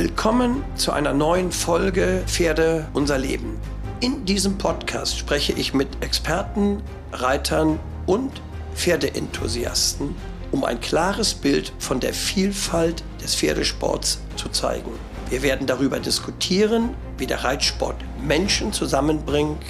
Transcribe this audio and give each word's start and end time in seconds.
Willkommen 0.00 0.62
zu 0.76 0.92
einer 0.92 1.12
neuen 1.12 1.50
Folge 1.50 2.22
Pferde 2.28 2.86
unser 2.92 3.18
Leben. 3.18 3.58
In 3.98 4.24
diesem 4.24 4.56
Podcast 4.56 5.18
spreche 5.18 5.52
ich 5.54 5.74
mit 5.74 5.88
Experten, 6.04 6.80
Reitern 7.10 7.80
und 8.06 8.30
Pferdeenthusiasten, 8.76 10.14
um 10.52 10.62
ein 10.62 10.80
klares 10.80 11.34
Bild 11.34 11.72
von 11.80 11.98
der 11.98 12.14
Vielfalt 12.14 13.02
des 13.20 13.34
Pferdesports 13.34 14.20
zu 14.36 14.48
zeigen. 14.50 14.92
Wir 15.30 15.42
werden 15.42 15.66
darüber 15.66 15.98
diskutieren, 15.98 16.90
wie 17.16 17.26
der 17.26 17.42
Reitsport 17.42 17.96
Menschen 18.24 18.72
zusammenbringt 18.72 19.64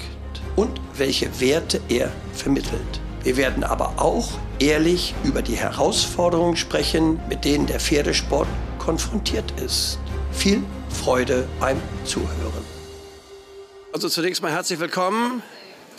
und 0.55 0.79
welche 0.95 1.39
Werte 1.39 1.81
er 1.89 2.11
vermittelt. 2.33 3.01
Wir 3.23 3.35
werden 3.35 3.63
aber 3.63 3.93
auch 3.95 4.33
ehrlich 4.59 5.15
über 5.23 5.41
die 5.41 5.55
Herausforderungen 5.55 6.55
sprechen, 6.55 7.19
mit 7.27 7.45
denen 7.45 7.65
der 7.65 7.79
Pferdesport 7.79 8.47
konfrontiert 8.77 9.59
ist. 9.59 9.97
Viel 10.31 10.63
Freude 10.89 11.47
beim 11.59 11.81
Zuhören. 12.05 12.65
Also 13.91 14.07
zunächst 14.09 14.41
mal 14.41 14.51
herzlich 14.51 14.79
willkommen, 14.79 15.41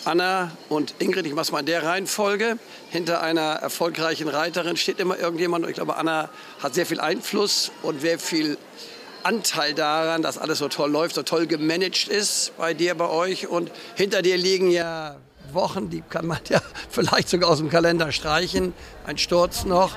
Anna 0.04 0.52
und 0.68 0.94
Ingrid. 0.98 1.26
Ich 1.26 1.34
mache 1.34 1.42
es 1.42 1.52
mal 1.52 1.60
in 1.60 1.66
der 1.66 1.82
Reihenfolge. 1.82 2.58
Hinter 2.90 3.20
einer 3.22 3.54
erfolgreichen 3.54 4.28
Reiterin 4.28 4.76
steht 4.76 4.98
immer 5.00 5.18
irgendjemand. 5.18 5.64
Und 5.64 5.70
ich 5.70 5.76
glaube, 5.76 5.96
Anna 5.96 6.30
hat 6.60 6.74
sehr 6.74 6.86
viel 6.86 7.00
Einfluss 7.00 7.70
und 7.82 8.00
sehr 8.00 8.18
viel 8.18 8.56
Anteil 9.22 9.74
daran, 9.74 10.22
dass 10.22 10.38
alles 10.38 10.58
so 10.58 10.68
toll 10.68 10.90
läuft, 10.90 11.16
so 11.16 11.22
toll 11.22 11.46
gemanagt 11.46 12.08
ist 12.08 12.52
bei 12.56 12.72
dir, 12.72 12.94
bei 12.94 13.08
euch. 13.08 13.48
Und 13.48 13.70
hinter 13.94 14.22
dir 14.22 14.38
liegen 14.38 14.70
ja 14.70 15.16
Wochen, 15.52 15.90
die 15.90 16.02
kann 16.08 16.26
man 16.26 16.38
ja 16.48 16.62
vielleicht 16.88 17.28
sogar 17.28 17.50
aus 17.50 17.58
dem 17.58 17.70
Kalender 17.70 18.12
streichen. 18.12 18.72
Ein 19.04 19.18
Sturz 19.18 19.64
noch. 19.64 19.96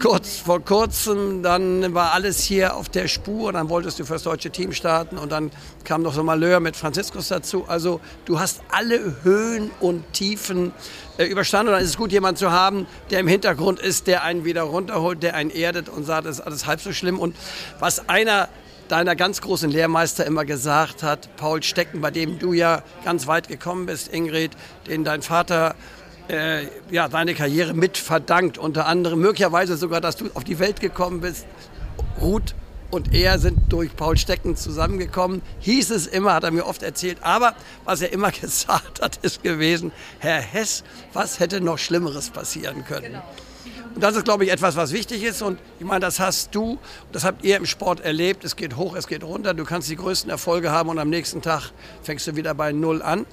Kurz 0.00 0.36
vor 0.36 0.64
kurzem, 0.64 1.42
dann 1.42 1.92
war 1.92 2.12
alles 2.12 2.40
hier 2.44 2.76
auf 2.76 2.88
der 2.88 3.08
Spur, 3.08 3.52
dann 3.52 3.68
wolltest 3.68 3.98
du 3.98 4.04
fürs 4.04 4.22
deutsche 4.22 4.50
Team 4.50 4.72
starten 4.72 5.18
und 5.18 5.32
dann 5.32 5.50
kam 5.82 6.02
noch 6.02 6.14
so 6.14 6.22
Malheur 6.22 6.60
mit 6.60 6.76
Franziskus 6.76 7.26
dazu. 7.26 7.64
Also 7.66 8.00
du 8.24 8.38
hast 8.38 8.60
alle 8.70 9.16
Höhen 9.24 9.72
und 9.80 10.12
Tiefen 10.12 10.70
äh, 11.16 11.24
überstanden 11.24 11.70
und 11.70 11.74
dann 11.74 11.82
ist 11.82 11.90
es 11.90 11.96
gut, 11.96 12.12
jemanden 12.12 12.38
zu 12.38 12.52
haben, 12.52 12.86
der 13.10 13.18
im 13.18 13.26
Hintergrund 13.26 13.80
ist, 13.80 14.06
der 14.06 14.22
einen 14.22 14.44
wieder 14.44 14.62
runterholt, 14.62 15.20
der 15.24 15.34
einen 15.34 15.50
erdet 15.50 15.88
und 15.88 16.04
sagt, 16.04 16.28
es 16.28 16.38
ist 16.38 16.46
alles 16.46 16.66
halb 16.66 16.80
so 16.80 16.92
schlimm. 16.92 17.18
Und 17.18 17.34
was 17.80 18.08
einer 18.08 18.48
deiner 18.88 19.16
ganz 19.16 19.40
großen 19.40 19.68
Lehrmeister 19.68 20.24
immer 20.24 20.44
gesagt 20.44 21.02
hat, 21.02 21.28
Paul 21.36 21.60
Stecken, 21.64 22.00
bei 22.00 22.12
dem 22.12 22.38
du 22.38 22.52
ja 22.52 22.84
ganz 23.04 23.26
weit 23.26 23.48
gekommen 23.48 23.86
bist, 23.86 24.14
Ingrid, 24.14 24.52
den 24.86 25.02
dein 25.02 25.22
Vater 25.22 25.74
äh, 26.28 26.66
ja, 26.90 27.08
deine 27.08 27.34
Karriere 27.34 27.74
mit 27.74 27.98
verdankt, 27.98 28.58
unter 28.58 28.86
anderem 28.86 29.20
möglicherweise 29.20 29.76
sogar, 29.76 30.00
dass 30.00 30.16
du 30.16 30.30
auf 30.34 30.44
die 30.44 30.58
Welt 30.58 30.80
gekommen 30.80 31.20
bist. 31.20 31.46
Ruth 32.20 32.54
und 32.90 33.14
er 33.14 33.38
sind 33.38 33.70
durch 33.70 33.94
Paul 33.94 34.16
Stecken 34.16 34.56
zusammengekommen. 34.56 35.42
Hieß 35.60 35.90
es 35.90 36.06
immer, 36.06 36.34
hat 36.34 36.44
er 36.44 36.50
mir 36.50 36.66
oft 36.66 36.82
erzählt. 36.82 37.18
Aber 37.20 37.54
was 37.84 38.00
er 38.00 38.12
immer 38.12 38.30
gesagt 38.40 39.02
hat, 39.02 39.18
ist 39.22 39.42
gewesen, 39.42 39.92
Herr 40.18 40.40
Hess, 40.40 40.84
was 41.12 41.40
hätte 41.40 41.60
noch 41.60 41.78
Schlimmeres 41.78 42.30
passieren 42.30 42.84
können? 42.84 43.12
Genau. 43.12 43.22
Und 43.94 44.04
das 44.04 44.16
ist, 44.16 44.24
glaube 44.24 44.44
ich, 44.44 44.52
etwas, 44.52 44.76
was 44.76 44.92
wichtig 44.92 45.22
ist. 45.24 45.42
Und 45.42 45.58
ich 45.78 45.84
meine, 45.84 46.00
das 46.00 46.20
hast 46.20 46.54
du, 46.54 46.78
das 47.12 47.24
habt 47.24 47.44
ihr 47.44 47.56
im 47.56 47.66
Sport 47.66 48.00
erlebt. 48.00 48.44
Es 48.44 48.56
geht 48.56 48.76
hoch, 48.76 48.94
es 48.94 49.06
geht 49.06 49.24
runter. 49.24 49.54
Du 49.54 49.64
kannst 49.64 49.90
die 49.90 49.96
größten 49.96 50.30
Erfolge 50.30 50.70
haben 50.70 50.88
und 50.88 50.98
am 50.98 51.10
nächsten 51.10 51.42
Tag 51.42 51.72
fängst 52.02 52.26
du 52.26 52.36
wieder 52.36 52.54
bei 52.54 52.72
Null 52.72 53.02
an. 53.02 53.26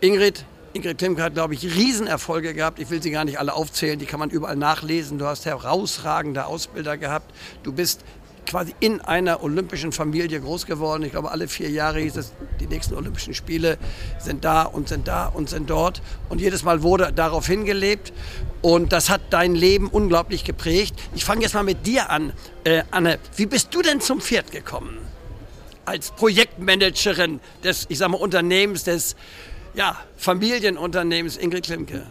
Ingrid, 0.00 0.44
Ingrid 0.72 0.98
Klimke 0.98 1.22
hat, 1.22 1.34
glaube 1.34 1.54
ich, 1.54 1.64
Riesenerfolge 1.64 2.54
gehabt. 2.54 2.78
Ich 2.78 2.90
will 2.90 3.02
sie 3.02 3.10
gar 3.10 3.24
nicht 3.24 3.40
alle 3.40 3.54
aufzählen, 3.54 3.98
die 3.98 4.06
kann 4.06 4.20
man 4.20 4.30
überall 4.30 4.54
nachlesen. 4.54 5.18
Du 5.18 5.26
hast 5.26 5.44
herausragende 5.44 6.46
Ausbilder 6.46 6.96
gehabt. 6.96 7.34
Du 7.64 7.72
bist 7.72 8.04
quasi 8.46 8.74
in 8.78 9.00
einer 9.00 9.42
olympischen 9.42 9.90
Familie 9.90 10.40
groß 10.40 10.66
geworden. 10.66 11.02
Ich 11.02 11.10
glaube, 11.10 11.32
alle 11.32 11.48
vier 11.48 11.70
Jahre 11.70 12.00
hieß 12.00 12.16
es, 12.16 12.32
die 12.60 12.68
nächsten 12.68 12.94
Olympischen 12.94 13.34
Spiele 13.34 13.78
sind 14.18 14.44
da 14.44 14.62
und 14.62 14.88
sind 14.88 15.08
da 15.08 15.26
und 15.26 15.48
sind 15.50 15.70
dort. 15.70 16.02
Und 16.28 16.40
jedes 16.40 16.62
Mal 16.62 16.82
wurde 16.82 17.12
darauf 17.12 17.46
hingelebt. 17.46 18.12
Und 18.62 18.92
das 18.92 19.10
hat 19.10 19.22
dein 19.30 19.56
Leben 19.56 19.88
unglaublich 19.88 20.44
geprägt. 20.44 20.94
Ich 21.16 21.24
fange 21.24 21.42
jetzt 21.42 21.54
mal 21.54 21.64
mit 21.64 21.86
dir 21.86 22.10
an. 22.10 22.32
Äh, 22.62 22.84
Anne, 22.92 23.18
wie 23.36 23.46
bist 23.46 23.74
du 23.74 23.82
denn 23.82 24.00
zum 24.00 24.20
Pferd 24.20 24.52
gekommen? 24.52 24.98
Als 25.84 26.12
Projektmanagerin 26.12 27.40
des, 27.64 27.86
ich 27.88 27.98
sag 27.98 28.10
mal, 28.10 28.18
Unternehmens, 28.18 28.84
des 28.84 29.16
ja, 29.74 29.96
Familienunternehmens 30.16 31.36
Ingrid 31.36 31.64
Klimke. 31.64 32.06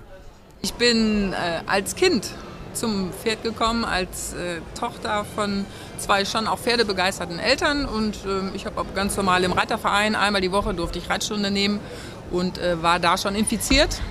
Ich 0.62 0.74
bin 0.74 1.34
äh, 1.34 1.62
als 1.68 1.96
Kind 1.96 2.30
zum 2.74 3.12
Pferd 3.12 3.44
gekommen, 3.44 3.84
als 3.84 4.34
äh, 4.34 4.62
Tochter 4.80 5.26
von 5.36 5.66
zwei 5.98 6.26
schon 6.26 6.48
auch 6.48 6.60
pferdebegeisterten 6.60 7.40
Eltern. 7.40 7.86
Und 7.86 8.16
äh, 8.26 8.56
ich 8.56 8.66
habe 8.66 8.86
ganz 8.96 9.18
normal 9.18 9.44
im 9.44 9.52
Reiterverein 9.52 10.16
einmal 10.16 10.42
die 10.42 10.52
Woche 10.52 10.74
durfte 10.74 11.00
ich 11.00 11.10
Reitstunde 11.10 11.52
nehmen 11.52 11.80
und 12.32 12.58
äh, 12.58 12.82
war 12.82 13.00
da 13.00 13.18
schon 13.18 13.36
infiziert 13.36 14.02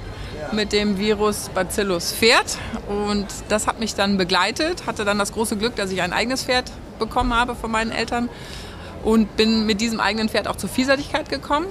mit 0.53 0.73
dem 0.73 0.99
Virus 0.99 1.51
Bacillus 1.55 2.13
Pferd. 2.13 2.59
Und 2.89 3.27
das 3.49 3.67
hat 3.67 3.81
mich 3.81 3.95
dann 3.95 4.17
begleitet, 4.17 4.87
hatte 4.87 5.05
dann 5.05 5.19
das 5.19 5.33
große 5.33 5.57
Glück, 5.57 5.77
dass 5.77 5.91
ich 5.91 6.03
ein 6.03 6.13
eigenes 6.13 6.45
Pferd 6.45 6.71
bekommen 6.99 7.35
habe 7.35 7.55
von 7.55 7.71
meinen 7.71 7.91
Eltern 7.91 8.29
und 9.05 9.37
bin 9.37 9.67
mit 9.67 9.81
diesem 9.81 10.01
eigenen 10.01 10.29
Pferd 10.29 10.49
auch 10.49 10.57
zur 10.57 10.69
Vielseitigkeit 10.69 11.29
gekommen, 11.29 11.67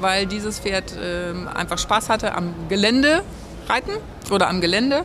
weil 0.00 0.26
dieses 0.26 0.60
Pferd 0.60 0.94
ähm, 1.00 1.48
einfach 1.48 1.78
Spaß 1.78 2.08
hatte 2.08 2.34
am 2.34 2.54
Gelände 2.68 3.22
reiten 3.68 3.92
oder 4.30 4.48
am 4.48 4.60
Gelände 4.60 5.04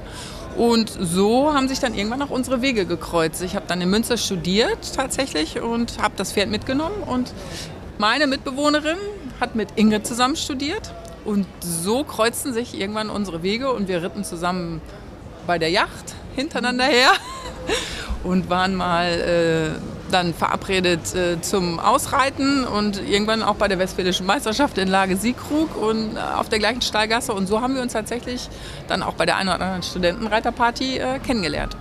und 0.55 0.89
so 0.89 1.53
haben 1.53 1.67
sich 1.67 1.79
dann 1.79 1.93
irgendwann 1.93 2.21
auch 2.21 2.29
unsere 2.29 2.61
Wege 2.61 2.85
gekreuzt. 2.85 3.41
Ich 3.41 3.55
habe 3.55 3.65
dann 3.67 3.81
in 3.81 3.89
Münster 3.89 4.17
studiert 4.17 4.95
tatsächlich 4.95 5.59
und 5.59 6.01
habe 6.01 6.13
das 6.15 6.31
Pferd 6.31 6.49
mitgenommen. 6.49 7.03
Und 7.05 7.33
meine 7.97 8.25
Mitbewohnerin 8.25 8.97
hat 9.41 9.55
mit 9.55 9.69
Ingrid 9.75 10.07
zusammen 10.07 10.37
studiert. 10.37 10.93
Und 11.25 11.45
so 11.59 12.03
kreuzten 12.03 12.53
sich 12.53 12.79
irgendwann 12.79 13.09
unsere 13.09 13.43
Wege 13.43 13.71
und 13.71 13.87
wir 13.87 14.01
ritten 14.01 14.23
zusammen 14.23 14.81
bei 15.45 15.59
der 15.59 15.71
Yacht 15.71 16.15
hintereinander 16.35 16.85
her 16.85 17.11
und 18.23 18.49
waren 18.49 18.75
mal 18.75 19.07
äh, 19.07 19.94
dann 20.15 20.33
verabredet 20.33 21.13
äh, 21.13 21.41
zum 21.41 21.77
Ausreiten 21.77 22.63
und 22.63 23.01
irgendwann 23.05 23.43
auch 23.43 23.55
bei 23.55 23.67
der 23.67 23.77
Westfälischen 23.79 24.25
Meisterschaft 24.25 24.77
in 24.77 24.87
Lage 24.87 25.17
Siegkrug 25.17 25.75
und 25.75 26.15
äh, 26.15 26.19
auf 26.19 26.47
der 26.47 26.59
gleichen 26.59 26.81
Stallgasse. 26.81 27.33
Und 27.33 27.47
so 27.47 27.59
haben 27.59 27.75
wir 27.75 27.81
uns 27.81 27.91
tatsächlich 27.91 28.47
dann 28.87 29.03
auch 29.03 29.15
bei 29.15 29.25
der 29.25 29.35
einen 29.35 29.49
oder 29.49 29.59
anderen 29.59 29.83
Studentenreiterparty 29.83 30.99
äh, 30.99 31.19
kennengelernt. 31.19 31.75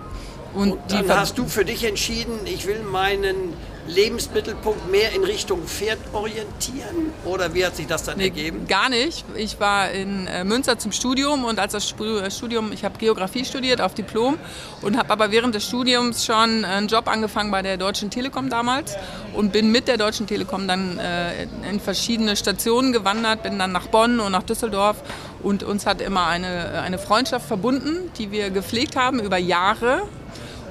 Und, 0.52 0.72
und 0.72 0.80
dann 0.88 1.08
hast 1.08 1.38
du 1.38 1.46
für 1.46 1.64
dich 1.64 1.84
entschieden, 1.84 2.32
ich 2.44 2.66
will 2.66 2.82
meinen 2.82 3.52
Lebensmittelpunkt 3.86 4.90
mehr 4.90 5.12
in 5.12 5.24
Richtung 5.24 5.66
Pferd 5.66 5.98
orientieren? 6.12 7.12
Oder 7.24 7.52
wie 7.54 7.64
hat 7.64 7.76
sich 7.76 7.86
das 7.86 8.04
dann 8.04 8.18
nee, 8.18 8.24
ergeben? 8.24 8.66
Gar 8.66 8.88
nicht. 8.88 9.24
Ich 9.36 9.60
war 9.60 9.90
in 9.90 10.26
äh, 10.26 10.44
Münster 10.44 10.78
zum 10.78 10.92
Studium 10.92 11.44
und 11.44 11.58
als 11.58 11.72
das 11.72 11.92
äh, 11.92 12.30
Studium, 12.30 12.72
ich 12.72 12.84
habe 12.84 12.98
Geografie 12.98 13.44
studiert 13.44 13.80
auf 13.80 13.94
Diplom 13.94 14.38
und 14.82 14.96
habe 14.96 15.10
aber 15.10 15.30
während 15.30 15.54
des 15.54 15.66
Studiums 15.66 16.24
schon 16.24 16.64
einen 16.64 16.88
Job 16.88 17.08
angefangen 17.08 17.50
bei 17.50 17.62
der 17.62 17.76
Deutschen 17.76 18.10
Telekom 18.10 18.48
damals 18.48 18.96
und 19.34 19.52
bin 19.52 19.70
mit 19.70 19.88
der 19.88 19.98
Deutschen 19.98 20.26
Telekom 20.26 20.66
dann 20.66 20.98
äh, 20.98 21.44
in 21.70 21.80
verschiedene 21.80 22.36
Stationen 22.36 22.92
gewandert, 22.92 23.42
bin 23.42 23.58
dann 23.58 23.72
nach 23.72 23.88
Bonn 23.88 24.20
und 24.20 24.32
nach 24.32 24.42
Düsseldorf 24.42 25.02
und 25.42 25.62
uns 25.62 25.86
hat 25.86 26.00
immer 26.00 26.26
eine, 26.26 26.80
eine 26.82 26.98
Freundschaft 26.98 27.46
verbunden, 27.46 28.10
die 28.18 28.30
wir 28.30 28.50
gepflegt 28.50 28.96
haben 28.96 29.20
über 29.20 29.36
Jahre 29.36 30.02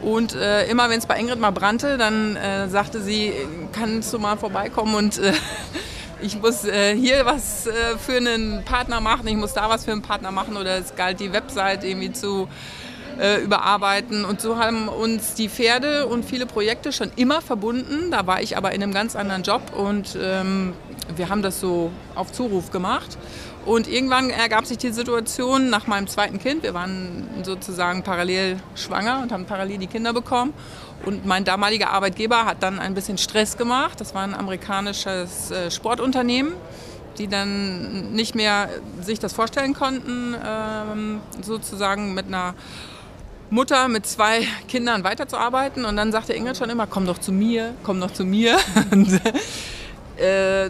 und 0.03 0.35
äh, 0.35 0.67
immer 0.67 0.89
wenn 0.89 0.99
es 0.99 1.05
bei 1.05 1.19
Ingrid 1.19 1.39
mal 1.39 1.51
brannte, 1.51 1.97
dann 1.97 2.35
äh, 2.35 2.67
sagte 2.67 3.01
sie, 3.01 3.33
kannst 3.71 4.13
du 4.13 4.19
mal 4.19 4.37
vorbeikommen 4.37 4.95
und 4.95 5.17
äh, 5.19 5.33
ich 6.21 6.39
muss 6.39 6.65
äh, 6.65 6.95
hier 6.95 7.25
was 7.25 7.67
äh, 7.67 7.71
für 7.97 8.17
einen 8.17 8.63
Partner 8.65 9.01
machen, 9.01 9.27
ich 9.27 9.35
muss 9.35 9.53
da 9.53 9.69
was 9.69 9.85
für 9.85 9.91
einen 9.91 10.01
Partner 10.01 10.31
machen 10.31 10.57
oder 10.57 10.77
es 10.77 10.95
galt 10.95 11.19
die 11.19 11.31
Website 11.31 11.83
irgendwie 11.83 12.11
zu 12.11 12.47
äh, 13.19 13.41
überarbeiten. 13.41 14.25
Und 14.25 14.41
so 14.41 14.57
haben 14.57 14.87
uns 14.87 15.33
die 15.35 15.49
Pferde 15.49 16.07
und 16.07 16.25
viele 16.25 16.45
Projekte 16.45 16.91
schon 16.91 17.11
immer 17.15 17.41
verbunden. 17.41 18.11
Da 18.11 18.27
war 18.27 18.41
ich 18.41 18.57
aber 18.57 18.73
in 18.73 18.83
einem 18.83 18.93
ganz 18.93 19.15
anderen 19.15 19.43
Job 19.43 19.61
und 19.75 20.17
ähm, 20.21 20.73
wir 21.15 21.29
haben 21.29 21.41
das 21.41 21.59
so 21.59 21.91
auf 22.15 22.31
Zuruf 22.31 22.71
gemacht. 22.71 23.17
Und 23.65 23.87
irgendwann 23.87 24.29
ergab 24.29 24.65
sich 24.65 24.77
die 24.77 24.91
Situation 24.91 25.69
nach 25.69 25.87
meinem 25.87 26.07
zweiten 26.07 26.37
Kind. 26.37 26.63
Wir 26.63 26.73
waren 26.73 27.29
sozusagen 27.43 28.03
parallel 28.03 28.57
schwanger 28.75 29.21
und 29.21 29.31
haben 29.31 29.45
parallel 29.45 29.77
die 29.77 29.87
Kinder 29.87 30.11
bekommen. 30.11 30.53
Und 31.05 31.25
mein 31.25 31.45
damaliger 31.45 31.91
Arbeitgeber 31.91 32.45
hat 32.45 32.61
dann 32.61 32.79
ein 32.79 32.93
bisschen 32.93 33.17
Stress 33.17 33.57
gemacht. 33.57 34.01
Das 34.01 34.13
war 34.13 34.23
ein 34.23 34.33
amerikanisches 34.33 35.51
äh, 35.51 35.71
Sportunternehmen, 35.71 36.53
die 37.17 37.27
dann 37.27 38.11
nicht 38.11 38.35
mehr 38.35 38.69
sich 39.01 39.19
das 39.19 39.33
vorstellen 39.33 39.73
konnten, 39.73 40.35
ähm, 40.45 41.21
sozusagen 41.41 42.13
mit 42.13 42.27
einer 42.27 42.55
Mutter 43.49 43.87
mit 43.87 44.05
zwei 44.05 44.45
Kindern 44.67 45.05
weiterzuarbeiten. 45.05 45.85
Und 45.85 45.95
dann 45.95 46.11
sagte 46.11 46.33
Ingrid 46.33 46.57
schon 46.57 46.69
immer, 46.69 46.87
komm 46.87 47.05
doch 47.05 47.17
zu 47.17 47.31
mir, 47.31 47.73
komm 47.83 48.01
doch 48.01 48.11
zu 48.11 48.25
mir. 48.25 48.57
und, 48.91 49.21
äh, 50.17 50.69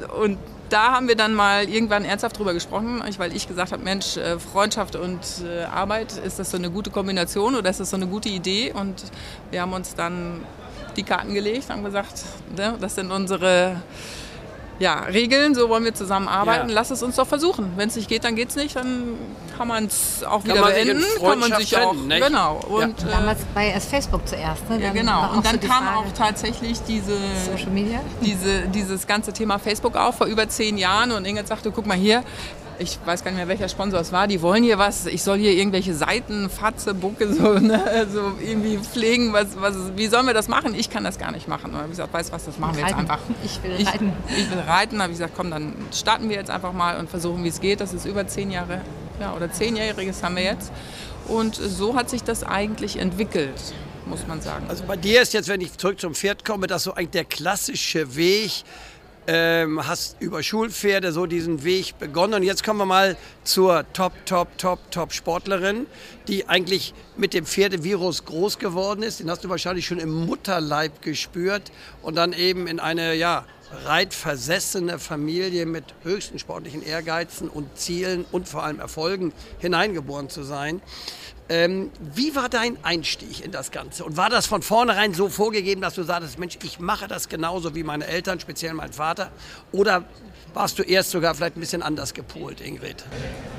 da 0.73 0.91
haben 0.91 1.07
wir 1.07 1.15
dann 1.15 1.35
mal 1.35 1.69
irgendwann 1.69 2.03
ernsthaft 2.03 2.39
drüber 2.39 2.53
gesprochen, 2.53 3.03
weil 3.17 3.35
ich 3.35 3.47
gesagt 3.47 3.71
habe, 3.71 3.83
Mensch, 3.83 4.17
äh, 4.17 4.39
Freundschaft 4.39 4.95
und 4.95 5.19
äh, 5.45 5.65
Arbeit, 5.65 6.13
ist 6.17 6.39
das 6.39 6.49
so 6.49 6.57
eine 6.57 6.71
gute 6.71 6.89
Kombination 6.89 7.53
oder 7.53 7.69
ist 7.69 7.79
das 7.79 7.91
so 7.91 7.95
eine 7.95 8.07
gute 8.07 8.29
Idee? 8.29 8.73
Und 8.73 9.03
wir 9.51 9.61
haben 9.61 9.73
uns 9.73 9.93
dann 9.93 10.41
die 10.97 11.03
Karten 11.03 11.35
gelegt, 11.35 11.69
haben 11.69 11.83
gesagt, 11.83 12.23
ne, 12.57 12.75
das 12.81 12.95
sind 12.95 13.11
unsere 13.11 13.83
ja, 14.79 15.01
Regeln, 15.01 15.55
so 15.55 15.69
wollen 15.69 15.83
wir 15.83 15.93
zusammenarbeiten. 15.93 16.69
Ja. 16.69 16.75
Lass 16.75 16.91
es 16.91 17.03
uns 17.03 17.15
doch 17.15 17.27
versuchen. 17.27 17.73
Wenn 17.75 17.89
es 17.89 17.95
nicht 17.95 18.09
geht, 18.09 18.23
dann 18.23 18.35
geht 18.35 18.49
es 18.49 18.55
nicht, 18.55 18.75
dann 18.75 19.15
kann 19.57 19.67
man 19.67 19.85
es 19.85 20.23
auch 20.23 20.43
wieder 20.43 20.63
beenden. 20.63 21.03
Kann 21.21 21.39
man 21.39 21.53
sich 21.53 21.77
auch. 21.77 21.93
Nicht? 21.93 22.25
Genau. 22.25 22.59
Und, 22.67 23.01
ja. 23.01 23.07
Damals 23.07 23.39
war 23.53 23.63
ja 23.63 23.69
erst 23.69 23.89
Facebook 23.89 24.27
zuerst. 24.27 24.67
Ne? 24.69 24.81
Ja, 24.81 24.91
genau. 24.91 25.33
Und 25.33 25.45
dann 25.45 25.61
so 25.61 25.67
kam 25.67 25.85
Frage, 25.85 25.97
auch 25.99 26.11
tatsächlich 26.17 26.81
diese, 26.87 27.17
Social 27.45 27.71
Media? 27.71 27.99
Diese, 28.21 28.61
dieses 28.67 29.05
ganze 29.05 29.31
Thema 29.31 29.59
Facebook 29.59 29.95
auf 29.95 30.17
vor 30.17 30.27
über 30.27 30.49
zehn 30.49 30.77
Jahren. 30.77 31.11
Und 31.11 31.25
Ingrid 31.25 31.47
sagte, 31.47 31.71
guck 31.71 31.85
mal 31.85 31.97
hier, 31.97 32.23
ich 32.79 32.99
weiß 33.05 33.23
gar 33.23 33.31
nicht 33.31 33.37
mehr, 33.37 33.47
welcher 33.47 33.69
Sponsor 33.69 33.99
es 33.99 34.11
war, 34.11 34.27
die 34.27 34.41
wollen 34.41 34.63
hier 34.63 34.77
was, 34.77 35.05
ich 35.05 35.23
soll 35.23 35.37
hier 35.37 35.53
irgendwelche 35.53 35.93
Seiten, 35.93 36.49
Fatze, 36.49 36.93
Bucke, 36.93 37.33
so, 37.33 37.53
ne, 37.59 38.07
so 38.11 38.33
irgendwie 38.41 38.77
pflegen, 38.77 39.33
was, 39.33 39.59
was, 39.59 39.75
wie 39.95 40.07
sollen 40.07 40.25
wir 40.25 40.33
das 40.33 40.47
machen? 40.47 40.75
Ich 40.75 40.89
kann 40.89 41.03
das 41.03 41.17
gar 41.17 41.31
nicht 41.31 41.47
machen. 41.47 41.71
Und 41.71 41.77
habe 41.77 41.85
ich 41.85 41.91
gesagt, 41.91 42.13
weißt 42.13 42.29
du 42.29 42.33
was, 42.33 42.45
das 42.45 42.59
machen 42.59 42.75
wir 42.77 42.83
jetzt 42.83 42.95
einfach. 42.95 43.19
Ich 43.43 43.61
will 43.63 43.85
reiten. 43.85 44.13
Ich, 44.29 44.37
ich 44.43 44.51
will 44.51 44.59
reiten, 44.59 45.01
habe 45.01 45.11
ich 45.11 45.17
gesagt, 45.17 45.33
komm, 45.35 45.51
dann 45.51 45.73
starten 45.91 46.29
wir 46.29 46.35
jetzt 46.35 46.49
einfach 46.49 46.73
mal 46.73 46.97
und 46.97 47.09
versuchen, 47.09 47.43
wie 47.43 47.49
es 47.49 47.61
geht. 47.61 47.81
Das 47.81 47.93
ist 47.93 48.05
über 48.05 48.27
zehn 48.27 48.51
Jahre, 48.51 48.81
ja, 49.19 49.33
oder 49.33 49.51
zehnjähriges 49.51 50.23
haben 50.23 50.35
wir 50.35 50.43
jetzt. 50.43 50.71
Und 51.27 51.55
so 51.55 51.95
hat 51.95 52.09
sich 52.09 52.23
das 52.23 52.43
eigentlich 52.43 52.97
entwickelt 52.97 53.73
muss 54.05 54.27
man 54.27 54.41
sagen. 54.41 54.65
Also 54.69 54.83
bei 54.85 54.97
dir 54.97 55.21
ist 55.21 55.33
jetzt, 55.33 55.47
wenn 55.47 55.61
ich 55.61 55.77
zurück 55.77 55.99
zum 55.99 56.13
Pferd 56.13 56.45
komme, 56.45 56.67
das 56.67 56.83
so 56.83 56.93
eigentlich 56.93 57.11
der 57.11 57.25
klassische 57.25 58.15
Weg, 58.15 58.63
ähm, 59.27 59.87
hast 59.87 60.17
über 60.19 60.43
Schulpferde 60.43 61.11
so 61.11 61.25
diesen 61.25 61.63
Weg 61.63 61.97
begonnen. 61.99 62.35
Und 62.35 62.43
jetzt 62.43 62.63
kommen 62.63 62.79
wir 62.79 62.85
mal 62.85 63.17
zur 63.43 63.85
Top, 63.93 64.13
Top, 64.25 64.57
Top, 64.57 64.79
Top 64.91 65.13
Sportlerin, 65.13 65.85
die 66.27 66.47
eigentlich 66.47 66.93
mit 67.17 67.33
dem 67.33 67.45
Pferdevirus 67.45 68.25
groß 68.25 68.59
geworden 68.59 69.03
ist. 69.03 69.19
Den 69.19 69.29
hast 69.29 69.43
du 69.43 69.49
wahrscheinlich 69.49 69.85
schon 69.85 69.99
im 69.99 70.25
Mutterleib 70.25 71.01
gespürt 71.01 71.71
und 72.01 72.15
dann 72.15 72.33
eben 72.33 72.67
in 72.67 72.79
eine, 72.79 73.15
ja, 73.15 73.45
reitversessene 73.85 74.99
Familie 74.99 75.65
mit 75.65 75.83
höchsten 76.03 76.37
sportlichen 76.37 76.83
Ehrgeizen 76.83 77.49
und 77.49 77.77
Zielen 77.77 78.25
und 78.31 78.47
vor 78.47 78.63
allem 78.63 78.79
Erfolgen 78.79 79.33
hineingeboren 79.59 80.29
zu 80.29 80.43
sein. 80.43 80.81
Ähm, 81.49 81.91
wie 82.13 82.35
war 82.35 82.47
dein 82.47 82.77
Einstieg 82.83 83.43
in 83.43 83.51
das 83.51 83.71
Ganze? 83.71 84.05
Und 84.05 84.15
war 84.15 84.29
das 84.29 84.45
von 84.45 84.61
vornherein 84.61 85.13
so 85.13 85.29
vorgegeben, 85.29 85.81
dass 85.81 85.95
du 85.95 86.03
sagtest, 86.03 86.39
Mensch, 86.39 86.57
ich 86.63 86.79
mache 86.79 87.07
das 87.07 87.27
genauso 87.27 87.75
wie 87.75 87.83
meine 87.83 88.07
Eltern, 88.07 88.39
speziell 88.39 88.73
mein 88.73 88.93
Vater? 88.93 89.29
Oder 89.71 90.05
warst 90.53 90.79
du 90.79 90.83
erst 90.83 91.11
sogar 91.11 91.35
vielleicht 91.35 91.57
ein 91.57 91.59
bisschen 91.59 91.81
anders 91.81 92.13
gepolt, 92.13 92.61
Ingrid? 92.61 93.03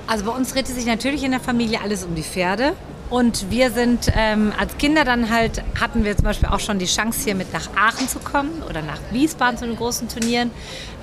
Also 0.07 0.25
bei 0.25 0.33
uns 0.33 0.53
drehte 0.53 0.73
sich 0.73 0.87
natürlich 0.87 1.25
in 1.25 1.33
der 1.33 1.41
Familie 1.41 1.81
alles 1.83 2.05
um 2.05 2.15
die 2.15 2.23
Pferde. 2.23 2.75
Und 3.11 3.51
wir 3.51 3.71
sind 3.71 4.11
ähm, 4.17 4.53
als 4.59 4.79
Kinder 4.79 5.05
dann 5.05 5.31
halt, 5.31 5.63
hatten 5.79 6.05
wir 6.05 6.17
zum 6.17 6.25
Beispiel 6.25 6.49
auch 6.49 6.61
schon 6.61 6.79
die 6.79 6.87
Chance, 6.87 7.21
hier 7.25 7.35
mit 7.35 7.53
nach 7.53 7.69
Aachen 7.77 8.09
zu 8.09 8.19
kommen 8.19 8.63
oder 8.69 8.81
nach 8.81 8.99
Wiesbaden 9.11 9.59
zu 9.59 9.67
den 9.67 9.77
großen 9.77 10.09
Turnieren. 10.09 10.51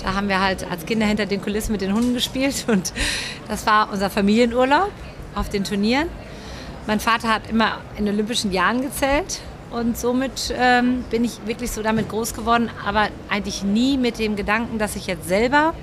Da 0.02 0.16
haben 0.16 0.28
wir 0.28 0.40
halt 0.42 0.70
als 0.70 0.86
Kinder 0.86 1.06
hinter 1.06 1.28
den 1.28 1.42
Kulissen 1.42 1.72
mit 1.72 1.82
den 1.82 1.94
Hunden 1.94 2.14
gespielt 2.16 2.66
und 2.68 2.92
das 3.48 3.66
war 3.68 3.92
unser 3.92 4.10
Familienurlaub 4.10 4.92
auf 5.36 5.50
den 5.50 5.64
Turnieren. 5.64 6.08
Mein 6.88 7.00
Vater 7.00 7.30
hat 7.30 7.48
immer 7.48 7.78
in 7.96 8.08
Olympischen 8.08 8.52
Jahren 8.52 8.82
gezählt 8.82 9.40
und 9.70 10.00
somit 10.00 10.52
ähm, 10.58 11.04
bin 11.12 11.24
ich 11.24 11.46
wirklich 11.46 11.72
so 11.72 11.84
damit 11.84 12.10
groß 12.10 12.34
geworden, 12.34 12.72
aber 12.84 13.10
eigentlich 13.30 13.62
nie 13.62 14.00
mit 14.00 14.18
dem 14.18 14.36
Gedanken, 14.36 14.80
dass 14.80 14.96
ich 14.96 15.06
jetzt 15.06 15.28
selber 15.28 15.76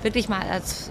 wirklich 0.00 0.30
mal 0.30 0.40
als 0.50 0.90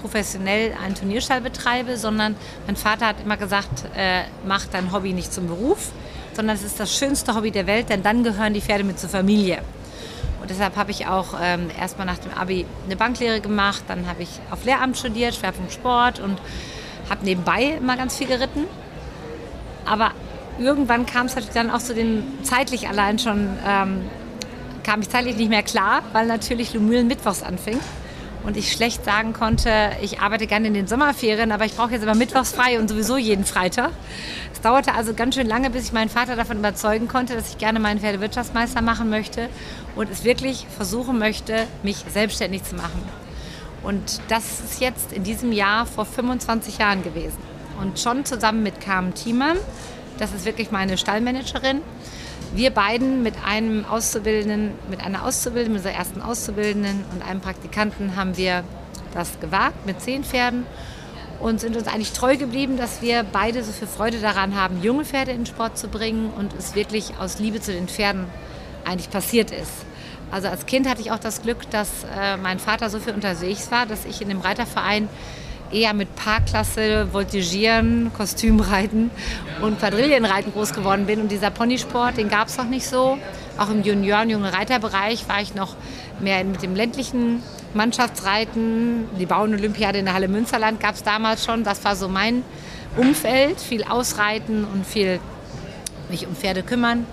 professionell 0.00 0.72
einen 0.82 0.94
Turnierstall 0.94 1.40
betreibe, 1.40 1.96
sondern 1.96 2.36
mein 2.66 2.76
Vater 2.76 3.06
hat 3.08 3.16
immer 3.22 3.36
gesagt, 3.36 3.84
äh, 3.96 4.22
mach 4.46 4.66
dein 4.66 4.92
Hobby 4.92 5.12
nicht 5.12 5.34
zum 5.34 5.48
Beruf, 5.48 5.90
sondern 6.32 6.54
es 6.54 6.62
ist 6.62 6.78
das 6.78 6.96
schönste 6.96 7.34
Hobby 7.34 7.50
der 7.50 7.66
Welt, 7.66 7.88
denn 7.90 8.04
dann 8.04 8.22
gehören 8.22 8.54
die 8.54 8.60
Pferde 8.60 8.84
mit 8.84 9.00
zur 9.00 9.10
Familie. 9.10 9.58
Und 10.40 10.50
deshalb 10.50 10.76
habe 10.76 10.92
ich 10.92 11.08
auch 11.08 11.34
ähm, 11.42 11.68
erstmal 11.78 12.06
nach 12.06 12.18
dem 12.18 12.32
Abi 12.32 12.64
eine 12.86 12.94
Banklehre 12.94 13.40
gemacht, 13.40 13.82
dann 13.88 14.06
habe 14.06 14.22
ich 14.22 14.30
auf 14.52 14.64
Lehramt 14.64 14.96
studiert, 14.96 15.34
Schwerpunkt 15.34 15.72
Sport 15.72 16.20
und 16.20 16.38
habe 17.10 17.24
nebenbei 17.24 17.76
immer 17.80 17.96
ganz 17.96 18.16
viel 18.16 18.28
geritten 18.28 18.66
aber 19.90 20.12
irgendwann 20.58 21.04
kam 21.04 21.26
es 21.26 21.34
natürlich 21.34 21.54
dann 21.54 21.70
auch 21.70 21.80
zu 21.80 21.94
den 21.94 22.22
zeitlich 22.44 22.88
allein 22.88 23.18
schon, 23.18 23.48
ähm, 23.66 24.02
kam 24.84 25.00
ich 25.00 25.10
zeitlich 25.10 25.36
nicht 25.36 25.50
mehr 25.50 25.64
klar, 25.64 26.02
weil 26.12 26.26
natürlich 26.26 26.72
Lumülen 26.74 27.08
mittwochs 27.08 27.42
anfing 27.42 27.78
und 28.44 28.56
ich 28.56 28.72
schlecht 28.72 29.04
sagen 29.04 29.32
konnte, 29.32 29.70
ich 30.00 30.20
arbeite 30.20 30.46
gerne 30.46 30.68
in 30.68 30.74
den 30.74 30.86
Sommerferien, 30.86 31.50
aber 31.50 31.64
ich 31.64 31.76
brauche 31.76 31.90
jetzt 31.90 32.02
immer 32.02 32.14
mittwochs 32.14 32.52
frei 32.52 32.78
und 32.78 32.88
sowieso 32.88 33.16
jeden 33.16 33.44
Freitag. 33.44 33.90
Es 34.52 34.60
dauerte 34.60 34.94
also 34.94 35.12
ganz 35.12 35.34
schön 35.34 35.48
lange, 35.48 35.70
bis 35.70 35.86
ich 35.86 35.92
meinen 35.92 36.08
Vater 36.08 36.36
davon 36.36 36.58
überzeugen 36.58 37.08
konnte, 37.08 37.34
dass 37.34 37.50
ich 37.50 37.58
gerne 37.58 37.80
meinen 37.80 37.98
Pferdewirtschaftsmeister 37.98 38.82
machen 38.82 39.10
möchte 39.10 39.48
und 39.96 40.08
es 40.10 40.24
wirklich 40.24 40.66
versuchen 40.74 41.18
möchte, 41.18 41.66
mich 41.82 42.04
selbstständig 42.08 42.62
zu 42.62 42.76
machen. 42.76 43.02
Und 43.82 44.20
das 44.28 44.60
ist 44.60 44.80
jetzt 44.80 45.12
in 45.12 45.24
diesem 45.24 45.52
Jahr 45.52 45.84
vor 45.84 46.04
25 46.04 46.78
Jahren 46.78 47.02
gewesen 47.02 47.49
und 47.80 47.98
schon 47.98 48.24
zusammen 48.24 48.62
mit 48.62 48.80
Carmen 48.80 49.14
Thiemann. 49.14 49.56
Das 50.18 50.32
ist 50.32 50.44
wirklich 50.44 50.70
meine 50.70 50.98
Stallmanagerin. 50.98 51.80
Wir 52.54 52.70
beiden 52.70 53.22
mit 53.22 53.34
einem 53.44 53.84
Auszubildenden, 53.84 54.72
mit 54.90 55.00
einer 55.00 55.24
Auszubildenden, 55.24 55.74
mit 55.74 55.84
unserer 55.84 55.98
ersten 55.98 56.20
Auszubildenden 56.20 57.04
und 57.12 57.22
einem 57.22 57.40
Praktikanten 57.40 58.16
haben 58.16 58.36
wir 58.36 58.64
das 59.14 59.40
gewagt 59.40 59.86
mit 59.86 60.00
zehn 60.00 60.24
Pferden 60.24 60.66
und 61.40 61.60
sind 61.60 61.76
uns 61.76 61.86
eigentlich 61.86 62.12
treu 62.12 62.36
geblieben, 62.36 62.76
dass 62.76 63.02
wir 63.02 63.24
beide 63.24 63.62
so 63.64 63.72
viel 63.72 63.88
Freude 63.88 64.18
daran 64.18 64.56
haben, 64.56 64.82
junge 64.82 65.04
Pferde 65.04 65.30
in 65.30 65.38
den 65.38 65.46
Sport 65.46 65.78
zu 65.78 65.88
bringen 65.88 66.30
und 66.36 66.52
es 66.58 66.74
wirklich 66.74 67.14
aus 67.18 67.38
Liebe 67.38 67.60
zu 67.60 67.72
den 67.72 67.88
Pferden 67.88 68.26
eigentlich 68.84 69.10
passiert 69.10 69.50
ist. 69.50 69.72
Also 70.30 70.48
als 70.48 70.66
Kind 70.66 70.88
hatte 70.88 71.00
ich 71.00 71.10
auch 71.10 71.18
das 71.18 71.42
Glück, 71.42 71.68
dass 71.70 71.88
äh, 72.04 72.36
mein 72.36 72.58
Vater 72.58 72.90
so 72.90 73.00
viel 73.00 73.14
unterwegs 73.14 73.70
war, 73.70 73.86
dass 73.86 74.04
ich 74.04 74.20
in 74.22 74.28
dem 74.28 74.40
Reiterverein 74.40 75.08
eher 75.72 75.94
mit 75.94 76.14
Parkklasse, 76.16 77.08
Voltigieren, 77.12 78.10
Kostümreiten 78.16 79.10
und 79.60 79.78
Quadrillenreiten 79.78 80.52
groß 80.52 80.72
geworden 80.72 81.06
bin. 81.06 81.20
Und 81.20 81.30
dieser 81.30 81.50
Ponysport, 81.50 82.16
den 82.16 82.28
gab 82.28 82.48
es 82.48 82.58
noch 82.58 82.66
nicht 82.66 82.86
so. 82.86 83.18
Auch 83.58 83.70
im 83.70 83.82
Junioren-, 83.82 84.30
junge 84.30 84.52
Reiterbereich 84.52 85.28
war 85.28 85.40
ich 85.40 85.54
noch 85.54 85.76
mehr 86.20 86.44
mit 86.44 86.62
dem 86.62 86.74
ländlichen 86.74 87.42
Mannschaftsreiten. 87.74 89.08
Die 89.18 89.26
Bauernolympiade 89.26 89.98
in 89.98 90.06
der 90.06 90.14
Halle 90.14 90.28
Münsterland 90.28 90.80
gab 90.80 90.94
es 90.94 91.02
damals 91.02 91.44
schon. 91.44 91.64
Das 91.64 91.84
war 91.84 91.96
so 91.96 92.08
mein 92.08 92.42
Umfeld. 92.96 93.60
Viel 93.60 93.84
Ausreiten 93.84 94.64
und 94.64 94.86
viel 94.86 95.20
mich 96.08 96.26
um 96.26 96.34
Pferde 96.34 96.62
kümmern 96.62 97.06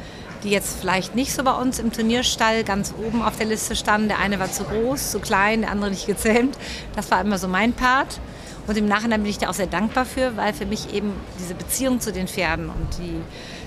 die 0.44 0.50
jetzt 0.50 0.80
vielleicht 0.80 1.16
nicht 1.16 1.34
so 1.34 1.44
bei 1.44 1.52
uns 1.52 1.80
im 1.80 1.92
Turnierstall 1.92 2.64
ganz 2.64 2.94
oben 2.98 3.22
auf 3.22 3.38
der 3.38 3.48
Liste 3.48 3.76
standen. 3.76 4.08
Der 4.08 4.20
eine 4.20 4.40
war 4.40 4.52
zu 4.52 4.64
groß, 4.64 5.12
zu 5.12 5.20
klein, 5.20 5.62
der 5.62 5.72
andere 5.72 5.90
nicht 5.90 6.08
gezähmt. 6.08 6.58
Das 6.96 7.10
war 7.12 7.22
immer 7.22 7.38
so 7.38 7.48
mein 7.48 7.74
Part. 7.74 8.20
Und 8.68 8.78
im 8.78 8.86
Nachhinein 8.86 9.24
bin 9.24 9.30
ich 9.30 9.38
da 9.38 9.50
auch 9.50 9.54
sehr 9.54 9.68
dankbar 9.68 10.06
für, 10.06 10.36
weil 10.36 10.54
für 10.54 10.66
mich 10.66 10.94
eben 10.94 11.14
diese 11.40 11.56
Beziehung 11.56 12.02
zu 12.02 12.12
den 12.12 12.28
Pferden 12.28 12.70
und 12.70 12.98
die, 13.00 13.16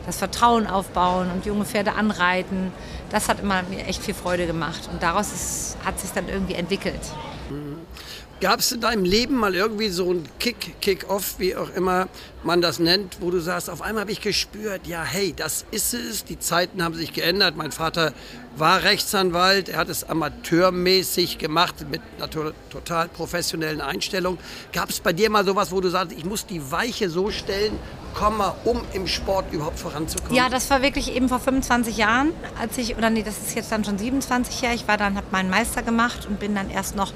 das 0.05 0.19
Vertrauen 0.19 0.67
aufbauen 0.67 1.31
und 1.33 1.47
junge 1.47 1.65
Pferde 1.65 1.95
anreiten, 1.95 2.71
das 3.09 3.29
hat 3.29 3.41
immer 3.41 3.63
mir 3.65 3.87
echt 3.87 4.03
viel 4.03 4.15
Freude 4.15 4.47
gemacht. 4.47 4.89
Und 4.93 5.03
daraus 5.03 5.33
ist, 5.33 5.79
hat 5.85 5.99
sich 5.99 6.11
dann 6.11 6.29
irgendwie 6.29 6.55
entwickelt. 6.55 7.01
Gab 8.41 8.61
es 8.61 8.73
in 8.73 8.81
deinem 8.81 9.05
Leben 9.05 9.37
mal 9.37 9.55
irgendwie 9.55 9.91
so 9.91 10.15
ein 10.15 10.27
Kick, 10.39 10.81
Kick-Off, 10.81 11.35
wie 11.37 11.55
auch 11.57 11.69
immer 11.75 12.09
man 12.43 12.63
das 12.63 12.79
nennt, 12.79 13.19
wo 13.21 13.31
du 13.31 13.39
sagst, 13.39 13.69
auf 13.69 13.83
einmal 13.83 14.03
habe 14.03 14.13
ich 14.13 14.23
gespürt, 14.23 14.87
ja, 14.87 15.05
hey, 15.05 15.35
das 15.37 15.67
ist 15.73 15.93
es, 15.93 16.25
die 16.25 16.39
Zeiten 16.39 16.83
haben 16.83 16.95
sich 16.95 17.13
geändert. 17.13 17.57
Mein 17.59 17.71
Vater 17.71 18.15
war 18.57 18.83
Rechtsanwalt, 18.83 19.69
er 19.69 19.77
hat 19.77 19.91
es 19.91 20.05
amateurmäßig 20.05 21.37
gemacht, 21.37 21.75
mit 21.91 22.01
einer 22.17 22.31
total 22.71 23.09
professionellen 23.09 23.83
Einstellung. 23.83 24.39
Gab 24.73 24.89
es 24.89 25.01
bei 25.01 25.13
dir 25.13 25.29
mal 25.29 25.45
sowas, 25.45 25.71
wo 25.71 25.83
du 25.83 25.91
sagst, 25.91 26.17
ich 26.17 26.25
muss 26.25 26.47
die 26.47 26.73
Weiche 26.73 27.11
so 27.11 27.31
stellen, 27.31 27.79
Komma, 28.15 28.57
um 28.65 28.81
im 28.93 29.07
Sport 29.07 29.53
überhaupt 29.53 29.79
voranzukommen? 29.79 30.35
Ja, 30.35 30.49
das 30.49 30.69
war 30.71 30.83
wirklich 30.83 31.15
eben 31.15 31.29
vor 31.29 31.39
25 31.39 31.97
Jahren, 31.97 32.33
als 32.61 32.77
ich, 32.77 32.97
oder 32.97 33.09
nee, 33.09 33.23
das 33.23 33.39
ist 33.39 33.55
jetzt 33.55 33.71
dann 33.71 33.85
schon 33.85 33.99
27 33.99 34.63
Jahre, 34.63 34.75
ich 34.75 34.89
war 34.89 34.97
dann, 34.97 35.17
habe 35.17 35.27
meinen 35.31 35.51
Meister 35.51 35.83
gemacht 35.83 36.27
und 36.27 36.41
bin 36.41 36.55
dann 36.55 36.71
erst 36.71 36.97
noch 36.97 37.13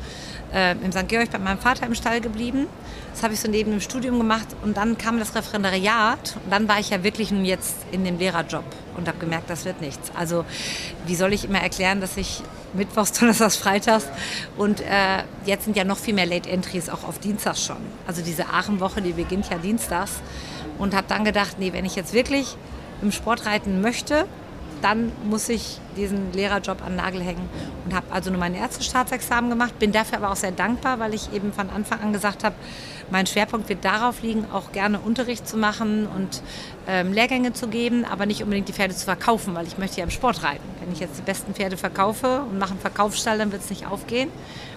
äh, 0.54 0.72
im 0.72 0.92
St. 0.92 1.08
Georg 1.08 1.30
bei 1.30 1.38
meinem 1.38 1.58
Vater 1.58 1.86
im 1.86 1.94
Stall 1.94 2.20
geblieben. 2.20 2.66
Das 3.12 3.22
habe 3.22 3.34
ich 3.34 3.40
so 3.40 3.50
neben 3.50 3.72
dem 3.72 3.80
Studium 3.80 4.18
gemacht 4.18 4.46
und 4.62 4.76
dann 4.76 4.96
kam 4.96 5.18
das 5.18 5.34
Referendariat 5.34 6.36
und 6.44 6.50
dann 6.50 6.68
war 6.68 6.80
ich 6.80 6.90
ja 6.90 7.02
wirklich 7.02 7.30
nun 7.30 7.44
jetzt 7.44 7.76
in 7.92 8.04
dem 8.04 8.18
Lehrerjob 8.18 8.64
und 8.96 9.08
habe 9.08 9.18
gemerkt, 9.18 9.50
das 9.50 9.64
wird 9.64 9.80
nichts. 9.80 10.10
Also 10.16 10.44
wie 11.06 11.14
soll 11.14 11.32
ich 11.32 11.44
immer 11.44 11.60
erklären, 11.60 12.00
dass 12.00 12.16
ich 12.16 12.42
Mittwochs, 12.72 13.12
Donnerstags, 13.18 13.56
Freitags 13.56 14.06
und 14.56 14.80
äh, 14.80 15.22
jetzt 15.44 15.64
sind 15.64 15.76
ja 15.76 15.84
noch 15.84 15.98
viel 15.98 16.14
mehr 16.14 16.26
Late 16.26 16.48
Entries 16.48 16.88
auch 16.88 17.04
auf 17.04 17.18
Dienstags 17.18 17.64
schon. 17.64 17.76
Also 18.06 18.22
diese 18.22 18.46
Aachenwoche, 18.46 19.02
die 19.02 19.12
beginnt 19.12 19.50
ja 19.50 19.58
Dienstags 19.58 20.12
und 20.78 20.94
habe 20.94 21.06
dann 21.08 21.24
gedacht, 21.24 21.58
nee, 21.58 21.72
wenn 21.72 21.84
ich 21.84 21.96
jetzt 21.96 22.14
wirklich 22.14 22.56
im 23.02 23.12
Sport 23.12 23.46
reiten 23.46 23.80
möchte, 23.80 24.26
dann 24.82 25.12
muss 25.28 25.48
ich 25.48 25.78
diesen 25.96 26.32
Lehrerjob 26.32 26.82
an 26.82 26.92
den 26.92 26.96
Nagel 26.96 27.22
hängen 27.22 27.48
und 27.84 27.94
habe 27.94 28.06
also 28.10 28.30
nur 28.30 28.40
mein 28.40 28.54
erstes 28.54 28.86
Staatsexamen 28.86 29.50
gemacht, 29.50 29.78
bin 29.78 29.92
dafür 29.92 30.18
aber 30.18 30.30
auch 30.30 30.36
sehr 30.36 30.52
dankbar, 30.52 30.98
weil 30.98 31.14
ich 31.14 31.32
eben 31.32 31.52
von 31.52 31.70
Anfang 31.70 32.00
an 32.00 32.12
gesagt 32.12 32.44
habe, 32.44 32.54
mein 33.10 33.26
Schwerpunkt 33.26 33.68
wird 33.68 33.84
darauf 33.84 34.22
liegen, 34.22 34.46
auch 34.52 34.72
gerne 34.72 34.98
Unterricht 34.98 35.46
zu 35.46 35.56
machen 35.56 36.06
und 36.06 36.42
ähm, 36.88 37.12
Lehrgänge 37.12 37.52
zu 37.52 37.68
geben, 37.68 38.04
aber 38.04 38.26
nicht 38.26 38.42
unbedingt 38.42 38.68
die 38.68 38.72
Pferde 38.72 38.94
zu 38.94 39.04
verkaufen, 39.04 39.54
weil 39.54 39.66
ich 39.66 39.78
möchte 39.78 39.98
ja 39.98 40.04
im 40.04 40.10
Sport 40.10 40.42
reiten. 40.42 40.64
Wenn 40.80 40.92
ich 40.92 41.00
jetzt 41.00 41.18
die 41.18 41.22
besten 41.22 41.54
Pferde 41.54 41.76
verkaufe 41.76 42.42
und 42.42 42.58
mache 42.58 42.72
einen 42.72 42.80
Verkaufsstall, 42.80 43.38
dann 43.38 43.52
wird 43.52 43.62
es 43.62 43.70
nicht 43.70 43.86
aufgehen. 43.86 44.30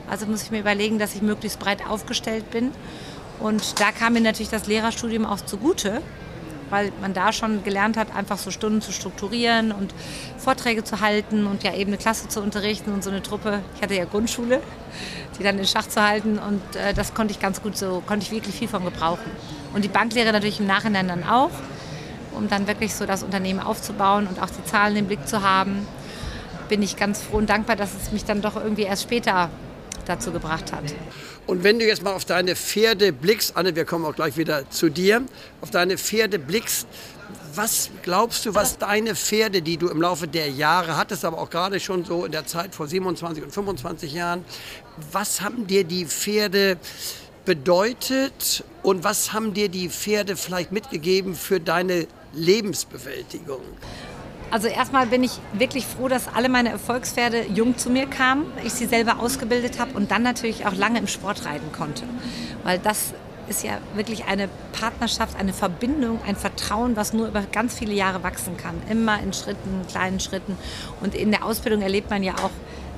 Also 0.10 0.25
muss 0.25 0.44
ich 0.44 0.51
mir 0.51 0.60
überlegen, 0.60 1.00
dass 1.00 1.16
ich 1.16 1.22
möglichst 1.22 1.60
breit 1.60 1.88
aufgestellt 1.88 2.50
bin. 2.51 2.72
Und 3.39 3.80
da 3.80 3.92
kam 3.92 4.13
mir 4.13 4.22
natürlich 4.22 4.50
das 4.50 4.68
Lehrerstudium 4.68 5.25
auch 5.25 5.42
zugute, 5.42 6.01
weil 6.69 6.91
man 7.01 7.13
da 7.13 7.31
schon 7.31 7.63
gelernt 7.63 7.97
hat, 7.97 8.15
einfach 8.15 8.38
so 8.38 8.51
Stunden 8.51 8.81
zu 8.81 8.91
strukturieren 8.91 9.71
und 9.71 9.93
Vorträge 10.38 10.83
zu 10.83 11.01
halten 11.01 11.47
und 11.47 11.63
ja 11.63 11.74
eben 11.74 11.89
eine 11.89 11.97
Klasse 11.97 12.27
zu 12.27 12.41
unterrichten 12.41 12.91
und 12.91 13.03
so 13.03 13.09
eine 13.09 13.21
Truppe. 13.21 13.62
Ich 13.75 13.81
hatte 13.81 13.95
ja 13.95 14.05
Grundschule, 14.05 14.62
die 15.38 15.43
dann 15.43 15.57
in 15.57 15.65
Schach 15.65 15.88
zu 15.88 16.01
halten 16.01 16.39
und 16.39 16.75
äh, 16.75 16.93
das 16.93 17.13
konnte 17.13 17.31
ich 17.31 17.39
ganz 17.39 17.62
gut 17.62 17.77
so, 17.77 18.03
konnte 18.05 18.25
ich 18.25 18.31
wirklich 18.31 18.55
viel 18.55 18.67
von 18.67 18.83
gebrauchen. 18.83 19.31
Und 19.74 19.83
die 19.83 19.89
Banklehre 19.89 20.31
natürlich 20.31 20.59
im 20.59 20.67
Nachhinein 20.67 21.07
dann 21.07 21.24
auch, 21.24 21.51
um 22.33 22.47
dann 22.47 22.67
wirklich 22.67 22.93
so 22.93 23.05
das 23.05 23.24
Unternehmen 23.24 23.59
aufzubauen 23.59 24.27
und 24.27 24.41
auch 24.41 24.50
die 24.50 24.63
Zahlen 24.65 24.95
im 24.95 25.07
Blick 25.07 25.27
zu 25.27 25.41
haben. 25.41 25.88
Bin 26.69 26.81
ich 26.81 26.97
ganz 26.97 27.21
froh 27.21 27.38
und 27.38 27.50
dankbar, 27.50 27.75
dass 27.75 27.93
es 27.93 28.12
mich 28.12 28.25
dann 28.25 28.41
doch 28.41 28.55
irgendwie 28.55 28.83
erst 28.83 29.03
später 29.03 29.50
dazu 30.05 30.31
gebracht 30.31 30.74
hat. 30.74 30.83
Und 31.48 31.63
wenn 31.63 31.80
du 31.80 31.86
jetzt 31.86 32.04
mal 32.04 32.12
auf 32.12 32.25
deine 32.25 32.58
Pferde 32.58 33.13
blickst, 33.13 33.56
Anne, 33.56 33.74
wir 33.74 33.86
kommen 33.86 34.04
auch 34.04 34.13
gleich 34.13 34.36
wieder 34.36 34.70
zu 34.70 34.89
dir, 34.89 35.24
auf 35.62 35.72
deine 35.72 35.98
Pferde 35.98 36.39
blickst, 36.39 36.86
was 37.56 37.89
glaubst 38.04 38.46
du, 38.46 38.54
was 38.54 38.77
deine 38.77 39.16
Pferde, 39.16 39.62
die 39.62 39.77
du 39.77 39.88
im 39.88 40.01
Laufe 40.01 40.27
der 40.27 40.50
Jahre 40.50 40.98
hattest, 40.98 41.24
aber 41.24 41.39
auch 41.39 41.50
gerade 41.50 41.80
schon 41.80 42.04
so 42.04 42.25
in 42.25 42.34
der 42.34 42.46
Zeit 42.46 42.75
vor 42.75 42.88
27 42.88 43.46
und 43.46 43.51
25 43.51 44.13
Jahren, 44.13 44.44
was 45.13 45.39
haben 45.39 45.68
dir 45.68 45.86
die 45.86 46.06
Pferde 46.06 46.77
bedeutet 47.46 48.66
und 48.84 49.06
was 49.06 49.32
haben 49.32 49.54
dir 49.54 49.70
die 49.70 49.89
Pferde 49.89 50.36
vielleicht 50.36 50.74
mitgegeben 50.74 51.34
für 51.34 51.62
deine 51.62 52.08
Lebensbewältigung? 52.34 53.62
Also 54.50 54.68
erstmal 54.68 55.08
bin 55.08 55.24
ich 55.24 55.39
wirklich 55.54 55.86
froh, 55.86 56.08
dass 56.08 56.27
alle 56.34 56.48
meine 56.48 56.70
Erfolgspferde 56.70 57.48
jung 57.54 57.77
zu 57.77 57.89
mir 57.89 58.08
kamen, 58.08 58.46
ich 58.63 58.74
sie 58.74 58.86
selber 58.86 59.20
ausgebildet 59.20 59.80
habe 59.80 59.92
und 59.94 60.12
dann 60.12 60.24
natürlich 60.24 60.66
auch 60.66 60.74
lange 60.74 61.00
im 61.00 61.08
Sport 61.08 61.46
reiten 61.46 61.72
konnte. 61.74 62.04
Weil 62.63 62.80
das 62.80 63.13
ist 63.50 63.63
ja 63.63 63.80
wirklich 63.96 64.25
eine 64.25 64.50
Partnerschaft, 64.74 65.38
eine 65.38 65.54
Verbindung, 65.54 66.20
ein 66.25 66.36
Vertrauen, 66.36 66.96
was 66.96 67.13
nur 67.13 67.27
über 67.27 67.44
ganz 67.51 67.75
viele 67.75 67.94
Jahre 67.94 68.24
wachsen 68.24 68.58
kann. 68.58 68.75
Immer 68.89 69.22
in 69.22 69.34
Schritten, 69.34 69.86
kleinen 69.89 70.20
Schritten. 70.20 70.58
Und 71.01 71.16
in 71.16 71.32
der 71.32 71.46
Ausbildung 71.46 71.82
erlebt 71.82 72.10
man 72.10 72.24
ja 72.24 72.34
auch 72.36 72.51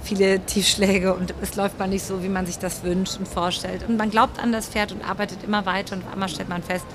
viele 0.04 0.40
Tiefschläge 0.40 1.14
und 1.14 1.34
es 1.42 1.56
läuft 1.56 1.78
mal 1.78 1.88
nicht 1.88 2.06
so, 2.06 2.24
wie 2.24 2.30
man 2.30 2.46
sich 2.46 2.58
das 2.58 2.84
wünscht 2.84 3.18
und 3.18 3.28
vorstellt. 3.28 3.88
Und 3.88 3.98
man 3.98 4.10
glaubt 4.10 4.42
an 4.42 4.52
das 4.52 4.68
Pferd 4.68 4.92
und 4.92 5.08
arbeitet 5.08 5.44
immer 5.44 5.66
weiter 5.66 5.96
und 5.96 6.04
einmal 6.12 6.30
stellt 6.30 6.50
man 6.50 6.64
fest, 6.64 6.86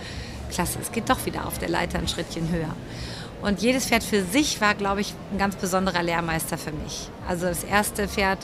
klasse, 0.50 0.78
es 0.80 0.92
geht 0.92 1.10
doch 1.10 1.24
wieder 1.26 1.46
auf 1.46 1.58
der 1.58 1.68
Leiter 1.68 1.98
ein 1.98 2.08
Schrittchen 2.08 2.50
höher. 2.50 2.74
Und 3.44 3.60
jedes 3.60 3.84
Pferd 3.84 4.02
für 4.02 4.22
sich 4.22 4.62
war, 4.62 4.74
glaube 4.74 5.02
ich, 5.02 5.12
ein 5.30 5.36
ganz 5.36 5.56
besonderer 5.56 6.02
Lehrmeister 6.02 6.56
für 6.56 6.72
mich. 6.72 7.10
Also 7.28 7.44
das 7.44 7.62
erste 7.62 8.08
Pferd, 8.08 8.38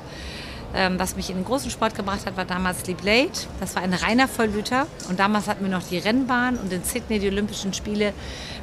ähm, 0.75 0.99
was 0.99 1.17
mich 1.17 1.31
in 1.31 1.37
den 1.37 1.45
großen 1.47 1.71
Sport 1.71 1.95
gebracht 1.95 2.27
hat, 2.27 2.37
war 2.37 2.45
damals 2.45 2.81
Sleep 2.81 3.03
Late. 3.03 3.47
Das 3.61 3.75
war 3.75 3.83
ein 3.83 3.95
reiner 3.95 4.29
Vollblüter. 4.29 4.87
Und 5.09 5.19
damals 5.19 5.49
hatten 5.49 5.65
wir 5.65 5.71
noch 5.71 5.83
die 5.83 5.97
Rennbahn 5.97 6.59
und 6.59 6.71
in 6.71 6.85
Sydney 6.85 7.19
die 7.19 7.29
Olympischen 7.29 7.73
Spiele 7.73 8.13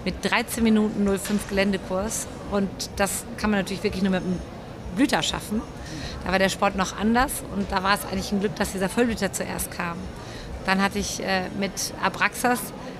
mit 0.06 0.24
13 0.24 0.64
Minuten 0.64 1.08
05 1.08 1.50
Geländekurs. 1.50 2.28
Und 2.52 2.70
das 2.98 3.26
kann 3.38 3.50
man 3.50 3.62
natürlich 3.62 3.84
wirklich 3.84 4.04
nur 4.04 4.12
mit 4.12 4.22
einem 4.22 4.40
Blüter 4.96 5.24
schaffen. 5.24 5.64
Da 6.24 6.32
war 6.32 6.38
der 6.38 6.50
Sport 6.50 6.76
noch 6.76 7.00
anders 7.00 7.32
und 7.56 7.72
da 7.72 7.82
war 7.82 7.96
es 7.96 8.06
eigentlich 8.06 8.32
ein 8.32 8.42
Glück, 8.42 8.56
dass 8.58 8.74
dieser 8.74 8.90
Vollblüter 8.90 9.34
zuerst 9.34 9.72
kam. 9.72 9.98
Dann 10.68 10.84
hatte 10.84 11.00
ich 11.00 11.20
äh, 11.24 11.50
mit 11.58 11.72
Abraxas 12.04 12.60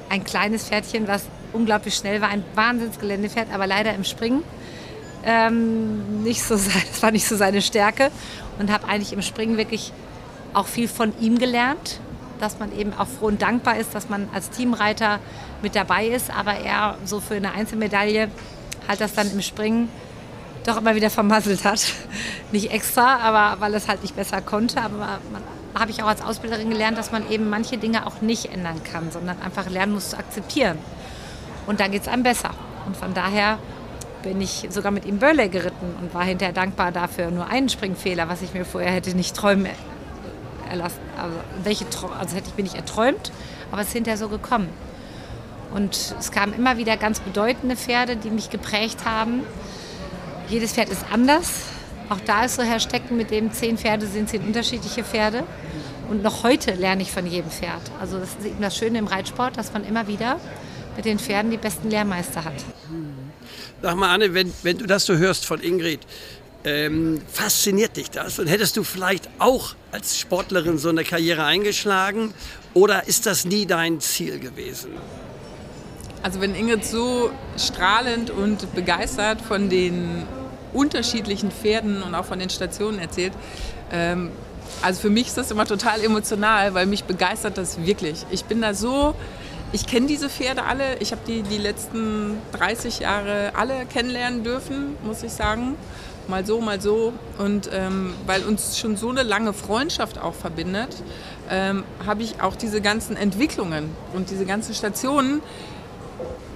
ein 0.10 0.24
kleines 0.24 0.70
Pferdchen, 0.70 1.08
was 1.08 1.26
unglaublich 1.54 1.96
schnell 1.96 2.22
war, 2.22 2.30
ein 2.30 2.44
Wahnsinnsgeländepferd, 2.56 3.48
aber 3.54 3.68
leider 3.68 3.94
im 3.94 4.04
Springen 4.04 4.44
ähm, 5.26 6.24
nicht 6.24 6.44
so, 6.44 6.56
das 6.92 7.02
war 7.02 7.12
nicht 7.12 7.28
so 7.28 7.36
seine 7.36 7.62
Stärke 7.62 8.12
und 8.60 8.72
habe 8.72 8.88
eigentlich 8.88 9.14
im 9.14 9.22
Springen 9.22 9.58
wirklich 9.58 9.92
auch 10.54 10.68
viel 10.68 10.88
von 10.88 11.14
ihm 11.20 11.38
gelernt, 11.38 12.00
dass 12.40 12.60
man 12.60 12.78
eben 12.78 12.94
auch 12.94 13.08
froh 13.08 13.28
und 13.28 13.42
dankbar 13.42 13.78
ist, 13.78 13.94
dass 13.94 14.10
man 14.10 14.30
als 14.34 14.50
Teamreiter 14.50 15.20
mit 15.62 15.76
dabei 15.76 16.08
ist, 16.08 16.30
aber 16.30 16.54
er 16.54 16.98
so 17.06 17.20
für 17.20 17.36
eine 17.36 17.52
Einzelmedaille 17.52 18.30
halt 18.88 19.02
das 19.02 19.14
dann 19.14 19.32
im 19.32 19.42
Springen 19.42 19.90
doch 20.66 20.78
immer 20.78 20.96
wieder 20.96 21.10
vermasselt 21.10 21.64
hat. 21.64 21.82
Nicht 22.52 22.72
extra, 22.72 23.18
aber 23.18 23.62
weil 23.62 23.74
es 23.74 23.88
halt 23.88 24.02
nicht 24.02 24.16
besser 24.16 24.42
konnte. 24.42 24.82
Aber 24.82 25.20
habe 25.78 25.92
ich 25.92 26.04
auch 26.04 26.08
als 26.08 26.22
Ausbilderin 26.22 26.70
gelernt, 26.70 26.98
dass 26.98 27.12
man 27.12 27.30
eben 27.30 27.50
manche 27.50 27.78
Dinge 27.78 28.06
auch 28.06 28.22
nicht 28.22 28.52
ändern 28.52 28.82
kann, 28.84 29.12
sondern 29.12 29.42
einfach 29.42 29.70
lernen 29.70 29.94
muss 29.94 30.10
zu 30.10 30.18
akzeptieren. 30.18 30.78
Und 31.68 31.80
dann 31.80 31.92
geht 31.92 32.02
es 32.02 32.08
einem 32.08 32.24
besser. 32.24 32.52
Und 32.86 32.98
von 32.98 33.14
daher 33.14 33.60
bin 34.24 34.42
ich 34.42 34.68
sogar 34.72 34.92
mit 34.92 35.06
ihm 35.06 35.20
Burley 35.20 35.50
geritten 35.50 35.96
und 36.02 36.14
war 36.14 36.24
hinterher 36.24 36.54
dankbar 36.54 36.92
dafür. 36.92 37.30
Nur 37.30 37.48
einen 37.48 37.70
Springfehler, 37.70 38.28
was 38.28 38.42
ich 38.42 38.54
mir 38.54 38.66
vorher 38.66 38.92
hätte 38.92 39.16
nicht 39.16 39.36
träumen 39.36 39.68
erlassen. 40.70 41.00
Also, 41.18 41.36
welche, 41.64 41.86
also 42.18 42.36
hätte 42.36 42.50
ich 42.50 42.58
mir 42.58 42.64
nicht 42.64 42.76
erträumt, 42.76 43.32
aber 43.72 43.82
es 43.82 43.88
ist 43.88 43.94
hinterher 43.94 44.18
so 44.18 44.30
gekommen. 44.30 44.70
Und 45.74 46.16
es 46.18 46.32
kamen 46.32 46.54
immer 46.54 46.78
wieder 46.78 46.98
ganz 46.98 47.20
bedeutende 47.20 47.76
Pferde, 47.76 48.16
die 48.16 48.30
mich 48.30 48.50
geprägt 48.50 49.06
haben. 49.06 49.44
Jedes 50.50 50.74
Pferd 50.74 50.90
ist 50.90 51.06
anders. 51.12 51.64
Auch 52.10 52.20
da 52.26 52.46
ist 52.46 52.56
so 52.56 52.64
Herr 52.64 52.80
Stecken, 52.80 53.18
mit 53.18 53.32
dem 53.32 53.52
zehn 53.52 53.78
Pferde 53.78 54.08
sind, 54.08 54.30
zehn 54.30 54.42
unterschiedliche 54.42 55.04
Pferde. 55.04 55.44
Und 56.10 56.24
noch 56.24 56.44
heute 56.44 56.72
lerne 56.72 57.02
ich 57.02 57.12
von 57.12 57.26
jedem 57.26 57.52
Pferd. 57.52 57.82
Also 58.00 58.18
das 58.18 58.30
ist 58.30 58.46
eben 58.46 58.62
das 58.62 58.78
Schöne 58.78 58.98
im 58.98 59.08
Reitsport, 59.08 59.58
dass 59.58 59.74
man 59.74 59.84
immer 59.84 60.08
wieder 60.08 60.38
mit 60.98 61.06
den 61.06 61.20
Pferden 61.20 61.52
die 61.52 61.58
besten 61.58 61.90
Lehrmeister 61.90 62.44
hat. 62.44 62.56
Sag 63.82 63.96
mal, 63.96 64.14
Anne, 64.14 64.34
wenn, 64.34 64.52
wenn 64.64 64.78
du 64.78 64.88
das 64.88 65.06
so 65.06 65.16
hörst 65.16 65.46
von 65.46 65.62
Ingrid, 65.62 66.00
ähm, 66.66 67.22
fasziniert 67.32 67.96
dich 67.96 68.10
das? 68.10 68.40
Und 68.40 68.48
hättest 68.48 68.76
du 68.76 68.84
vielleicht 68.84 69.30
auch 69.40 69.76
als 69.92 70.20
Sportlerin 70.20 70.80
so 70.80 70.90
eine 70.90 71.04
Karriere 71.04 71.46
eingeschlagen? 71.46 72.34
Oder 72.74 73.08
ist 73.08 73.26
das 73.28 73.46
nie 73.46 73.66
dein 73.66 74.02
Ziel 74.02 74.40
gewesen? 74.40 74.92
Also 76.24 76.42
wenn 76.42 76.56
Ingrid 76.56 76.84
so 76.84 77.30
strahlend 77.58 78.32
und 78.32 78.74
begeistert 78.74 79.40
von 79.40 79.70
den 79.70 80.24
unterschiedlichen 80.74 81.52
Pferden 81.52 82.02
und 82.02 82.16
auch 82.16 82.26
von 82.26 82.40
den 82.40 82.50
Stationen 82.50 83.00
erzählt, 83.00 83.34
ähm, 83.92 84.32
also 84.82 85.02
für 85.02 85.10
mich 85.10 85.28
ist 85.28 85.38
das 85.38 85.52
immer 85.52 85.66
total 85.66 86.04
emotional, 86.04 86.74
weil 86.74 86.86
mich 86.88 87.04
begeistert 87.06 87.58
das 87.58 87.86
wirklich. 87.86 88.26
Ich 88.32 88.46
bin 88.46 88.62
da 88.62 88.74
so 88.74 89.16
ich 89.72 89.86
kenne 89.86 90.08
diese 90.08 90.30
Pferde 90.30 90.64
alle. 90.64 90.98
Ich 91.00 91.12
habe 91.12 91.22
die 91.28 91.42
die 91.42 91.58
letzten 91.58 92.38
30 92.54 93.00
Jahre 93.00 93.52
alle 93.56 93.86
kennenlernen 93.86 94.44
dürfen, 94.44 94.96
muss 95.04 95.24
ich 95.24 95.32
sagen. 95.32 95.76
Mal 96.28 96.46
so, 96.46 96.60
mal 96.60 96.82
so. 96.82 97.14
Und 97.38 97.70
ähm, 97.74 98.14
weil 98.26 98.44
uns 98.44 98.78
schon 98.78 98.98
so 98.98 99.10
eine 99.10 99.24
lange 99.24 99.54
Freundschaft 99.54 100.20
auch 100.20 100.34
verbindet, 100.34 100.96
ähm, 101.50 101.84
habe 102.06 102.24
ich 102.24 102.42
auch 102.42 102.56
diese 102.56 102.82
ganzen 102.82 103.16
Entwicklungen 103.16 103.90
und 104.14 104.30
diese 104.30 104.46
ganzen 104.46 104.74
Stationen 104.74 105.42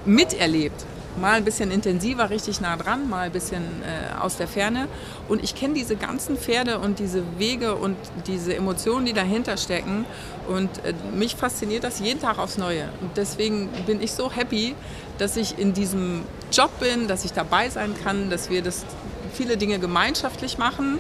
miterlebt 0.06 0.86
mal 1.20 1.34
ein 1.34 1.46
bisschen 1.46 1.72
intensiver, 1.72 2.30
richtig 2.30 2.62
nah 2.62 2.76
dran, 2.78 3.10
mal 3.10 3.26
ein 3.26 3.32
bisschen 3.32 3.64
äh, 3.84 4.20
aus 4.20 4.38
der 4.38 4.48
Ferne. 4.48 4.88
Und 5.28 5.44
ich 5.44 5.56
kenne 5.56 5.74
diese 5.74 5.96
ganzen 5.96 6.38
Pferde 6.38 6.80
und 6.80 7.00
diese 7.00 7.24
Wege 7.38 7.76
und 7.76 7.98
diese 8.28 8.56
Emotionen, 8.56 9.06
die 9.06 9.14
dahinter 9.14 9.58
stecken. 9.58 10.06
Und 10.52 10.84
äh, 10.86 10.94
mich 11.16 11.36
fasziniert 11.36 11.84
das 11.84 12.00
jeden 12.00 12.20
Tag 12.20 12.38
aufs 12.38 12.58
Neue. 12.58 12.90
Und 13.02 13.16
deswegen 13.16 13.70
bin 13.86 14.02
ich 14.02 14.12
so 14.12 14.32
happy, 14.32 14.76
dass 15.18 15.38
ich 15.38 15.58
in 15.58 15.74
diesem 15.74 16.24
Job 16.52 16.72
bin, 16.80 17.08
dass 17.08 17.26
ich 17.26 17.34
dabei 17.34 17.70
sein 17.70 17.96
kann, 18.04 18.30
dass 18.30 18.50
wir 18.50 18.62
das 18.62 18.86
viele 19.34 19.58
Dinge 19.58 19.80
gemeinschaftlich 19.80 20.58
machen. 20.58 21.00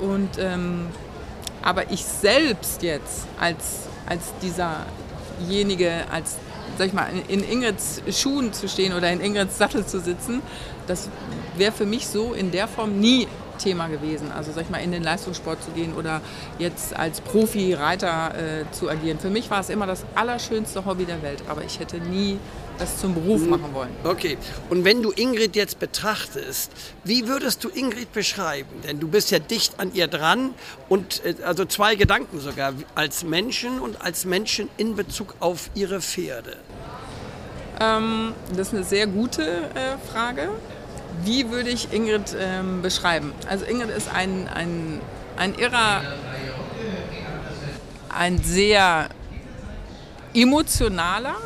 Und 0.00 0.30
ähm, 0.38 0.86
aber 1.62 1.90
ich 1.90 2.04
selbst 2.04 2.82
jetzt 2.82 3.26
als, 3.38 3.88
als 4.06 4.32
dieserjenige, 4.42 6.04
als 6.10 6.36
sag 6.78 6.86
ich 6.86 6.92
mal, 6.92 7.08
in 7.26 7.42
Ingrids 7.42 8.00
Schuhen 8.10 8.52
zu 8.52 8.68
stehen 8.68 8.92
oder 8.92 9.10
in 9.10 9.20
Ingrids 9.20 9.58
Sattel 9.58 9.84
zu 9.84 10.00
sitzen, 10.00 10.40
das 10.86 11.08
wäre 11.56 11.72
für 11.72 11.86
mich 11.86 12.06
so 12.06 12.32
in 12.32 12.52
der 12.52 12.68
Form 12.68 13.00
nie 13.00 13.26
Thema 13.58 13.88
gewesen. 13.88 14.32
Also 14.32 14.52
sag 14.52 14.62
ich 14.64 14.70
mal, 14.70 14.78
in 14.78 14.92
den 14.92 15.02
Leistungssport 15.02 15.62
zu 15.62 15.70
gehen 15.72 15.94
oder 15.94 16.20
jetzt 16.58 16.96
als 16.96 17.20
Profi-Reiter 17.20 18.34
äh, 18.34 18.72
zu 18.72 18.88
agieren. 18.88 19.18
Für 19.18 19.30
mich 19.30 19.50
war 19.50 19.60
es 19.60 19.68
immer 19.70 19.86
das 19.86 20.04
allerschönste 20.14 20.84
Hobby 20.84 21.04
der 21.04 21.22
Welt, 21.22 21.42
aber 21.48 21.64
ich 21.64 21.78
hätte 21.80 21.98
nie 21.98 22.38
das 22.78 22.98
zum 22.98 23.14
Beruf 23.14 23.42
mhm. 23.42 23.50
machen 23.50 23.74
wollen. 23.74 23.90
Okay, 24.04 24.38
und 24.70 24.84
wenn 24.84 25.02
du 25.02 25.10
Ingrid 25.10 25.56
jetzt 25.56 25.78
betrachtest, 25.78 26.70
wie 27.04 27.26
würdest 27.26 27.64
du 27.64 27.68
Ingrid 27.68 28.12
beschreiben? 28.12 28.68
Denn 28.86 29.00
du 29.00 29.08
bist 29.08 29.30
ja 29.30 29.38
dicht 29.38 29.78
an 29.78 29.92
ihr 29.94 30.06
dran 30.06 30.54
und 30.88 31.24
äh, 31.24 31.34
also 31.44 31.64
zwei 31.64 31.96
Gedanken 31.96 32.40
sogar, 32.40 32.72
als 32.94 33.24
Menschen 33.24 33.80
und 33.80 34.00
als 34.00 34.24
Menschen 34.24 34.68
in 34.76 34.96
Bezug 34.96 35.34
auf 35.40 35.70
ihre 35.74 36.00
Pferde. 36.00 36.56
Ähm, 37.80 38.32
das 38.50 38.68
ist 38.68 38.74
eine 38.74 38.84
sehr 38.84 39.06
gute 39.06 39.42
äh, 39.42 39.96
Frage 40.12 40.48
Wie 41.24 41.50
würde 41.50 41.70
ich 41.70 41.92
Ingrid 41.92 42.36
ähm, 42.38 42.82
beschreiben? 42.82 43.32
Also 43.48 43.64
Ingrid 43.64 43.90
ist 43.90 44.08
ein, 44.12 44.48
ein, 44.48 45.00
ein 45.36 45.54
irrer, 45.54 46.02
ein 48.08 48.42
sehr 48.42 49.08
emotionaler, 50.34 51.36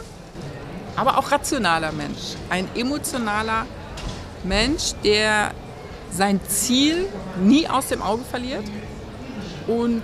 aber 0.97 1.19
auch 1.19 1.31
rationaler 1.31 1.93
Mensch. 1.93 2.37
Ein 2.51 2.69
emotionaler 2.75 3.67
Mensch, 4.45 4.93
der 5.05 5.53
sein 6.11 6.41
Ziel 6.47 7.07
nie 7.43 7.69
aus 7.69 7.89
dem 7.89 8.03
Auge 8.03 8.25
verliert 8.25 8.65
und 9.67 10.03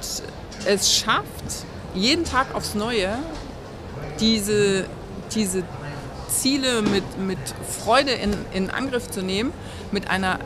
es 0.64 0.96
schafft, 0.96 1.66
jeden 1.94 2.24
Tag 2.24 2.54
aufs 2.54 2.74
Neue 2.74 3.18
diese, 4.20 4.86
diese 5.34 5.62
Ziele 6.28 6.82
mit, 6.82 7.18
mit 7.18 7.38
Freude 7.84 8.12
in, 8.12 8.34
in 8.52 8.70
Angriff 8.70 9.10
zu 9.10 9.22
nehmen, 9.22 9.52
mit 9.90 10.08
einer 10.08 10.38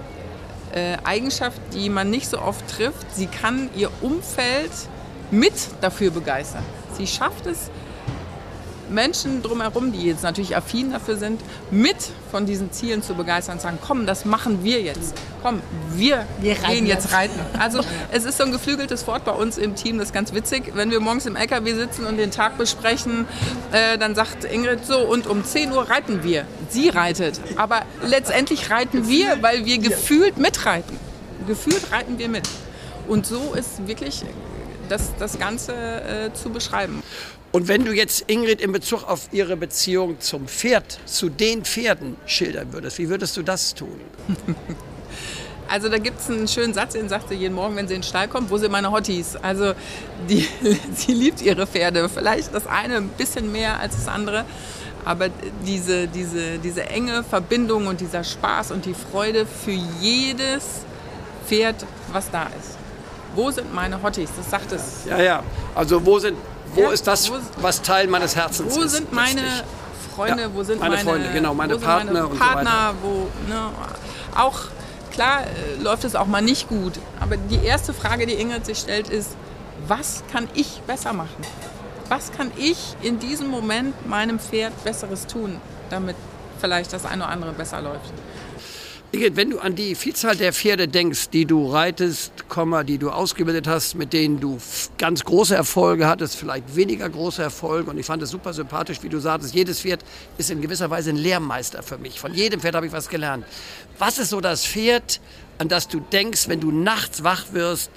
äh, 0.73 0.97
Eigenschaft, 1.05 1.61
die 1.75 1.89
man 1.89 2.11
nicht 2.11 2.29
so 2.29 2.41
oft 2.41 2.67
trifft. 2.69 3.15
Sie 3.15 3.27
kann 3.27 3.69
ihr 3.77 3.91
Umfeld 4.01 4.73
mit 5.31 5.53
dafür 5.81 6.11
begeistern. 6.11 6.65
Sie 6.97 7.07
schafft 7.07 7.47
es, 7.47 7.71
Menschen 8.93 9.43
drumherum, 9.43 9.93
die 9.93 10.07
jetzt 10.07 10.23
natürlich 10.23 10.57
affin 10.57 10.93
dafür 10.93 11.17
sind, 11.17 11.41
mit 11.71 11.97
von 12.31 12.47
diesen 12.47 12.73
Zielen 12.73 13.03
zu 13.03 13.15
begeistern 13.15 13.57
und 13.57 13.61
sagen, 13.61 13.79
komm, 13.81 14.07
das 14.07 14.25
machen 14.25 14.63
wir 14.63 14.81
jetzt. 14.81 15.15
Komm, 15.43 15.61
wir, 15.95 16.27
wir 16.41 16.55
gehen 16.55 16.87
jetzt 16.87 17.13
reiten. 17.13 17.39
Also 17.59 17.81
es 18.13 18.25
ist 18.25 18.39
so 18.39 18.45
ein 18.45 18.53
geflügeltes 18.53 19.07
Wort 19.07 19.25
bei 19.25 19.33
uns 19.33 19.59
im 19.59 19.75
Team, 19.75 19.99
das 19.99 20.09
ist 20.09 20.15
ganz 20.15 20.33
witzig. 20.33 20.73
Wenn 20.75 20.91
wir 20.91 21.01
morgens 21.01 21.27
im 21.27 21.37
LKW 21.37 21.75
sitzen 21.75 22.07
und 22.07 22.17
den 22.17 22.31
Tag 22.31 22.59
besprechen, 22.59 23.27
äh, 23.73 23.99
dann 23.99 24.15
sagt 24.15 24.45
Ingrid 24.45 24.85
so, 24.87 24.99
und 25.01 25.27
um 25.27 25.45
10 25.45 25.73
Uhr 25.73 25.89
reiten 25.89 26.23
wir. 26.23 26.45
Sie 26.69 26.89
reitet. 26.89 27.41
Aber 27.57 27.83
letztendlich 28.07 28.71
reiten 28.71 29.09
wir, 29.09 29.43
weil 29.43 29.65
wir 29.65 29.79
gefühlt 29.79 30.39
mitreiten. 30.39 30.99
Gefühlt 31.47 31.91
reiten 31.91 32.19
wir 32.19 32.29
mit. 32.29 32.49
Und 33.09 33.27
so 33.27 33.55
ist 33.55 33.87
wirklich 33.87 34.25
das, 34.89 35.13
das 35.19 35.39
Ganze 35.39 35.73
äh, 35.75 36.33
zu 36.35 36.51
beschreiben. 36.51 37.03
Und 37.53 37.69
wenn 37.69 37.85
du 37.85 37.93
jetzt 37.93 38.25
Ingrid 38.29 38.63
in 38.63 38.73
Bezug 38.73 39.05
auf 39.05 39.29
ihre 39.31 39.57
Beziehung 39.57 40.19
zum 40.21 40.49
Pferd, 40.49 40.99
zu 41.05 41.29
den 41.29 41.65
Pferden 41.65 42.17
schildern 42.25 42.73
würdest, 42.73 42.99
wie 42.99 43.11
würdest 43.11 43.37
du 43.37 43.43
das 43.43 43.75
tun? 43.75 44.01
Also 45.69 45.89
da 45.89 45.97
gibt 45.97 46.21
es 46.21 46.29
einen 46.29 46.49
schönen 46.49 46.75
Satz, 46.75 46.93
den 46.93 47.09
sagt 47.09 47.31
sie 47.31 47.35
jeden 47.35 47.55
Morgen, 47.55 47.77
wenn 47.77 47.89
sie 47.89 47.95
in 47.95 48.03
den 48.03 48.07
Stall 48.07 48.29
kommt, 48.29 48.51
wo 48.51 48.59
sind 48.59 48.71
meine 48.71 48.93
Hotties? 48.93 49.37
Also 49.37 49.73
die, 50.29 50.47
sie 50.95 51.15
liebt 51.15 51.41
ihre 51.41 51.67
Pferde, 51.67 52.11
vielleicht 52.11 52.55
das 52.55 52.67
eine 52.67 52.97
ein 52.97 53.09
bisschen 53.09 53.51
mehr 53.51 53.81
als 53.81 53.95
das 53.97 54.07
andere, 54.07 54.45
aber 55.07 55.31
diese, 55.67 56.09
diese, 56.09 56.59
diese 56.59 56.83
enge 56.91 57.25
Verbindung 57.25 57.87
und 57.87 58.03
dieser 58.03 58.23
Spaß 58.23 58.71
und 58.73 58.85
die 58.85 58.93
Freude 58.93 59.47
für 59.47 59.71
jedes 59.71 60.83
Pferd, 61.47 61.87
was 62.13 62.31
da 62.31 62.43
ist. 62.43 62.77
Wo 63.35 63.51
sind 63.51 63.73
meine 63.73 64.03
Hotties? 64.03 64.29
Das 64.37 64.51
sagt 64.51 64.73
es. 64.73 65.07
Ja, 65.09 65.23
ja. 65.23 65.43
Also 65.75 66.05
wo 66.05 66.19
sind 66.19 66.37
wo 66.75 66.91
ist 66.91 67.07
das, 67.07 67.31
wo, 67.31 67.35
was 67.61 67.83
Teil 67.83 68.07
meines 68.09 68.37
Herzens 68.37 68.77
ist? 68.77 68.83
Wo 68.83 68.87
sind 68.87 69.13
meine 69.13 69.41
letztlich? 69.41 69.65
Freunde, 70.15 70.51
wo 70.55 70.63
sind 70.63 70.81
meine, 70.81 70.97
meine 70.97 71.09
Freunde, 71.09 71.33
genau, 71.33 71.55
meine 71.55 71.79
Partner 71.79 72.13
meine 72.13 72.27
und 72.27 72.39
Partner, 72.39 72.95
so 73.03 73.09
wo, 73.09 73.51
ne, 73.51 73.71
auch, 74.37 74.61
klar 75.11 75.43
äh, 75.43 75.83
läuft 75.83 76.05
es 76.05 76.15
auch 76.15 76.27
mal 76.27 76.43
nicht 76.43 76.69
gut, 76.69 76.95
aber 77.21 77.37
die 77.37 77.65
erste 77.65 77.95
Frage, 77.95 78.27
die 78.27 78.35
Ingrid 78.35 78.67
sich 78.67 78.79
stellt, 78.79 79.09
ist, 79.09 79.31
was 79.89 80.23
kann 80.31 80.49
ich 80.55 80.83
besser 80.87 81.13
machen? 81.13 81.43
Was 82.09 82.31
kann 82.31 82.51
ich 82.57 82.95
in 83.01 83.19
diesem 83.19 83.49
Moment 83.49 84.07
meinem 84.07 84.39
Pferd 84.39 84.85
Besseres 84.85 85.27
tun, 85.27 85.61
damit 85.89 86.17
vielleicht 86.61 86.93
das 86.93 87.07
eine 87.07 87.25
oder 87.25 87.33
andere 87.33 87.53
besser 87.53 87.81
läuft? 87.81 88.13
Wenn 89.15 89.51
du 89.51 89.59
an 89.59 89.75
die 89.75 89.95
Vielzahl 89.95 90.37
der 90.37 90.55
Pferde 90.55 90.89
denkst, 90.89 91.29
die 91.29 91.45
du 91.45 91.71
reitest, 91.71 92.33
die 92.89 92.97
du 92.97 93.11
ausgebildet 93.11 93.69
hast, 93.69 93.95
mit 93.95 94.15
denen 94.15 94.41
du 94.41 94.57
ganz 94.97 95.23
große 95.23 95.55
Erfolge 95.55 96.07
hattest, 96.07 96.37
vielleicht 96.37 96.75
weniger 96.77 97.11
große 97.11 97.43
Erfolge, 97.43 97.91
und 97.91 97.99
ich 97.99 98.07
fand 98.07 98.23
es 98.23 98.31
super 98.31 98.55
sympathisch, 98.55 99.03
wie 99.03 99.11
du 99.11 99.19
sagtest, 99.19 99.55
jedes 99.55 99.83
Pferd 99.83 100.03
ist 100.39 100.51
in 100.51 100.63
gewisser 100.63 100.89
Weise 100.89 101.11
ein 101.11 101.17
Lehrmeister 101.17 101.83
für 101.83 101.99
mich. 101.99 102.21
Von 102.21 102.33
jedem 102.33 102.61
Pferd 102.61 102.75
habe 102.75 102.87
ich 102.87 102.93
was 102.93 103.11
gelernt. 103.11 103.45
Was 103.99 104.17
ist 104.17 104.31
so 104.31 104.41
das 104.41 104.65
Pferd, 104.65 105.21
an 105.59 105.69
das 105.69 105.89
du 105.89 106.01
denkst, 106.01 106.49
wenn 106.49 106.61
du 106.61 106.71
nachts 106.71 107.23
wach 107.23 107.53
wirst, 107.53 107.91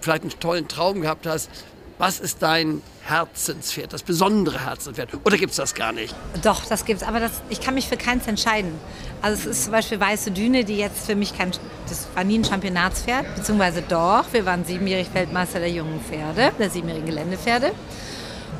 vielleicht 0.00 0.22
einen 0.22 0.40
tollen 0.40 0.66
Traum 0.66 1.02
gehabt 1.02 1.28
hast, 1.28 1.50
was 1.98 2.18
ist 2.18 2.42
dein 2.42 2.82
Herzenspferd, 3.08 3.92
das 3.92 4.02
besondere 4.02 4.64
Herzenspferd? 4.64 5.10
Oder 5.24 5.36
gibt 5.36 5.50
es 5.50 5.56
das 5.56 5.74
gar 5.74 5.92
nicht? 5.92 6.14
Doch, 6.42 6.64
das 6.66 6.84
gibt 6.84 7.02
es, 7.02 7.08
aber 7.08 7.20
das, 7.20 7.32
ich 7.48 7.60
kann 7.60 7.74
mich 7.74 7.88
für 7.88 7.96
keins 7.96 8.26
entscheiden. 8.26 8.72
Also 9.22 9.40
es 9.40 9.46
ist 9.46 9.64
zum 9.64 9.72
Beispiel 9.72 9.98
Weiße 9.98 10.30
Düne, 10.30 10.64
die 10.64 10.76
jetzt 10.76 11.06
für 11.06 11.14
mich 11.14 11.36
kein, 11.36 11.52
das 11.88 12.08
war 12.14 12.24
nie 12.24 12.38
ein 12.38 12.44
Championatspferd, 12.44 13.34
beziehungsweise 13.36 13.82
doch, 13.82 14.24
wir 14.32 14.44
waren 14.46 14.64
siebenjährig 14.64 15.12
Weltmeister 15.14 15.58
der 15.58 15.70
jungen 15.70 16.00
Pferde, 16.00 16.52
der 16.58 16.70
siebenjährigen 16.70 17.08
Geländepferde. 17.08 17.72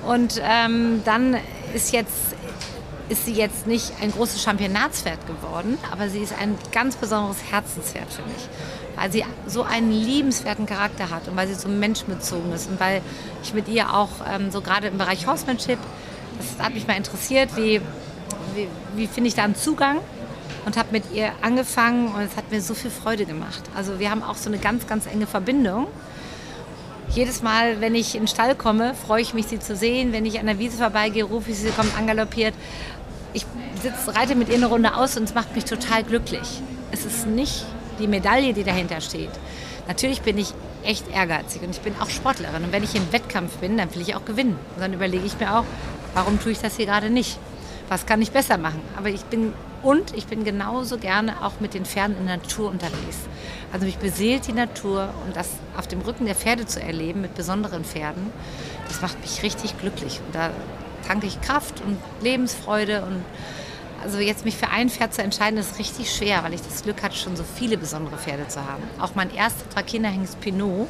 Und 0.07 0.41
ähm, 0.43 1.03
dann 1.05 1.37
ist 1.75 1.93
jetzt 1.93 2.15
ist 3.09 3.25
sie 3.25 3.33
jetzt 3.33 3.67
nicht 3.67 3.91
ein 4.03 4.13
großes 4.13 4.43
Championatspferd 4.43 5.27
geworden, 5.27 5.79
aber 5.91 6.11
sie 6.11 6.19
ist 6.19 6.35
ein 6.39 6.59
ganz 6.73 6.97
besonderes 6.97 7.39
Herzenspferd 7.51 8.13
für 8.13 8.23
mich 8.23 8.49
weil 8.99 9.13
sie 9.13 9.25
so 9.47 9.63
einen 9.63 9.93
liebenswerten 9.93 10.67
Charakter 10.67 11.11
hat 11.11 11.29
und 11.29 11.37
weil 11.37 11.47
sie 11.47 11.55
so 11.55 11.69
menschenbezogen 11.69 12.53
ist 12.53 12.69
und 12.69 12.81
weil 12.81 13.01
ich 13.43 13.55
mit 13.55 13.69
ihr 13.69 13.95
auch 13.95 14.11
ähm, 14.29 14.51
so 14.51 14.61
gerade 14.61 14.89
im 14.89 14.99
Bereich 14.99 15.27
Horsemanship, 15.27 15.79
das 16.37 16.65
hat 16.65 16.75
mich 16.75 16.87
mal 16.87 16.97
interessiert, 16.97 17.57
wie, 17.57 17.81
wie, 18.55 18.69
wie 18.97 19.07
finde 19.07 19.29
ich 19.29 19.35
da 19.35 19.45
einen 19.45 19.55
Zugang 19.55 19.99
und 20.67 20.77
habe 20.77 20.89
mit 20.91 21.05
ihr 21.13 21.31
angefangen 21.43 22.09
und 22.09 22.23
es 22.23 22.37
hat 22.37 22.51
mir 22.51 22.61
so 22.61 22.75
viel 22.75 22.91
Freude 22.91 23.25
gemacht. 23.25 23.63
Also 23.77 24.01
wir 24.01 24.11
haben 24.11 24.23
auch 24.23 24.37
so 24.37 24.51
eine 24.51 24.59
ganz, 24.59 24.87
ganz 24.87 25.07
enge 25.07 25.27
Verbindung. 25.27 25.87
Jedes 27.11 27.41
Mal, 27.41 27.81
wenn 27.81 27.95
ich 27.95 28.15
in 28.15 28.23
den 28.23 28.29
Stall 28.29 28.55
komme, 28.55 28.95
freue 28.95 29.23
ich 29.23 29.33
mich, 29.33 29.47
sie 29.47 29.61
zu 29.61 29.77
sehen. 29.77 30.13
Wenn 30.13 30.27
ich 30.27 30.41
an 30.41 30.47
der 30.47 30.59
Wiese 30.59 30.77
vorbeigehe, 30.77 31.25
rufe 31.25 31.51
ich 31.51 31.59
sie, 31.59 31.69
sie 31.69 31.73
kommt 31.73 31.97
angaloppiert. 31.97 32.55
Ich 33.33 33.47
sitze, 33.81 34.15
reite 34.15 34.35
mit 34.35 34.49
ihr 34.49 34.57
eine 34.57 34.67
Runde 34.67 34.95
aus 34.95 35.17
und 35.17 35.23
es 35.23 35.35
macht 35.35 35.55
mich 35.55 35.65
total 35.65 36.03
glücklich. 36.03 36.61
Es 36.91 37.05
ist 37.05 37.27
nicht 37.27 37.65
die 37.99 38.07
Medaille, 38.07 38.53
die 38.53 38.65
dahinter 38.65 39.01
steht. 39.01 39.31
Natürlich 39.87 40.23
bin 40.23 40.39
ich 40.39 40.53
echt 40.85 41.09
ehrgeizig 41.13 41.63
und 41.63 41.71
ich 41.71 41.81
bin 41.81 41.95
auch 42.01 42.11
Sportlerin. 42.11 42.65
Und 42.65 42.73
wenn 42.73 42.85
ich 42.85 42.95
im 42.95 43.13
Wettkampf 43.13 43.57
bin, 43.57 43.77
dann 43.79 43.95
will 43.95 44.03
ich 44.03 44.15
auch 44.15 44.25
gewinnen. 44.25 44.59
Und 44.75 44.83
dann 44.83 44.93
überlege 44.93 45.25
ich 45.25 45.39
mir 45.39 45.59
auch, 45.59 45.65
warum 46.15 46.41
tue 46.41 46.53
ich 46.53 46.59
das 46.59 46.77
hier 46.77 46.87
gerade 46.87 47.11
nicht? 47.11 47.39
Was 47.89 48.05
kann 48.05 48.21
ich 48.21 48.31
besser 48.31 48.59
machen? 48.59 48.81
Aber 48.97 49.09
ich 49.09 49.23
bin 49.25 49.55
und 49.83 50.15
ich 50.15 50.27
bin 50.27 50.45
genauso 50.45 50.99
gerne 50.99 51.43
auch 51.43 51.61
mit 51.61 51.73
den 51.73 51.85
Pferden 51.85 52.17
in 52.19 52.27
der 52.27 52.37
Natur 52.37 52.69
unterwegs. 52.71 53.19
Also 53.73 53.87
mich 53.87 53.99
beseelt 53.99 54.47
die 54.47 54.53
Natur 54.53 55.11
und 55.25 55.37
das 55.37 55.49
auf 55.77 55.87
dem 55.87 56.01
Rücken 56.01 56.27
der 56.27 56.35
Pferde 56.35 56.67
zu 56.67 56.83
erleben 56.83 57.21
mit 57.21 57.35
besonderen 57.35 57.85
Pferden, 57.85 58.31
das 58.89 59.01
macht 59.01 59.21
mich 59.21 59.43
richtig 59.43 59.79
glücklich. 59.79 60.21
Und 60.27 60.35
da 60.35 60.51
tanke 61.07 61.27
ich 61.27 61.41
Kraft 61.41 61.81
und 61.87 61.97
Lebensfreude 62.21 63.03
und 63.03 63.25
also 64.03 64.19
jetzt 64.19 64.45
mich 64.45 64.57
für 64.57 64.71
ein 64.71 64.89
Pferd 64.89 65.15
zu 65.15 65.23
entscheiden, 65.23 65.59
ist 65.59 65.79
richtig 65.79 66.15
schwer, 66.15 66.43
weil 66.45 66.55
ich 66.55 66.63
das 66.63 66.83
Glück 66.83 67.03
hatte, 67.03 67.17
schon 67.17 67.37
so 67.37 67.45
viele 67.45 67.77
besondere 67.77 68.17
Pferde 68.17 68.47
zu 68.49 68.65
haben. 68.65 68.83
Auch 69.01 69.15
mein 69.15 69.35
erster 69.35 69.69
Trakehnerhengst 69.71 70.41
Pinot. 70.41 70.89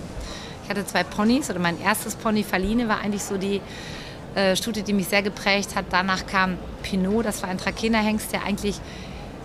Ich 0.64 0.70
hatte 0.70 0.84
zwei 0.84 1.02
Ponys 1.02 1.48
oder 1.50 1.60
mein 1.60 1.80
erstes 1.80 2.14
Pony 2.14 2.44
Faline 2.44 2.88
war 2.88 3.00
eigentlich 3.00 3.22
so 3.22 3.38
die 3.38 3.60
äh, 4.34 4.54
Stute, 4.54 4.82
die 4.82 4.92
mich 4.92 5.08
sehr 5.08 5.22
geprägt 5.22 5.74
hat. 5.74 5.86
Danach 5.90 6.26
kam 6.26 6.58
Pinot, 6.82 7.24
das 7.24 7.42
war 7.42 7.48
ein 7.48 7.58
Trakehnerhengst, 7.58 8.32
der 8.32 8.44
eigentlich, 8.44 8.78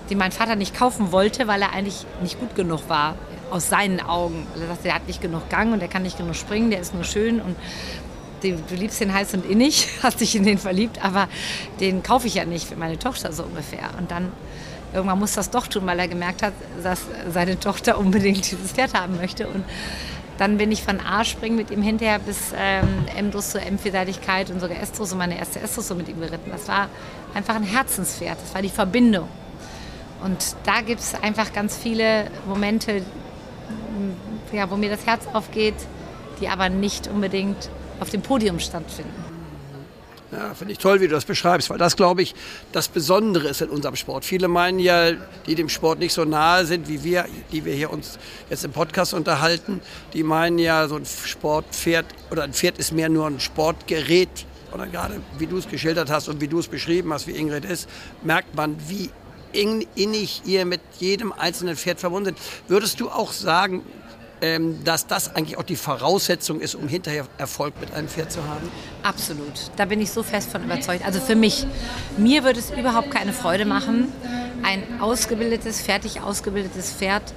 den 0.10 0.18
mein 0.18 0.34
Vater 0.34 0.56
nicht 0.56 0.76
kaufen 0.76 1.12
wollte, 1.14 1.48
weil 1.48 1.62
er 1.62 1.72
eigentlich 1.72 2.06
nicht 2.22 2.40
gut 2.40 2.56
genug 2.56 2.90
war 2.90 3.16
aus 3.50 3.70
seinen 3.70 4.02
Augen. 4.02 4.48
Er 4.60 4.68
sagte, 4.68 4.84
der 4.84 4.96
hat 4.96 5.08
nicht 5.08 5.22
genug 5.22 5.50
Gang 5.50 5.72
und 5.72 5.80
der 5.80 5.88
kann 5.88 6.02
nicht 6.02 6.18
genug 6.18 6.36
springen, 6.36 6.72
der 6.72 6.80
ist 6.80 6.94
nur 6.94 7.04
schön 7.04 7.40
und 7.40 7.56
du 8.52 8.76
liebst 8.76 9.00
den 9.00 9.14
heiß 9.14 9.34
und 9.34 9.46
innig, 9.46 9.88
hast 10.04 10.20
dich 10.20 10.36
in 10.36 10.44
den 10.44 10.58
verliebt, 10.58 11.04
aber 11.04 11.28
den 11.80 12.04
kaufe 12.04 12.28
ich 12.28 12.36
ja 12.36 12.46
nicht 12.46 12.68
für 12.68 12.76
meine 12.76 13.00
Tochter 13.00 13.32
so 13.34 13.44
ungefähr. 13.44 13.90
Und 13.98 14.12
dann 14.12 14.32
irgendwann 14.94 15.20
muss 15.20 15.34
das 15.34 15.50
doch 15.50 15.68
tun, 15.68 15.86
weil 15.86 16.00
er 16.00 16.08
gemerkt 16.08 16.44
hat, 16.44 16.54
dass 16.84 17.02
seine 17.32 17.60
Tochter 17.60 17.98
unbedingt 17.98 18.52
dieses 18.52 18.72
Pferd 18.72 18.94
haben 18.94 19.18
möchte. 19.18 19.48
Und 19.48 19.64
dann 20.38 20.58
bin 20.58 20.72
ich 20.72 20.84
von 20.84 21.00
A-Springen 21.00 21.56
mit 21.56 21.72
ihm 21.72 21.82
hinterher 21.82 22.20
bis 22.20 22.54
ähm, 22.58 23.06
M-Drus 23.16 23.52
zur 23.52 23.62
M-Vielseitigkeit 23.62 24.50
und 24.50 24.60
sogar 24.60 24.80
S-Drus 24.82 25.12
und 25.12 25.20
meine 25.20 25.38
erste 25.38 25.60
so 25.82 25.96
mit 25.96 26.10
ihm 26.10 26.20
geritten. 26.20 26.50
Das 26.52 26.68
war 26.68 26.90
einfach 27.34 27.56
ein 27.56 27.64
Herzenspferd, 27.64 28.38
das 28.42 28.54
war 28.54 28.62
die 28.62 28.70
Verbindung. 28.70 29.28
Und 30.24 30.56
da 30.64 30.82
gibt 30.82 31.02
es 31.02 31.16
einfach 31.16 31.54
ganz 31.54 31.76
viele 31.76 32.28
Momente, 32.48 33.04
ja, 34.52 34.70
wo 34.72 34.78
mir 34.78 34.90
das 34.90 35.06
Herz 35.06 35.28
aufgeht, 35.34 35.76
die 36.40 36.48
aber 36.48 36.70
nicht 36.70 37.08
unbedingt 37.08 37.70
auf 38.04 38.12
dem 38.12 38.22
Podium 38.22 38.60
stattfinden. 38.60 39.34
Ja, 40.32 40.54
finde 40.56 40.74
ich 40.74 40.80
toll, 40.80 41.00
wie 41.00 41.08
du 41.08 41.14
das 41.14 41.26
beschreibst, 41.26 41.70
weil 41.70 41.78
das, 41.78 41.96
glaube 41.96 42.24
ich, 42.24 42.34
das 42.72 42.88
Besondere 42.88 43.48
ist 43.48 43.62
in 43.62 43.70
unserem 43.70 43.96
Sport. 43.96 44.26
Viele 44.26 44.48
meinen 44.48 44.80
ja, 44.80 45.12
die 45.46 45.54
dem 45.54 45.70
Sport 45.70 46.00
nicht 46.00 46.12
so 46.12 46.26
nahe 46.26 46.66
sind, 46.66 46.88
wie 46.90 47.04
wir, 47.04 47.26
die 47.52 47.66
wir 47.66 47.74
hier 47.74 47.92
uns 47.92 48.18
jetzt 48.50 48.66
im 48.66 48.72
Podcast 48.72 49.14
unterhalten, 49.14 49.80
die 50.14 50.24
meinen 50.24 50.58
ja, 50.58 50.88
so 50.88 50.96
ein 50.96 51.06
Sportpferd 51.06 52.06
oder 52.32 52.44
ein 52.44 52.54
Pferd 52.54 52.80
ist 52.80 52.92
mehr 52.92 53.10
nur 53.10 53.28
ein 53.28 53.40
Sportgerät. 53.40 54.46
Oder 54.74 54.88
gerade 54.88 55.22
wie 55.38 55.46
du 55.46 55.58
es 55.58 55.68
geschildert 55.68 56.10
hast 56.10 56.28
und 56.30 56.42
wie 56.42 56.48
du 56.48 56.58
es 56.58 56.68
beschrieben 56.68 57.14
hast, 57.14 57.28
wie 57.28 57.34
Ingrid 57.34 57.64
ist, 57.64 57.88
merkt 58.24 58.56
man, 58.56 58.76
wie 58.88 59.12
innig 59.54 60.42
ihr 60.46 60.66
mit 60.66 60.82
jedem 60.98 61.32
einzelnen 61.32 61.76
Pferd 61.76 62.00
verbunden 62.00 62.36
sind. 62.36 62.40
Würdest 62.68 63.00
du 63.00 63.10
auch 63.10 63.32
sagen, 63.32 63.84
dass 64.84 65.08
das 65.08 65.36
eigentlich 65.36 65.58
auch 65.58 65.64
die 65.64 65.76
Voraussetzung 65.76 66.60
ist, 66.60 66.76
um 66.76 66.88
hinterher 66.88 67.26
Erfolg 67.38 67.74
mit 67.80 67.94
einem 67.94 68.08
Pferd 68.08 68.32
zu 68.32 68.44
haben? 68.44 68.70
Absolut. 69.02 69.72
Da 69.78 69.86
bin 69.86 70.02
ich 70.02 70.12
so 70.12 70.24
fest 70.24 70.52
von 70.52 70.64
überzeugt. 70.64 71.06
Also 71.06 71.20
für 71.20 71.36
mich, 71.36 71.66
mir 72.18 72.44
würde 72.44 72.60
es 72.60 72.72
überhaupt 72.72 73.12
keine 73.12 73.34
Freude 73.34 73.66
machen, 73.66 74.12
ein 74.64 75.02
ausgebildetes, 75.02 75.82
fertig 75.82 76.22
ausgebildetes 76.22 76.92
Pferd 76.92 77.34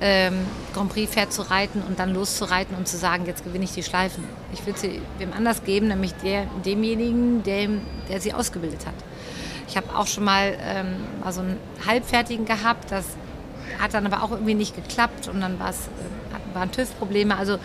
ähm, 0.00 0.46
Grand 0.72 0.90
Prix-Pferd 0.90 1.32
zu 1.32 1.42
reiten 1.42 1.82
und 1.86 1.98
dann 1.98 2.14
loszureiten 2.14 2.76
und 2.76 2.88
zu 2.88 2.96
sagen, 2.96 3.26
jetzt 3.26 3.44
gewinne 3.44 3.64
ich 3.64 3.72
die 3.72 3.82
Schleifen. 3.82 4.24
Ich 4.52 4.64
würde 4.66 4.78
sie 4.78 5.02
wem 5.18 5.32
anders 5.32 5.64
geben, 5.64 5.88
nämlich 5.88 6.14
der, 6.14 6.46
demjenigen, 6.64 7.42
dem, 7.42 7.82
der 8.08 8.20
sie 8.20 8.32
ausgebildet 8.32 8.86
hat. 8.86 8.94
Ich 9.68 9.76
habe 9.76 9.94
auch 9.94 10.06
schon 10.06 10.24
mal 10.24 10.56
ähm, 10.62 10.96
also 11.22 11.40
einen 11.42 11.58
Halbfertigen 11.86 12.44
gehabt, 12.44 12.90
das 12.90 13.04
hat 13.78 13.94
dann 13.94 14.06
aber 14.06 14.22
auch 14.22 14.30
irgendwie 14.32 14.54
nicht 14.54 14.74
geklappt 14.74 15.28
und 15.28 15.40
dann 15.40 15.58
war 15.60 15.70
es 15.70 15.76
äh, 15.76 16.29
waren 16.54 16.70
TÜV-Probleme. 16.70 17.36
Also 17.36 17.58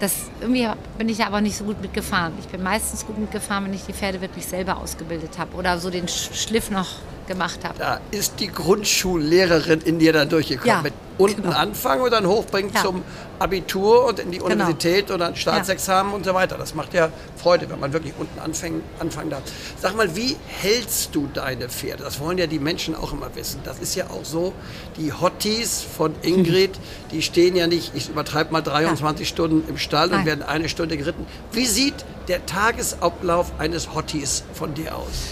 das, 0.00 0.14
irgendwie 0.40 0.68
bin 0.98 1.08
ich 1.08 1.18
ja 1.18 1.26
aber 1.28 1.40
nicht 1.40 1.56
so 1.56 1.64
gut 1.64 1.80
mitgefahren. 1.80 2.32
Ich 2.40 2.48
bin 2.48 2.62
meistens 2.62 3.06
gut 3.06 3.18
mitgefahren, 3.18 3.66
wenn 3.66 3.74
ich 3.74 3.84
die 3.84 3.92
Pferde 3.92 4.20
wirklich 4.20 4.46
selber 4.46 4.78
ausgebildet 4.78 5.38
habe 5.38 5.54
oder 5.56 5.78
so 5.78 5.90
den 5.90 6.08
Schliff 6.08 6.70
noch 6.70 6.88
gemacht 7.28 7.60
habe. 7.64 7.78
Da 7.78 8.00
ist 8.10 8.40
die 8.40 8.48
Grundschullehrerin 8.48 9.80
in 9.82 10.00
dir 10.00 10.12
dann 10.12 10.28
durchgekommen. 10.28 10.76
Ja, 10.76 10.82
mit 10.82 10.94
unten 11.18 11.42
genau. 11.42 11.56
anfangen 11.56 12.02
und 12.02 12.12
dann 12.12 12.26
hochbringen 12.26 12.72
ja. 12.74 12.82
zum 12.82 13.02
Abitur 13.38 14.06
und 14.06 14.18
in 14.18 14.30
die 14.30 14.38
genau. 14.38 14.50
Universität 14.50 15.06
genau. 15.06 15.16
oder 15.16 15.26
ein 15.26 15.36
Staatsexamen 15.36 16.12
ja. 16.12 16.16
und 16.16 16.24
so 16.24 16.34
weiter. 16.34 16.56
Das 16.56 16.74
macht 16.74 16.94
ja 16.94 17.10
Freude, 17.36 17.68
wenn 17.70 17.80
man 17.80 17.92
wirklich 17.92 18.14
unten 18.18 18.38
anfangen, 18.38 18.82
anfangen 18.98 19.30
darf. 19.30 19.42
Sag 19.80 19.96
mal, 19.96 20.14
wie 20.16 20.36
hältst 20.46 21.14
du 21.14 21.28
deine 21.32 21.68
Pferde? 21.68 22.04
Das 22.04 22.20
wollen 22.20 22.38
ja 22.38 22.46
die 22.46 22.58
Menschen 22.58 22.94
auch 22.94 23.12
immer 23.12 23.34
wissen. 23.34 23.60
Das 23.64 23.78
ist 23.78 23.94
ja 23.94 24.06
auch 24.10 24.24
so, 24.24 24.52
die 24.96 25.12
Hotties 25.12 25.82
von 25.82 26.14
Ingrid, 26.22 26.78
die 27.10 27.22
stehen 27.22 27.56
ja 27.56 27.66
nicht, 27.66 27.92
ich 27.94 28.08
übertreibe 28.08 28.52
mal 28.52 28.62
23 28.62 29.28
Stunden 29.28 29.68
im 29.68 29.78
Stall 29.78 30.08
Nein. 30.08 30.20
und 30.20 30.26
werden 30.26 30.42
eine 30.42 30.68
Stunde 30.68 30.96
geritten. 30.96 31.26
Wie 31.52 31.66
sieht 31.66 32.04
der 32.28 32.46
Tagesablauf 32.46 33.52
eines 33.58 33.94
Hotties 33.94 34.44
von 34.54 34.74
dir 34.74 34.96
aus? 34.96 35.28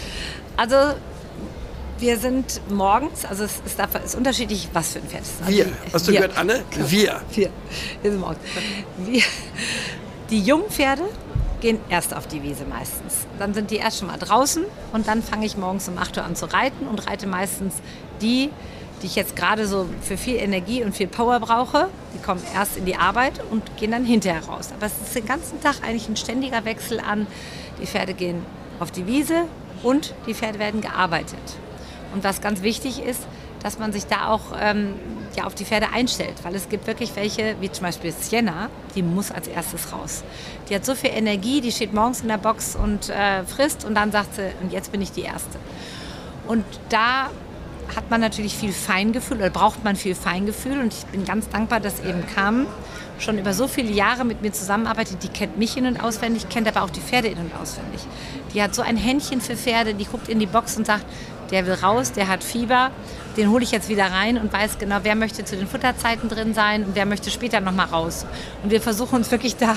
Also 0.57 0.77
wir 2.01 2.19
sind 2.19 2.61
morgens, 2.71 3.25
also 3.25 3.45
es 3.45 3.61
ist, 3.67 3.79
es 3.79 4.05
ist 4.05 4.15
unterschiedlich, 4.15 4.69
was 4.73 4.93
für 4.93 5.01
ein 5.01 5.07
Pferd 5.07 5.23
es 5.23 5.29
ist. 5.29 5.43
Also 5.43 5.53
wir. 5.53 5.67
Hast 5.93 6.09
du 6.09 6.13
wir. 6.13 6.21
gehört, 6.21 6.39
Anne? 6.39 6.65
Wir. 6.89 7.21
Wir. 7.33 7.51
Wir 8.03 8.11
sind 8.11 8.21
morgens. 8.21 8.41
Wir. 8.99 9.23
Die 10.31 10.41
jungen 10.41 10.71
Pferde 10.71 11.03
gehen 11.61 11.79
erst 11.91 12.15
auf 12.15 12.27
die 12.27 12.43
Wiese 12.43 12.65
meistens. 12.65 13.27
Dann 13.39 13.53
sind 13.53 13.71
die 13.71 13.77
erst 13.77 13.99
schon 13.99 14.09
mal 14.09 14.17
draußen 14.17 14.65
und 14.93 15.09
dann 15.09 15.23
fange 15.23 15.45
ich 15.45 15.57
morgens 15.57 15.89
um 15.89 15.99
8 15.99 16.17
Uhr 16.17 16.25
an 16.25 16.37
zu 16.37 16.47
reiten 16.47 16.87
und 16.87 17.07
reite 17.07 17.27
meistens 17.27 17.75
die, 18.23 18.51
die 19.03 19.07
ich 19.07 19.17
jetzt 19.17 19.37
gerade 19.37 19.67
so 19.67 19.87
für 20.01 20.17
viel 20.17 20.37
Energie 20.37 20.83
und 20.83 20.97
viel 20.97 21.07
Power 21.07 21.39
brauche. 21.41 21.89
Die 22.15 22.23
kommen 22.23 22.43
erst 22.55 22.77
in 22.77 22.87
die 22.87 22.97
Arbeit 22.97 23.43
und 23.51 23.77
gehen 23.77 23.91
dann 23.91 24.05
hinterher 24.05 24.45
raus. 24.45 24.71
Aber 24.75 24.87
es 24.87 24.93
ist 25.05 25.15
den 25.15 25.27
ganzen 25.27 25.61
Tag 25.61 25.77
eigentlich 25.83 26.09
ein 26.09 26.17
ständiger 26.17 26.65
Wechsel 26.65 27.01
an. 27.01 27.27
Die 27.81 27.87
Pferde 27.87 28.15
gehen 28.15 28.45
auf 28.79 28.91
die 28.91 29.07
Wiese 29.07 29.45
und 29.83 30.15
die 30.27 30.35
Pferde 30.35 30.59
werden 30.59 30.81
gearbeitet. 30.81 31.39
Und 32.13 32.25
was 32.25 32.41
ganz 32.41 32.63
wichtig 32.63 33.03
ist, 33.03 33.27
dass 33.63 33.79
man 33.79 33.93
sich 33.93 34.07
da 34.07 34.29
auch 34.29 34.57
ähm, 34.59 34.95
ja, 35.37 35.45
auf 35.45 35.55
die 35.55 35.65
Pferde 35.65 35.89
einstellt. 35.93 36.35
Weil 36.43 36.55
es 36.55 36.69
gibt 36.69 36.87
wirklich 36.87 37.15
welche, 37.15 37.57
wie 37.61 37.71
zum 37.71 37.85
Beispiel 37.85 38.13
Sienna, 38.13 38.71
die 38.95 39.03
muss 39.03 39.31
als 39.31 39.49
erstes 39.49 39.93
raus. 39.93 40.25
Die 40.69 40.75
hat 40.75 40.85
so 40.85 40.95
viel 40.95 41.11
Energie, 41.11 41.61
die 41.61 41.73
steht 41.73 41.93
morgens 41.93 42.23
in 42.23 42.29
der 42.29 42.39
Box 42.39 42.77
und 42.77 43.11
äh, 43.11 43.45
frisst 43.45 43.85
und 43.85 43.95
dann 43.95 44.13
sagt 44.13 44.37
sie, 44.37 44.51
und 44.63 44.73
jetzt 44.73 44.93
bin 44.93 45.03
ich 45.03 45.13
die 45.13 45.23
Erste. 45.23 45.59
Und 46.47 46.65
da 46.89 47.31
hat 47.95 48.11
man 48.11 48.21
natürlich 48.21 48.55
viel 48.55 48.73
Feingefühl 48.73 49.39
oder 49.39 49.51
braucht 49.51 49.85
man 49.85 49.97
viel 49.97 50.15
Feingefühl. 50.15 50.79
Und 50.81 50.95
ich 50.95 51.05
bin 51.07 51.25
ganz 51.25 51.49
dankbar, 51.49 51.81
dass 51.81 52.01
eben 52.01 52.25
kam, 52.35 52.67
schon 53.19 53.39
über 53.39 53.53
so 53.53 53.69
viele 53.69 53.91
Jahre 53.91 54.25
mit 54.25 54.43
mir 54.43 54.53
zusammenarbeitet. 54.53 55.23
Die 55.23 55.29
kennt 55.29 55.59
mich 55.59 55.77
in- 55.77 55.87
und 55.87 56.03
auswendig, 56.03 56.49
kennt 56.49 56.69
aber 56.69 56.83
auch 56.83 56.91
die 56.91 57.01
Pferde 57.01 57.29
in- 57.29 57.39
und 57.39 57.53
auswendig. 57.61 58.01
Die 58.55 58.63
hat 58.63 58.75
so 58.75 58.83
ein 58.83 58.97
Händchen 58.97 59.41
für 59.41 59.57
Pferde, 59.57 59.95
die 59.95 60.05
guckt 60.05 60.29
in 60.29 60.39
die 60.39 60.47
Box 60.47 60.77
und 60.77 60.87
sagt, 60.87 61.05
der 61.51 61.67
will 61.67 61.75
raus, 61.75 62.13
der 62.13 62.29
hat 62.29 62.45
Fieber, 62.45 62.91
den 63.37 63.51
hole 63.51 63.63
ich 63.63 63.71
jetzt 63.71 63.89
wieder 63.89 64.07
rein 64.11 64.39
und 64.39 64.53
weiß 64.53 64.79
genau, 64.79 64.99
wer 65.03 65.15
möchte 65.15 65.45
zu 65.45 65.57
den 65.57 65.67
Futterzeiten 65.67 66.29
drin 66.29 66.55
sein 66.55 66.85
und 66.85 66.95
wer 66.95 67.07
möchte 67.07 67.31
später 67.31 67.61
noch 67.61 67.73
mal 67.73 67.87
raus. 67.87 68.27
Und 68.63 68.71
wir 68.71 68.81
versuchen 68.81 69.17
uns 69.17 69.31
wirklich 69.31 69.57
da 69.57 69.77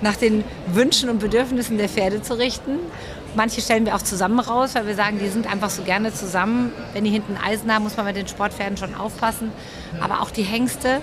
nach 0.00 0.16
den 0.16 0.44
Wünschen 0.66 1.08
und 1.08 1.20
Bedürfnissen 1.20 1.78
der 1.78 1.88
Pferde 1.88 2.22
zu 2.22 2.38
richten. 2.38 2.78
Manche 3.36 3.60
stellen 3.60 3.86
wir 3.86 3.94
auch 3.94 4.02
zusammen 4.02 4.40
raus, 4.40 4.74
weil 4.74 4.88
wir 4.88 4.96
sagen, 4.96 5.20
die 5.20 5.28
sind 5.28 5.50
einfach 5.50 5.70
so 5.70 5.82
gerne 5.82 6.12
zusammen. 6.12 6.72
Wenn 6.92 7.04
die 7.04 7.10
hinten 7.10 7.36
Eisen 7.36 7.72
haben, 7.72 7.84
muss 7.84 7.96
man 7.96 8.06
mit 8.06 8.16
den 8.16 8.26
Sportpferden 8.26 8.76
schon 8.76 8.94
aufpassen. 8.96 9.52
Aber 10.00 10.20
auch 10.20 10.30
die 10.30 10.42
Hengste, 10.42 11.00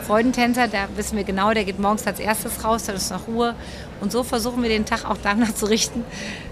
Freudentänzer, 0.00 0.68
da 0.68 0.88
wissen 0.96 1.16
wir 1.16 1.24
genau, 1.24 1.52
der 1.52 1.64
geht 1.64 1.78
morgens 1.78 2.06
als 2.06 2.20
erstes 2.20 2.64
raus, 2.64 2.84
da 2.84 2.92
ist 2.92 3.10
noch 3.10 3.28
Ruhe. 3.28 3.54
Und 4.00 4.12
so 4.12 4.22
versuchen 4.22 4.62
wir 4.62 4.68
den 4.68 4.84
Tag 4.86 5.04
auch 5.04 5.18
danach 5.22 5.54
zu 5.54 5.66
richten, 5.66 6.04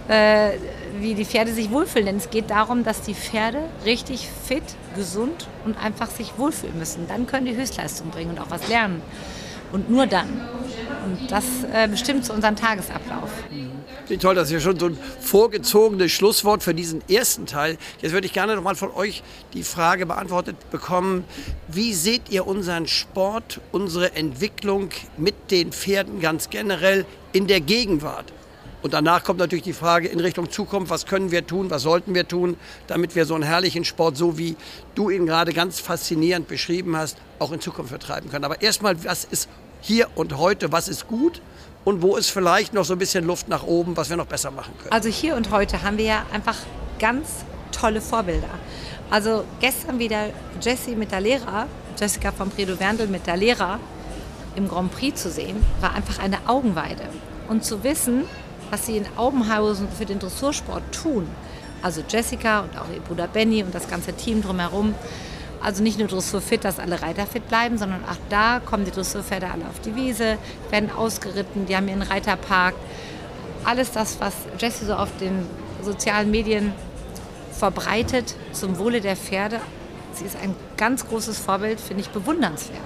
äh, 0.08 0.50
wie 1.00 1.14
die 1.14 1.24
Pferde 1.24 1.52
sich 1.52 1.70
wohlfühlen. 1.70 2.06
Denn 2.06 2.16
es 2.16 2.30
geht 2.30 2.50
darum, 2.50 2.84
dass 2.84 3.02
die 3.02 3.14
Pferde 3.14 3.60
richtig 3.84 4.28
fit, 4.46 4.62
gesund 4.94 5.48
und 5.64 5.76
einfach 5.76 6.10
sich 6.10 6.38
wohlfühlen 6.38 6.78
müssen. 6.78 7.08
Dann 7.08 7.26
können 7.26 7.46
die 7.46 7.56
Höchstleistung 7.56 8.10
bringen 8.10 8.30
und 8.30 8.40
auch 8.40 8.50
was 8.50 8.68
lernen. 8.68 9.02
Und 9.72 9.90
nur 9.90 10.06
dann. 10.06 10.40
Und 11.04 11.30
das 11.30 11.44
äh, 11.72 11.88
bestimmt 11.88 12.24
so 12.24 12.32
unseren 12.32 12.56
Tagesablauf. 12.56 13.17
Wie 14.08 14.18
toll, 14.18 14.34
das 14.34 14.48
ist 14.48 14.54
ja 14.54 14.60
schon 14.60 14.78
so 14.78 14.86
ein 14.86 14.98
vorgezogenes 15.20 16.12
Schlusswort 16.12 16.62
für 16.62 16.74
diesen 16.74 17.02
ersten 17.08 17.46
Teil. 17.46 17.78
Jetzt 18.00 18.12
würde 18.12 18.26
ich 18.26 18.32
gerne 18.32 18.56
noch 18.56 18.62
mal 18.62 18.74
von 18.74 18.90
euch 18.90 19.22
die 19.54 19.62
Frage 19.62 20.06
beantwortet 20.06 20.70
bekommen, 20.70 21.24
wie 21.66 21.94
seht 21.94 22.30
ihr 22.30 22.46
unseren 22.46 22.86
Sport, 22.86 23.60
unsere 23.72 24.14
Entwicklung 24.14 24.90
mit 25.16 25.50
den 25.50 25.72
Pferden 25.72 26.20
ganz 26.20 26.50
generell 26.50 27.06
in 27.32 27.46
der 27.46 27.60
Gegenwart? 27.60 28.32
Und 28.80 28.92
danach 28.92 29.24
kommt 29.24 29.40
natürlich 29.40 29.64
die 29.64 29.72
Frage 29.72 30.08
in 30.08 30.20
Richtung 30.20 30.50
Zukunft, 30.50 30.90
was 30.90 31.06
können 31.06 31.32
wir 31.32 31.46
tun, 31.46 31.68
was 31.70 31.82
sollten 31.82 32.14
wir 32.14 32.28
tun, 32.28 32.56
damit 32.86 33.16
wir 33.16 33.24
so 33.24 33.34
einen 33.34 33.42
herrlichen 33.42 33.84
Sport, 33.84 34.16
so 34.16 34.38
wie 34.38 34.56
du 34.94 35.10
ihn 35.10 35.26
gerade 35.26 35.52
ganz 35.52 35.80
faszinierend 35.80 36.46
beschrieben 36.46 36.96
hast, 36.96 37.16
auch 37.38 37.50
in 37.50 37.60
Zukunft 37.60 37.90
vertreiben 37.90 38.30
können. 38.30 38.44
Aber 38.44 38.62
erstmal, 38.62 39.02
was 39.04 39.24
ist 39.24 39.48
hier 39.80 40.08
und 40.14 40.36
heute, 40.36 40.70
was 40.70 40.88
ist 40.88 41.08
gut 41.08 41.40
und 41.84 42.02
wo 42.02 42.16
ist 42.16 42.30
vielleicht 42.30 42.74
noch 42.74 42.84
so 42.84 42.94
ein 42.94 42.98
bisschen 42.98 43.24
Luft 43.24 43.48
nach 43.48 43.62
oben, 43.62 43.96
was 43.96 44.10
wir 44.10 44.16
noch 44.16 44.26
besser 44.26 44.50
machen 44.50 44.72
können? 44.78 44.92
Also 44.92 45.08
hier 45.08 45.36
und 45.36 45.50
heute 45.50 45.82
haben 45.82 45.98
wir 45.98 46.04
ja 46.04 46.26
einfach 46.32 46.56
ganz 46.98 47.44
tolle 47.72 48.00
Vorbilder. 48.00 48.48
Also 49.10 49.44
gestern 49.60 49.98
wieder 49.98 50.26
Jessie 50.60 50.94
mit 50.94 51.12
der 51.12 51.20
Lehrer, 51.20 51.66
Jessica 51.98 52.30
von 52.32 52.50
Predo 52.50 52.78
Werndl 52.78 53.06
mit 53.06 53.26
der 53.26 53.36
Lehrer 53.36 53.80
im 54.54 54.68
Grand 54.68 54.92
Prix 54.92 55.22
zu 55.22 55.30
sehen, 55.30 55.64
war 55.80 55.94
einfach 55.94 56.18
eine 56.18 56.38
Augenweide. 56.46 57.04
Und 57.48 57.64
zu 57.64 57.82
wissen, 57.84 58.24
was 58.70 58.86
sie 58.86 58.98
in 58.98 59.06
Aubenhausen 59.16 59.88
für 59.96 60.04
den 60.04 60.18
Dressursport 60.18 60.82
tun. 60.92 61.26
Also 61.82 62.02
Jessica 62.06 62.60
und 62.60 62.76
auch 62.76 62.92
ihr 62.92 63.00
Bruder 63.00 63.28
Benny 63.28 63.62
und 63.62 63.74
das 63.74 63.88
ganze 63.88 64.12
Team 64.12 64.42
drumherum. 64.42 64.94
Also 65.60 65.82
nicht 65.82 65.98
nur 65.98 66.08
Dressurfit, 66.08 66.64
dass 66.64 66.78
alle 66.78 67.02
Reiter 67.02 67.26
fit 67.26 67.48
bleiben, 67.48 67.78
sondern 67.78 68.04
auch 68.04 68.16
da 68.30 68.60
kommen 68.64 68.84
die 68.84 68.90
Dressurpferde 68.90 69.50
alle 69.50 69.66
auf 69.66 69.80
die 69.80 69.96
Wiese, 69.96 70.38
werden 70.70 70.90
ausgeritten, 70.90 71.66
die 71.66 71.76
haben 71.76 71.88
ihren 71.88 72.02
Reiterpark. 72.02 72.74
Alles 73.64 73.90
das, 73.90 74.20
was 74.20 74.34
Jessie 74.58 74.84
so 74.84 74.94
auf 74.94 75.10
den 75.18 75.46
sozialen 75.82 76.30
Medien 76.30 76.72
verbreitet 77.52 78.36
zum 78.52 78.78
Wohle 78.78 79.00
der 79.00 79.16
Pferde. 79.16 79.60
Sie 80.12 80.24
ist 80.24 80.36
ein 80.40 80.54
ganz 80.76 81.06
großes 81.06 81.38
Vorbild, 81.38 81.80
finde 81.80 82.02
ich 82.02 82.10
bewundernswert. 82.10 82.78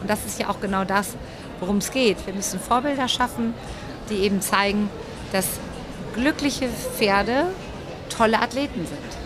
Und 0.00 0.08
das 0.08 0.24
ist 0.24 0.40
ja 0.40 0.48
auch 0.48 0.60
genau 0.60 0.84
das, 0.84 1.14
worum 1.60 1.78
es 1.78 1.90
geht. 1.90 2.26
Wir 2.26 2.34
müssen 2.34 2.60
Vorbilder 2.60 3.08
schaffen, 3.08 3.54
die 4.10 4.16
eben 4.16 4.40
zeigen, 4.40 4.88
dass 5.32 5.46
glückliche 6.14 6.68
Pferde 6.68 7.46
tolle 8.08 8.40
Athleten 8.40 8.86
sind. 8.86 9.25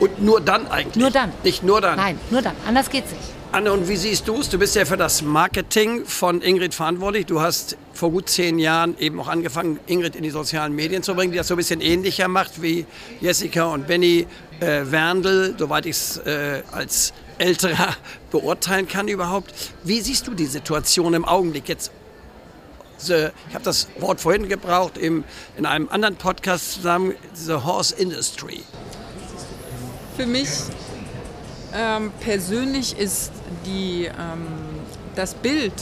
Und 0.00 0.22
nur 0.22 0.40
dann 0.40 0.66
eigentlich? 0.68 0.96
Nur 0.96 1.10
dann. 1.10 1.32
Nicht 1.44 1.62
nur 1.62 1.80
dann? 1.80 1.96
Nein, 1.96 2.18
nur 2.30 2.42
dann. 2.42 2.56
Anders 2.66 2.90
geht's 2.90 3.12
nicht. 3.12 3.22
Anne, 3.52 3.72
und 3.72 3.88
wie 3.88 3.96
siehst 3.96 4.28
du 4.28 4.40
es? 4.40 4.48
Du 4.48 4.58
bist 4.58 4.76
ja 4.76 4.84
für 4.84 4.96
das 4.96 5.22
Marketing 5.22 6.04
von 6.06 6.40
Ingrid 6.40 6.72
verantwortlich. 6.72 7.26
Du 7.26 7.40
hast 7.40 7.76
vor 7.92 8.10
gut 8.10 8.28
zehn 8.28 8.58
Jahren 8.58 8.96
eben 8.98 9.20
auch 9.20 9.28
angefangen, 9.28 9.80
Ingrid 9.86 10.16
in 10.16 10.22
die 10.22 10.30
sozialen 10.30 10.74
Medien 10.74 11.02
zu 11.02 11.14
bringen, 11.14 11.32
die 11.32 11.38
das 11.38 11.48
so 11.48 11.54
ein 11.54 11.56
bisschen 11.56 11.80
ähnlicher 11.80 12.28
macht 12.28 12.62
wie 12.62 12.86
Jessica 13.20 13.64
und 13.64 13.86
Benny 13.88 14.26
äh, 14.60 14.82
Werndl, 14.84 15.56
soweit 15.58 15.86
ich 15.86 15.96
es 15.96 16.18
äh, 16.18 16.62
als 16.70 17.12
Älterer 17.38 17.96
beurteilen 18.30 18.86
kann 18.86 19.08
überhaupt. 19.08 19.52
Wie 19.82 20.00
siehst 20.00 20.28
du 20.28 20.34
die 20.34 20.46
Situation 20.46 21.12
im 21.12 21.24
Augenblick 21.24 21.68
jetzt 21.68 21.90
the, 22.98 23.28
ich 23.48 23.54
habe 23.54 23.64
das 23.64 23.88
Wort 23.98 24.20
vorhin 24.20 24.48
gebraucht 24.48 24.96
im, 24.96 25.24
in 25.56 25.66
einem 25.66 25.88
anderen 25.88 26.16
Podcast 26.16 26.72
zusammen, 26.74 27.14
the 27.34 27.54
horse 27.54 27.94
industry. 27.96 28.62
Für 30.20 30.26
mich 30.26 30.50
ähm, 31.74 32.12
persönlich 32.20 32.98
ist 32.98 33.32
die, 33.64 34.04
ähm, 34.04 34.48
das 35.16 35.32
Bild, 35.32 35.72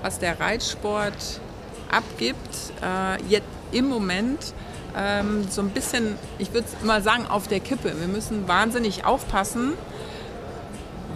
was 0.00 0.18
der 0.18 0.40
Reitsport 0.40 1.42
abgibt, 1.90 2.38
äh, 2.82 3.22
jetzt 3.28 3.44
im 3.72 3.86
Moment 3.90 4.54
ähm, 4.96 5.46
so 5.50 5.60
ein 5.60 5.68
bisschen, 5.68 6.16
ich 6.38 6.54
würde 6.54 6.66
mal 6.84 7.02
sagen, 7.02 7.26
auf 7.26 7.48
der 7.48 7.60
Kippe. 7.60 7.92
Wir 8.00 8.08
müssen 8.08 8.48
wahnsinnig 8.48 9.04
aufpassen, 9.04 9.74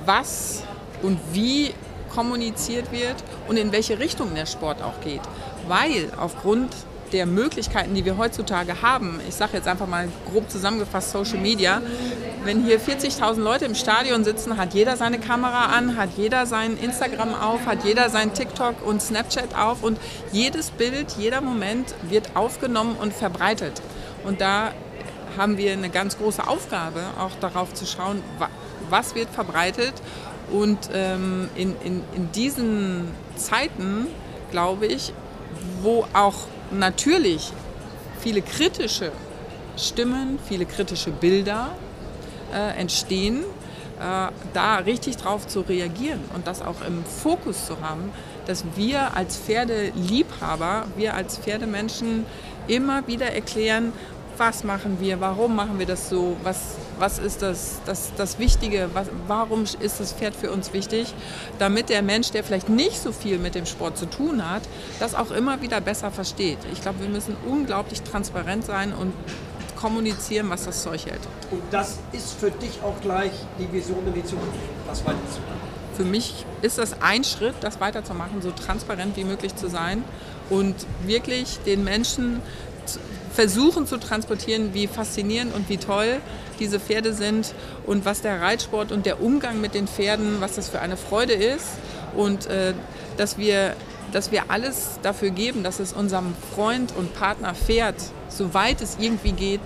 was 0.05 0.63
und 1.01 1.19
wie 1.33 1.73
kommuniziert 2.15 2.93
wird 2.93 3.17
und 3.49 3.57
in 3.57 3.73
welche 3.73 3.99
Richtung 3.99 4.35
der 4.35 4.45
Sport 4.45 4.83
auch 4.83 5.01
geht. 5.01 5.23
Weil 5.67 6.13
aufgrund 6.19 6.77
der 7.13 7.27
Möglichkeiten, 7.27 7.95
die 7.95 8.05
wir 8.05 8.17
heutzutage 8.17 8.83
haben, 8.83 9.21
ich 9.29 9.35
sage 9.35 9.57
jetzt 9.57 9.69
einfach 9.69 9.87
mal 9.87 10.09
grob 10.31 10.51
zusammengefasst 10.51 11.11
Social 11.11 11.39
Media, 11.39 11.83
wenn 12.45 12.65
hier 12.65 12.81
40.000 12.81 13.41
Leute 13.41 13.67
im 13.67 13.75
Stadion 13.75 14.25
sitzen, 14.25 14.57
hat 14.57 14.73
jeder 14.73 14.97
seine 14.97 15.19
Kamera 15.19 15.67
an, 15.67 15.97
hat 15.97 16.11
jeder 16.17 16.47
sein 16.47 16.79
Instagram 16.79 17.35
auf, 17.35 17.67
hat 17.67 17.85
jeder 17.85 18.09
sein 18.09 18.33
TikTok 18.33 18.87
und 18.87 19.03
Snapchat 19.03 19.55
auf 19.55 19.83
und 19.83 19.99
jedes 20.33 20.71
Bild, 20.71 21.17
jeder 21.19 21.41
Moment 21.41 21.95
wird 22.09 22.35
aufgenommen 22.35 22.97
und 23.01 23.13
verbreitet. 23.13 23.83
Und 24.25 24.41
da 24.41 24.73
haben 25.37 25.59
wir 25.59 25.73
eine 25.73 25.91
ganz 25.91 26.19
große 26.19 26.47
Aufgabe, 26.47 27.01
auch 27.19 27.33
darauf 27.41 27.75
zu 27.75 27.87
schauen, 27.87 28.23
was 28.89 29.15
wird 29.15 29.29
verbreitet. 29.29 29.95
Und 30.51 30.91
ähm, 30.93 31.49
in, 31.55 31.77
in, 31.85 32.03
in 32.15 32.33
diesen 32.33 33.09
Zeiten, 33.37 34.07
glaube 34.51 34.87
ich, 34.87 35.13
wo 35.83 36.07
auch 36.13 36.47
natürlich 36.71 37.53
viele 38.21 38.43
kritische 38.43 39.13
Stimmen, 39.77 40.39
viele 40.47 40.67
kritische 40.67 41.11
Bilder 41.11 41.71
äh, 42.53 42.79
entstehen, 42.79 43.43
äh, 43.99 44.29
da 44.53 44.77
richtig 44.77 45.17
drauf 45.17 45.47
zu 45.47 45.61
reagieren 45.61 46.21
und 46.35 46.47
das 46.47 46.63
auch 46.63 46.83
im 46.87 47.05
Fokus 47.05 47.67
zu 47.67 47.81
haben, 47.81 48.13
dass 48.47 48.65
wir 48.77 49.17
als 49.17 49.37
Pferdeliebhaber, 49.37 50.87
wir 50.97 51.15
als 51.15 51.39
Pferdemenschen 51.39 52.27
immer 52.67 53.07
wieder 53.07 53.33
erklären, 53.33 53.93
was 54.41 54.65
machen 54.65 54.97
wir, 55.01 55.21
warum 55.21 55.55
machen 55.55 55.79
wir 55.79 55.85
das 55.85 56.09
so, 56.09 56.35
was, 56.43 56.77
was 56.99 57.19
ist 57.19 57.43
das, 57.43 57.81
das, 57.85 58.11
das 58.17 58.39
Wichtige, 58.39 58.89
was, 58.95 59.09
warum 59.27 59.65
ist 59.65 60.01
das 60.01 60.15
Pferd 60.15 60.35
für 60.35 60.51
uns 60.51 60.73
wichtig, 60.73 61.15
damit 61.59 61.91
der 61.91 62.01
Mensch, 62.01 62.31
der 62.31 62.43
vielleicht 62.43 62.71
nicht 62.71 63.01
so 63.01 63.13
viel 63.13 63.39
mit 63.39 63.55
dem 63.55 63.67
Sport 63.67 63.99
zu 63.99 64.07
tun 64.07 64.51
hat, 64.51 64.63
das 64.99 65.15
auch 65.15 65.31
immer 65.31 65.61
wieder 65.61 65.83
besser 65.83 66.11
versteht. 66.11 66.59
Ich 66.73 66.81
glaube, 66.81 67.01
wir 67.01 67.11
müssen 67.11 67.37
unglaublich 67.47 68.01
transparent 68.01 68.65
sein 68.65 68.95
und 68.95 69.13
kommunizieren, 69.77 70.49
was 70.49 70.65
das 70.65 70.83
Zeug 70.83 71.05
hält. 71.05 71.21
Und 71.51 71.63
das 71.71 71.99
ist 72.13 72.33
für 72.33 72.51
dich 72.51 72.81
auch 72.83 72.99
gleich 73.03 73.33
die 73.59 73.71
Vision 73.71 74.07
in 74.07 74.15
die 74.15 74.25
Zukunft, 74.25 74.59
das 74.87 75.05
weiterzumachen? 75.05 75.71
Für 75.95 76.05
mich 76.05 76.47
ist 76.63 76.79
das 76.79 77.03
ein 77.03 77.25
Schritt, 77.25 77.57
das 77.61 77.79
weiterzumachen, 77.79 78.41
so 78.41 78.53
transparent 78.53 79.19
wie 79.19 79.25
möglich 79.25 79.55
zu 79.55 79.69
sein 79.69 80.03
und 80.49 80.75
wirklich 81.05 81.59
den 81.67 81.85
Menschen 81.85 82.41
versuchen 83.33 83.87
zu 83.87 83.97
transportieren, 83.99 84.75
wie 84.75 84.87
faszinierend 84.87 85.55
und 85.55 85.69
wie 85.69 85.77
toll 85.77 86.21
diese 86.59 86.81
Pferde 86.81 87.13
sind 87.15 87.55
und 87.87 88.05
was 88.05 88.23
der 88.23 88.41
Reitsport 88.41 88.93
und 88.93 89.07
der 89.07 89.23
Umgang 89.23 89.61
mit 89.61 89.75
den 89.75 89.87
Pferden, 89.87 90.41
was 90.41 90.57
das 90.57 90.69
für 90.69 90.81
eine 90.81 90.97
Freude 90.97 91.33
ist 91.33 91.67
und 92.17 92.47
äh, 92.47 92.75
dass, 93.17 93.39
wir, 93.39 93.75
dass 94.13 94.33
wir 94.33 94.51
alles 94.51 94.99
dafür 95.03 95.31
geben, 95.31 95.63
dass 95.63 95.79
es 95.81 95.93
unserem 95.93 96.35
Freund 96.55 96.93
und 96.97 97.15
Partner 97.15 97.55
Pferd, 97.55 97.97
soweit 98.29 98.81
es 98.81 98.97
irgendwie 99.01 99.33
geht, 99.33 99.61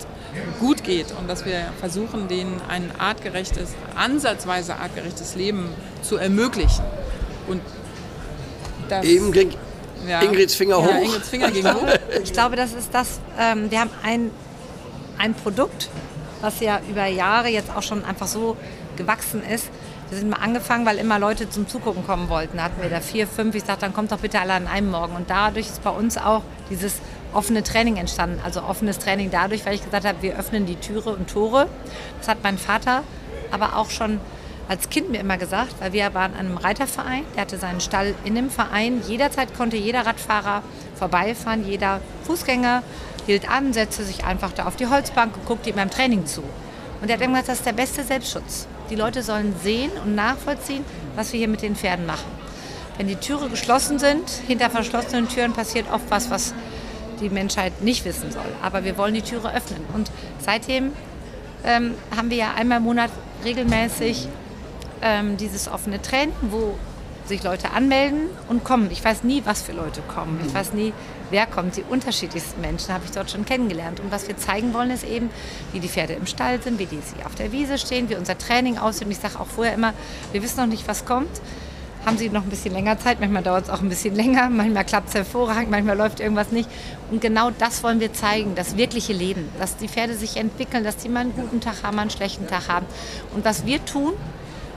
gut 0.61 0.85
geht 0.85 1.07
und 1.19 1.29
dass 1.29 1.45
wir 1.45 1.73
versuchen, 1.81 2.29
denen 2.29 2.61
ein 2.69 2.91
artgerechtes, 2.99 3.75
ansatzweise 3.95 4.77
artgerechtes 4.77 5.37
Leben 5.37 5.69
zu 6.03 6.17
ermöglichen. 6.17 6.85
Und 7.47 7.61
das, 8.89 9.05
Eben 9.05 9.33
ja. 10.09 10.23
Ingrids 10.23 10.55
Finger 10.55 10.79
hoch. 10.79 10.89
Ja, 10.89 10.99
Ingrids 10.99 11.29
Finger 11.29 11.51
ging 11.51 11.67
hoch. 11.67 11.87
Ich 12.23 12.33
glaube, 12.33 12.57
das 12.57 12.73
ist 12.73 12.93
das, 12.93 13.21
ähm, 13.39 13.71
wir 13.71 13.81
haben 13.81 13.91
ein, 14.03 14.31
ein 15.19 15.35
Produkt, 15.35 15.89
was 16.41 16.61
ja 16.61 16.81
über 16.89 17.07
Jahre 17.07 17.49
jetzt 17.49 17.71
auch 17.75 17.83
schon 17.83 18.05
einfach 18.05 18.27
so 18.27 18.57
gewachsen 18.97 19.43
ist. 19.43 19.69
Wir 20.11 20.19
sind 20.19 20.31
mal 20.31 20.37
angefangen, 20.37 20.87
weil 20.87 20.99
immer 20.99 21.19
Leute 21.19 21.49
zum 21.49 21.67
Zugucken 21.67 22.07
kommen 22.07 22.29
wollten. 22.29 22.59
Da 22.59 22.65
hatten 22.65 22.81
wir 22.81 22.91
da 22.91 23.01
vier, 23.01 23.27
fünf. 23.27 23.55
Ich 23.55 23.65
sagte, 23.65 23.83
dann 23.83 23.95
kommt 23.95 24.13
doch 24.13 24.19
bitte 24.19 24.39
alle 24.41 24.53
an 24.53 24.67
einem 24.67 24.91
Morgen. 24.91 25.17
Und 25.17 25.31
dadurch 25.31 25.67
ist 25.67 25.83
bei 25.83 25.91
uns 25.91 26.19
auch 26.19 26.43
dieses 26.71 26.97
offene 27.33 27.63
Training 27.63 27.97
entstanden. 27.97 28.41
Also 28.45 28.63
offenes 28.63 28.99
Training 28.99 29.31
dadurch, 29.31 29.65
weil 29.67 29.75
ich 29.75 29.85
gesagt 29.85 30.07
habe, 30.07 30.21
wir 30.21 30.39
öffnen 30.39 30.67
die 30.67 30.77
Türe 30.77 31.11
und 31.11 31.29
Tore. 31.29 31.69
Das 32.19 32.29
hat 32.29 32.39
mein 32.43 32.59
Vater 32.59 33.03
aber 33.51 33.77
auch 33.77 33.91
schon 33.91 34.21
als 34.69 34.89
Kind 34.89 35.11
mir 35.11 35.21
immer 35.21 35.37
gesagt, 35.37 35.75
weil 35.81 35.93
wir 35.93 36.15
waren 36.15 36.33
an 36.33 36.47
einem 36.47 36.57
Reiterverein, 36.57 37.25
der 37.35 37.43
hatte 37.43 37.59
seinen 37.59 37.81
Stall 37.81 38.15
in 38.25 38.35
dem 38.35 38.51
Verein. 38.51 39.03
Jederzeit 39.07 39.55
konnte 39.57 39.77
jeder 39.77 40.07
Radfahrer 40.07 40.63
vorbeifahren, 40.95 41.67
jeder 41.67 42.01
Fußgänger 42.25 42.83
hielt 43.27 43.49
an, 43.49 43.73
setzte 43.73 44.05
sich 44.05 44.25
einfach 44.25 44.53
da 44.53 44.67
auf 44.67 44.77
die 44.77 44.87
Holzbank 44.87 45.37
und 45.37 45.47
guckte 45.47 45.71
ihm 45.71 45.77
beim 45.77 45.91
Training 45.91 46.27
zu. 46.27 46.43
Und 47.01 47.11
er 47.11 47.17
hat 47.17 47.23
immer 47.23 47.41
gesagt, 47.41 47.49
das 47.49 47.59
ist 47.59 47.67
der 47.67 47.73
beste 47.73 48.03
Selbstschutz. 48.05 48.67
Die 48.91 48.97
Leute 48.97 49.23
sollen 49.23 49.55
sehen 49.63 49.91
und 50.05 50.15
nachvollziehen, 50.15 50.85
was 51.17 51.33
wir 51.33 51.39
hier 51.39 51.49
mit 51.49 51.63
den 51.63 51.77
Pferden 51.77 52.07
machen. 52.07 52.31
Wenn 52.97 53.09
die 53.09 53.17
Türen 53.17 53.51
geschlossen 53.51 53.99
sind, 53.99 54.29
hinter 54.47 54.71
verschlossenen 54.71 55.29
Türen 55.29 55.53
passiert 55.53 55.91
oft 55.93 56.11
was, 56.11 56.31
was 56.31 56.55
die 57.21 57.29
Menschheit 57.29 57.83
nicht 57.83 58.05
wissen 58.05 58.31
soll. 58.31 58.47
Aber 58.63 58.85
wir 58.85 58.97
wollen 58.97 59.15
die 59.15 59.23
Türe 59.23 59.55
öffnen. 59.55 59.85
Und 59.95 60.11
seitdem 60.39 60.93
ähm, 61.65 61.95
haben 62.17 62.31
wir 62.31 62.37
ja 62.37 62.55
einmal 62.55 62.79
im 62.79 62.85
Monat 62.85 63.11
regelmäßig 63.45 64.29
ähm, 65.05 65.37
dieses 65.37 65.69
offene 65.69 66.03
Training, 66.03 66.35
wo 66.51 66.77
sich 67.27 67.43
Leute 67.43 67.71
anmelden 67.71 68.29
und 68.49 68.65
kommen. 68.65 68.91
Ich 68.91 69.05
weiß 69.05 69.23
nie, 69.23 69.43
was 69.45 69.63
für 69.63 69.73
Leute 69.73 70.03
kommen. 70.03 70.41
Ich 70.47 70.53
weiß 70.53 70.73
nie, 70.73 70.93
wer 71.31 71.47
kommt. 71.47 71.77
Die 71.77 71.85
unterschiedlichsten 71.89 72.61
Menschen 72.61 72.93
habe 72.93 73.05
ich 73.05 73.13
dort 73.13 73.31
schon 73.31 73.45
kennengelernt. 73.45 74.01
Und 74.01 74.11
was 74.11 74.29
wir 74.29 74.37
zeigen 74.37 74.75
wollen, 74.75 74.91
ist 74.91 75.05
eben, 75.05 75.31
wie 75.73 75.81
die 75.81 75.89
Pferde 75.89 76.15
im 76.15 76.27
Stall 76.27 76.61
sind, 76.61 76.79
wie 76.79 76.87
die 76.87 76.99
sie 76.99 77.25
auf 77.25 77.35
der 77.35 77.53
Wiese 77.53 77.79
stehen, 77.79 78.09
wie 78.09 78.17
unser 78.17 78.37
Training 78.37 78.79
aussieht. 78.79 79.07
Und 79.07 79.13
ich 79.13 79.19
sage 79.19 79.41
auch 79.41 79.47
vorher 79.47 79.75
immer, 79.75 79.95
wir 80.33 80.43
wissen 80.43 80.59
noch 80.59 80.67
nicht, 80.67 80.87
was 80.87 81.05
kommt. 81.05 81.31
Haben 82.05 82.19
sie 82.19 82.29
noch 82.29 82.43
ein 82.43 82.51
bisschen 82.51 82.75
länger 82.75 82.99
Zeit, 82.99 83.19
manchmal 83.19 83.43
dauert 83.43 83.65
es 83.65 83.71
auch 83.71 83.81
ein 83.81 83.89
bisschen 83.89 84.15
länger, 84.23 84.51
manchmal 84.51 84.85
klappt 84.85 85.09
es 85.09 85.15
hervorragend, 85.15 85.71
manchmal 85.71 85.97
läuft 85.97 86.21
irgendwas 86.21 86.53
nicht. 86.53 86.69
Und 87.11 87.23
genau 87.23 87.51
das 87.51 87.83
wollen 87.83 88.01
wir 88.01 88.13
zeigen, 88.13 88.55
das 88.55 88.77
wirkliche 88.77 89.15
Leben, 89.15 89.49
dass 89.59 89.79
die 89.79 89.89
Pferde 89.89 90.15
sich 90.15 90.37
entwickeln, 90.37 90.85
dass 90.85 90.99
die 90.99 91.09
mal 91.09 91.21
einen 91.21 91.35
guten 91.35 91.63
Tag 91.63 91.83
haben, 91.83 91.97
mal 91.97 92.03
einen 92.03 92.11
schlechten 92.11 92.47
Tag 92.47 92.69
haben. 92.69 92.85
Und 93.35 93.47
was 93.47 93.65
wir 93.65 93.83
tun, 93.87 94.13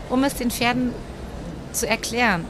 um 0.10 0.24
es 0.24 0.36
den 0.36 0.52
Pferden 0.52 0.94
zu 1.72 1.88
erklären, 1.88 2.46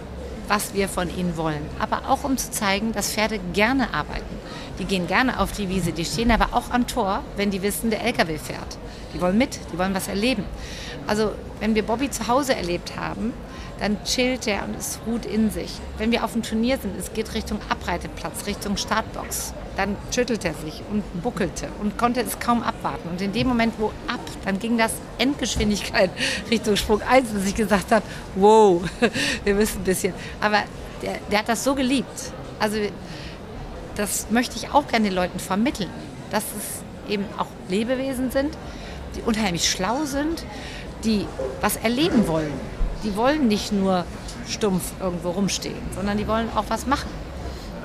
was 0.47 0.73
wir 0.73 0.87
von 0.87 1.09
ihnen 1.15 1.37
wollen. 1.37 1.65
Aber 1.79 2.09
auch 2.09 2.23
um 2.23 2.37
zu 2.37 2.51
zeigen, 2.51 2.93
dass 2.93 3.11
Pferde 3.11 3.39
gerne 3.53 3.93
arbeiten. 3.93 4.37
Die 4.79 4.85
gehen 4.85 5.07
gerne 5.07 5.39
auf 5.39 5.51
die 5.51 5.69
Wiese, 5.69 5.91
die 5.91 6.05
stehen 6.05 6.31
aber 6.31 6.49
auch 6.51 6.71
am 6.71 6.87
Tor, 6.87 7.23
wenn 7.35 7.51
die 7.51 7.61
wissen, 7.61 7.89
der 7.89 8.03
LKW 8.03 8.37
fährt. 8.37 8.77
Die 9.13 9.21
wollen 9.21 9.37
mit, 9.37 9.59
die 9.71 9.77
wollen 9.77 9.95
was 9.95 10.07
erleben. 10.07 10.43
Also 11.07 11.31
wenn 11.59 11.75
wir 11.75 11.83
Bobby 11.83 12.09
zu 12.09 12.27
Hause 12.27 12.55
erlebt 12.55 12.93
haben, 12.97 13.33
dann 13.79 14.03
chillt 14.03 14.47
er 14.47 14.63
und 14.63 14.75
es 14.77 14.99
ruht 15.05 15.25
in 15.25 15.51
sich. 15.51 15.71
Wenn 15.97 16.11
wir 16.11 16.23
auf 16.23 16.33
dem 16.33 16.43
Turnier 16.43 16.77
sind, 16.77 16.97
es 16.99 17.13
geht 17.13 17.33
Richtung 17.33 17.59
Abreiteplatz, 17.69 18.45
Richtung 18.45 18.77
Startbox, 18.77 19.53
dann 19.77 19.95
schüttelt 20.13 20.43
er 20.43 20.55
sich 20.55 20.81
und 20.91 21.03
buckelte 21.21 21.67
und 21.79 21.97
konnte 21.97 22.21
es 22.21 22.39
kaum 22.39 22.63
abwarten. 22.63 23.07
Und 23.09 23.21
in 23.21 23.31
dem 23.31 23.47
Moment, 23.47 23.75
wo 23.77 23.87
ab, 24.07 24.19
dann 24.43 24.59
ging 24.59 24.77
das 24.77 24.93
Endgeschwindigkeit 25.19 26.09
Richtung 26.51 26.75
Sprung 26.75 27.01
1, 27.03 27.31
dass 27.31 27.45
ich 27.45 27.55
gesagt 27.55 27.91
habe, 27.91 28.03
wow, 28.35 28.81
wir 29.43 29.53
müssen 29.53 29.77
ein 29.77 29.83
bisschen. 29.83 30.13
Aber 30.41 30.63
der, 31.03 31.19
der 31.31 31.39
hat 31.39 31.49
das 31.49 31.63
so 31.63 31.75
geliebt. 31.75 32.33
Also 32.59 32.77
das 33.95 34.27
möchte 34.31 34.55
ich 34.57 34.73
auch 34.73 34.87
gerne 34.87 35.05
den 35.05 35.15
Leuten 35.15 35.39
vermitteln, 35.39 35.89
dass 36.31 36.43
es 36.43 37.11
eben 37.11 37.25
auch 37.37 37.47
Lebewesen 37.69 38.31
sind, 38.31 38.57
die 39.15 39.21
unheimlich 39.21 39.69
schlau 39.69 40.05
sind, 40.05 40.43
die 41.03 41.27
was 41.61 41.77
erleben 41.77 42.27
wollen. 42.27 42.53
Die 43.03 43.15
wollen 43.15 43.47
nicht 43.47 43.71
nur 43.71 44.05
stumpf 44.49 44.93
irgendwo 44.99 45.29
rumstehen, 45.29 45.77
sondern 45.95 46.17
die 46.17 46.27
wollen 46.27 46.49
auch 46.55 46.65
was 46.67 46.87
machen. 46.87 47.09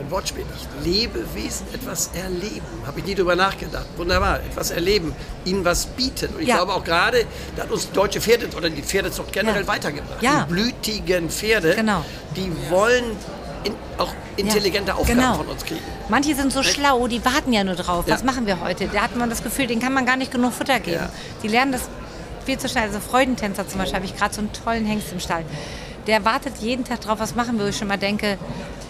Ein 0.02 0.10
Wortspiel. 0.10 0.44
Ich 0.56 0.84
Lebewesen 0.84 1.66
etwas 1.72 2.10
erleben. 2.14 2.66
Habe 2.86 2.98
ich 2.98 3.06
nie 3.06 3.14
drüber 3.14 3.36
nachgedacht. 3.36 3.86
Wunderbar. 3.96 4.40
Etwas 4.40 4.70
erleben. 4.72 5.14
Ihnen 5.44 5.64
was 5.64 5.86
bieten. 5.86 6.34
Und 6.34 6.42
ich 6.42 6.48
ja. 6.48 6.56
glaube 6.56 6.72
auch 6.72 6.82
gerade, 6.82 7.24
da 7.56 7.62
hat 7.62 7.70
uns 7.70 7.88
die 7.88 7.92
deutsche 7.92 8.20
Pferde 8.20 8.48
oder 8.56 8.68
die 8.68 8.82
Pferdezucht 8.82 9.32
generell 9.32 9.62
ja. 9.62 9.68
weitergebracht. 9.68 10.20
Ja. 10.20 10.44
Die 10.44 10.52
blütigen 10.52 11.30
Pferde, 11.30 11.76
genau. 11.76 12.04
die 12.34 12.50
wollen 12.68 13.04
in, 13.62 13.74
auch 13.98 14.12
intelligente 14.36 14.94
Aufgaben 14.94 15.20
genau. 15.20 15.34
von 15.34 15.46
uns 15.46 15.64
kriegen. 15.64 15.80
Manche 16.08 16.34
sind 16.34 16.52
so 16.52 16.64
schlau, 16.64 17.06
die 17.06 17.24
warten 17.24 17.52
ja 17.52 17.62
nur 17.62 17.76
drauf. 17.76 18.04
Was 18.08 18.24
machen 18.24 18.46
wir 18.46 18.60
heute? 18.60 18.88
Da 18.88 19.02
hat 19.02 19.16
man 19.16 19.30
das 19.30 19.44
Gefühl, 19.44 19.68
denen 19.68 19.80
kann 19.80 19.94
man 19.94 20.04
gar 20.04 20.16
nicht 20.16 20.32
genug 20.32 20.52
Futter 20.52 20.80
geben. 20.80 21.06
Die 21.44 21.48
lernen 21.48 21.72
das 21.72 21.82
viel 22.44 22.58
zu 22.58 22.68
schnell. 22.68 22.84
Also 22.84 22.98
Freudentänzer 22.98 23.68
zum 23.68 23.78
Beispiel 23.78 23.96
habe 23.96 24.06
ich 24.06 24.16
gerade 24.16 24.34
so 24.34 24.40
einen 24.40 24.52
tollen 24.52 24.84
Hengst 24.84 25.12
im 25.12 25.20
Stall. 25.20 25.44
Der 26.06 26.24
wartet 26.24 26.56
jeden 26.58 26.84
Tag 26.84 27.00
drauf, 27.00 27.20
was 27.20 27.34
machen 27.34 27.58
wir, 27.58 27.64
wo 27.64 27.68
ich 27.68 27.76
schon 27.76 27.88
mal 27.88 27.98
denke, 27.98 28.38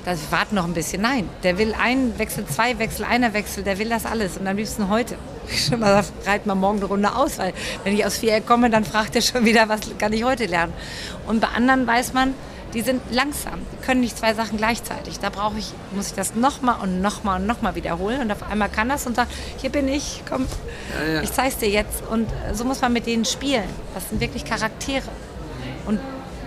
dass 0.05 0.21
ich 0.23 0.33
warte 0.33 0.55
noch 0.55 0.65
ein 0.65 0.75
bisschen. 0.75 1.03
Nein, 1.03 1.29
der 1.43 1.59
will 1.59 1.75
einen 1.75 2.19
Wechsel, 2.19 2.47
zwei 2.47 2.79
Wechsel, 2.79 3.05
einer 3.05 3.35
Wechsel, 3.35 3.63
der 3.63 3.79
will 3.79 3.89
das 3.89 4.07
alles 4.07 4.37
und 4.37 4.47
am 4.47 4.57
liebsten 4.57 4.89
heute. 4.89 5.17
Ich 5.49 5.67
schon 5.67 5.81
mal 5.81 6.05
reit 6.25 6.47
mal 6.47 6.55
morgen 6.55 6.79
eine 6.79 6.87
Runde 6.87 7.17
aus, 7.17 7.39
weil 7.39 7.53
wenn 7.83 7.95
ich 7.95 8.07
aus 8.07 8.17
Viereck 8.17 8.47
komme, 8.47 8.71
dann 8.71 8.85
fragt 8.85 9.17
er 9.17 9.23
schon 9.23 9.45
wieder, 9.45 9.69
was 9.69 9.81
kann 9.99 10.13
ich 10.13 10.23
heute 10.23 10.47
lernen. 10.47 10.73
Und 11.27 11.41
bei 11.41 11.49
anderen 11.49 11.85
weiß 11.85 12.13
man, 12.13 12.35
die 12.75 12.81
sind 12.81 13.03
langsam, 13.11 13.61
die 13.73 13.85
können 13.85 14.01
nicht 14.01 14.17
zwei 14.17 14.35
Sachen 14.35 14.57
gleichzeitig. 14.57 15.19
Da 15.19 15.31
brauche 15.31 15.59
ich, 15.59 15.73
muss 15.95 16.07
ich 16.07 16.15
das 16.15 16.35
nochmal 16.37 16.77
und 16.81 17.03
nochmal 17.03 17.41
und 17.41 17.47
nochmal 17.47 17.75
wiederholen. 17.75 18.21
Und 18.21 18.31
auf 18.31 18.49
einmal 18.51 18.69
kann 18.69 18.89
das 18.89 19.07
und 19.07 19.17
sagt, 19.17 19.33
hier 19.59 19.71
bin 19.71 19.89
ich, 19.89 20.23
komm, 20.29 20.47
ja, 20.97 21.15
ja. 21.15 21.23
ich 21.23 21.33
zeig's 21.33 21.59
dir 21.59 21.69
jetzt. 21.69 22.03
Und 22.09 22.29
so 22.53 22.65
muss 22.65 22.81
man 22.81 22.93
mit 22.93 23.07
denen 23.07 23.25
spielen. 23.25 23.69
Das 23.95 24.09
sind 24.09 24.21
wirklich 24.21 24.45
Charaktere. 24.45 25.09
Und 25.87 26.01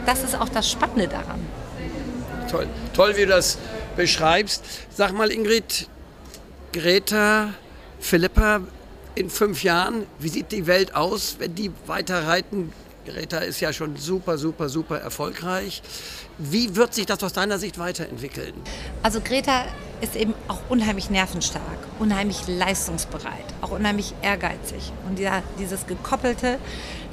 das 0.06 0.24
ist 0.24 0.39
auch 0.39 0.50
das 0.50 0.70
Spannende 0.70 1.08
daran. 1.08 1.39
Toll, 2.50 2.68
toll, 2.94 3.15
wie 3.18 3.22
du 3.22 3.28
das 3.28 3.58
beschreibst. 3.96 4.63
Sag 4.89 5.13
mal, 5.13 5.32
Ingrid, 5.32 5.88
Greta, 6.74 7.54
Philippa, 8.00 8.62
in 9.15 9.30
fünf 9.30 9.63
Jahren, 9.63 10.06
wie 10.20 10.30
sieht 10.30 10.52
die 10.52 10.68
Welt 10.68 10.94
aus, 10.94 11.38
wenn 11.39 11.56
die 11.56 11.72
weiter 11.88 12.28
reiten? 12.28 12.74
Greta 13.06 13.38
ist 13.38 13.62
ja 13.62 13.72
schon 13.72 13.96
super, 13.98 14.38
super, 14.38 14.68
super 14.68 15.00
erfolgreich. 15.00 15.82
Wie 16.38 16.76
wird 16.76 16.94
sich 16.94 17.06
das 17.06 17.24
aus 17.24 17.34
deiner 17.34 17.60
Sicht 17.60 17.78
weiterentwickeln? 17.78 18.54
Also 19.04 19.22
Greta 19.22 19.65
ist 20.02 20.15
eben 20.15 20.34
auch 20.48 20.60
unheimlich 20.70 21.10
nervenstark, 21.10 21.78
unheimlich 22.00 22.48
leistungsbereit, 22.48 23.46
auch 23.62 23.72
unheimlich 23.72 24.13
ehrgeizig. 24.22 24.91
Und 25.08 25.20
ja, 25.20 25.44
dieses 25.60 25.88
Gekoppelte, 25.88 26.58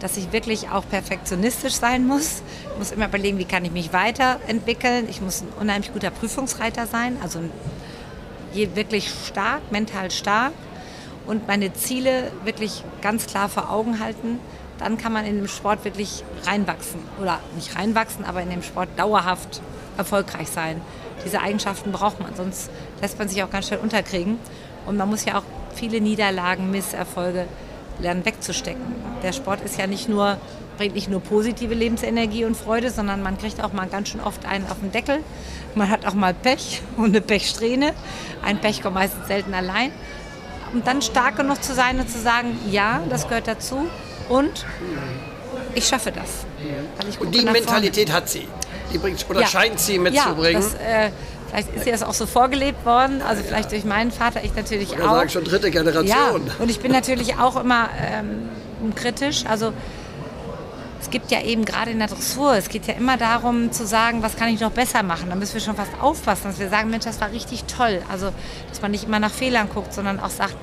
dass 0.03 0.17
ich 0.17 0.33
wirklich 0.33 0.69
auch 0.69 0.87
perfektionistisch 0.89 1.75
sein 1.75 2.07
muss. 2.07 2.43
Ich 2.73 2.79
muss 2.79 2.91
immer 2.91 3.07
überlegen, 3.07 3.39
wie 3.39 3.45
kann 3.45 3.65
ich 3.65 3.73
mich 3.73 3.93
weiterentwickeln. 3.93 5.09
Ich 5.09 5.21
muss 5.21 5.43
ein 5.43 5.49
unheimlich 5.61 5.93
guter 5.93 6.11
Prüfungsreiter 6.11 6.87
sein, 6.87 7.17
also 7.23 7.41
wirklich 8.53 9.11
stark, 9.27 9.73
mental 9.73 10.11
stark 10.11 10.53
und 11.27 11.47
meine 11.47 11.73
Ziele 11.73 12.31
wirklich 12.45 12.85
ganz 13.01 13.27
klar 13.27 13.49
vor 13.49 13.71
Augen 13.71 13.99
halten 13.99 14.39
dann 14.83 14.99
kann 14.99 15.13
man 15.13 15.25
in 15.25 15.37
dem 15.37 15.49
Sport 15.49 15.85
wirklich 15.85 16.25
reinwachsen. 16.45 17.01
Oder 17.21 17.39
nicht 17.55 17.77
reinwachsen, 17.77 18.25
aber 18.25 18.43
in 18.43 18.51
dem 18.51 18.63
Sport 18.63 18.89
dauerhaft 18.97 19.61
erfolgreich 19.97 20.49
sein. 20.49 20.81
Diese 21.25 21.41
Eigenschaften 21.41 21.93
braucht 21.93 22.21
man, 22.21 22.35
sonst 22.35 22.71
lässt 23.01 23.19
man 23.19 23.29
sich 23.29 23.43
auch 23.43 23.51
ganz 23.51 23.69
schnell 23.69 23.79
unterkriegen. 23.79 24.39
Und 24.87 24.97
man 24.97 25.09
muss 25.09 25.25
ja 25.25 25.39
auch 25.39 25.45
viele 25.75 26.01
Niederlagen, 26.01 26.71
Misserfolge 26.71 27.47
lernen 28.03 28.25
wegzustecken. 28.25 28.83
Der 29.23 29.33
Sport 29.33 29.61
ist 29.63 29.79
ja 29.79 29.87
nicht 29.87 30.09
nur, 30.09 30.39
bringt 30.77 30.95
nicht 30.95 31.09
nur 31.09 31.21
positive 31.21 31.75
Lebensenergie 31.75 32.45
und 32.45 32.57
Freude, 32.57 32.91
sondern 32.91 33.23
man 33.23 33.39
kriegt 33.39 33.63
auch 33.63 33.73
mal 33.73 33.87
ganz 33.87 34.09
schön 34.09 34.21
oft 34.21 34.45
einen 34.47 34.67
auf 34.67 34.81
den 34.81 34.93
Deckel. 34.93 35.21
Man 35.75 35.89
hat 35.89 36.07
auch 36.07 36.15
mal 36.15 36.35
Pech 36.35 36.83
und 36.97 37.07
eine 37.07 37.21
Pechsträhne. 37.21 37.95
Ein 38.43 38.59
Pech 38.59 38.83
kommt 38.83 38.95
meistens 38.95 39.27
selten 39.27 39.55
allein. 39.55 39.93
Und 40.73 40.87
dann 40.87 41.03
stark 41.03 41.37
genug 41.37 41.63
zu 41.63 41.75
sein 41.75 42.01
und 42.01 42.11
zu 42.11 42.19
sagen, 42.19 42.59
ja, 42.71 43.03
das 43.11 43.29
gehört 43.29 43.47
dazu 43.47 43.87
und 44.29 44.65
ich 45.75 45.87
schaffe 45.87 46.13
das. 46.13 46.47
und 47.21 47.35
die 47.35 47.45
Mentalität 47.45 48.13
hat 48.13 48.29
sie. 48.29 48.49
Die 48.93 48.99
bringt, 48.99 49.25
oder 49.29 49.41
ja. 49.41 49.47
scheint 49.47 49.81
sie 49.81 49.99
mitzubringen. 49.99 50.63
Ja, 50.63 50.69
das, 50.69 50.75
äh, 50.75 51.11
vielleicht 51.53 51.75
ist 51.77 51.87
ihr 51.87 51.93
das 51.93 52.03
auch 52.03 52.15
so 52.15 52.27
vorgelebt 52.27 52.85
worden. 52.87 53.23
Also 53.23 53.43
vielleicht 53.43 53.71
durch 53.73 53.85
meinen 53.85 54.11
Vater, 54.11 54.43
ich 54.43 54.55
natürlich 54.55 54.93
oder 54.95 55.11
auch. 55.11 55.15
Sagen 55.17 55.29
schon 55.29 55.45
dritte 55.45 55.71
Generation. 55.71 56.09
Ja, 56.09 56.31
und 56.59 56.71
ich 56.71 56.81
bin 56.81 56.93
natürlich 56.93 57.37
auch 57.37 57.57
immer 57.57 57.91
ähm, 58.01 58.49
kritisch. 58.95 59.45
Also 59.47 59.73
es 61.01 61.11
gibt 61.11 61.31
ja 61.31 61.43
eben 61.43 61.65
gerade 61.65 61.91
in 61.91 61.99
der 61.99 62.09
Dressur, 62.09 62.55
es 62.55 62.69
geht 62.69 62.87
ja 62.87 62.95
immer 62.95 63.17
darum 63.17 63.73
zu 63.73 63.85
sagen, 63.87 64.23
was 64.23 64.37
kann 64.37 64.49
ich 64.49 64.61
noch 64.61 64.71
besser 64.71 65.03
machen. 65.03 65.29
Da 65.29 65.35
müssen 65.35 65.55
wir 65.55 65.61
schon 65.61 65.75
fast 65.75 65.91
aufpassen, 66.01 66.45
dass 66.45 66.59
wir 66.59 66.69
sagen, 66.69 66.91
Mensch, 66.91 67.05
das 67.05 67.21
war 67.21 67.33
richtig 67.33 67.65
toll. 67.65 68.01
Also, 68.11 68.31
dass 68.69 68.81
man 68.81 68.93
nicht 68.93 69.05
immer 69.05 69.19
nach 69.19 69.33
Fehlern 69.33 69.69
guckt, 69.69 69.93
sondern 69.93 70.21
auch 70.21 70.31
sagt, 70.31 70.55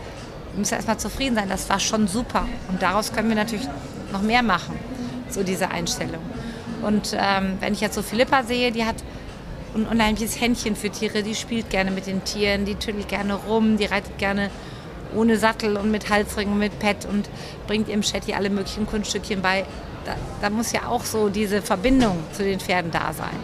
wir 0.54 0.60
müssen 0.60 0.73
erstmal 0.73 0.97
zufrieden 0.97 1.36
sein, 1.36 1.49
das 1.49 1.69
war 1.69 1.80
schon 1.80 2.08
super. 2.08 2.47
Und 2.69 2.82
daraus 2.82 3.13
können 3.13 3.30
wir 3.30 3.36
natürlich 3.36 3.67
noch 4.12 4.21
mehr 4.21 4.41
machen, 4.41 4.80
so 5.30 5.43
diese 5.43 5.69
Einstellung. 5.69 6.21
Und 6.82 7.15
ähm, 7.19 7.58
wenn 7.60 7.73
ich 7.73 7.82
jetzt 7.82 7.95
so 7.95 8.02
Philippa 8.02 8.43
sehe, 8.43 8.71
die 8.71 8.86
hat 8.86 8.95
ein 9.75 9.86
unheimliches 9.86 10.39
Händchen 10.39 10.75
für 10.75 10.89
Tiere, 10.89 11.23
die 11.23 11.36
spielt 11.36 11.69
gerne 11.69 11.91
mit 11.91 12.08
den 12.08 12.23
Tieren, 12.23 12.65
die 12.65 12.75
tüttelt 12.75 13.08
gerne 13.08 13.36
rum, 13.36 13.77
die 13.77 13.86
reitet 13.86 14.17
gerne 14.17 14.49
ohne 15.15 15.38
Sattel 15.38 15.77
und 15.77 15.91
mit 15.91 16.10
Halsring 16.10 16.51
und 16.51 16.60
mit 16.60 16.77
Pet 16.79 17.05
und 17.05 17.29
bringt 17.67 17.88
ihrem 17.88 18.01
Chatty 18.01 18.34
alle 18.34 18.49
möglichen 18.49 18.86
Kunststückchen 18.86 19.41
bei. 19.41 19.65
Da, 20.05 20.15
da 20.41 20.49
muss 20.49 20.71
ja 20.71 20.88
auch 20.88 21.03
so 21.03 21.29
diese 21.29 21.62
Verbindung 21.62 22.17
zu 22.34 22.43
den 22.43 22.60
Pferden 22.60 22.91
da 22.91 23.13
sein. 23.13 23.38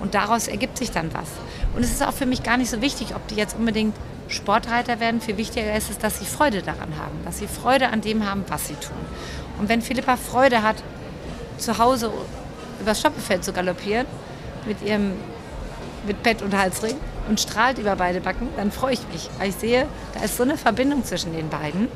Und 0.00 0.14
daraus 0.14 0.46
ergibt 0.46 0.78
sich 0.78 0.90
dann 0.90 1.12
was. 1.14 1.28
Und 1.74 1.82
es 1.82 1.90
ist 1.90 2.06
auch 2.06 2.12
für 2.12 2.26
mich 2.26 2.42
gar 2.42 2.56
nicht 2.56 2.70
so 2.70 2.82
wichtig, 2.82 3.14
ob 3.14 3.26
die 3.28 3.34
jetzt 3.34 3.56
unbedingt 3.56 3.94
Sportreiter 4.28 5.00
werden. 5.00 5.20
Viel 5.20 5.36
wichtiger 5.36 5.74
ist 5.74 5.90
es, 5.90 5.98
dass 5.98 6.18
sie 6.18 6.26
Freude 6.26 6.62
daran 6.62 6.98
haben, 6.98 7.18
dass 7.24 7.38
sie 7.38 7.46
Freude 7.46 7.88
an 7.88 8.00
dem 8.00 8.28
haben, 8.28 8.44
was 8.48 8.68
sie 8.68 8.74
tun. 8.74 8.96
Und 9.58 9.68
wenn 9.68 9.80
Philippa 9.80 10.16
Freude 10.16 10.62
hat, 10.62 10.76
zu 11.58 11.78
Hause 11.78 12.10
übers 12.80 13.00
Stoppelfeld 13.00 13.44
zu 13.44 13.52
galoppieren, 13.52 14.06
mit 14.66 14.82
ihrem 14.82 15.12
mit 16.06 16.22
Pet 16.22 16.42
und 16.42 16.56
Halsring 16.56 16.96
und 17.28 17.40
strahlt 17.40 17.78
über 17.78 17.96
beide 17.96 18.20
Backen, 18.20 18.48
dann 18.56 18.70
freue 18.70 18.94
ich 18.94 19.06
mich, 19.12 19.28
weil 19.38 19.50
ich 19.50 19.56
sehe, 19.56 19.86
da 20.14 20.24
ist 20.24 20.36
so 20.36 20.42
eine 20.42 20.56
Verbindung 20.56 21.04
zwischen 21.04 21.32
den 21.32 21.48
beiden. 21.48 21.88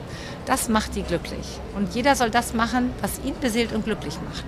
Das 0.47 0.69
macht 0.69 0.95
die 0.97 1.03
glücklich. 1.03 1.61
Und 1.77 1.95
jeder 1.95 2.17
soll 2.17 2.31
das 2.31 2.55
machen, 2.55 2.93
was 3.01 3.21
ihn 3.25 3.35
beseelt 3.41 3.73
und 3.73 3.85
glücklich 3.85 4.19
macht. 4.29 4.45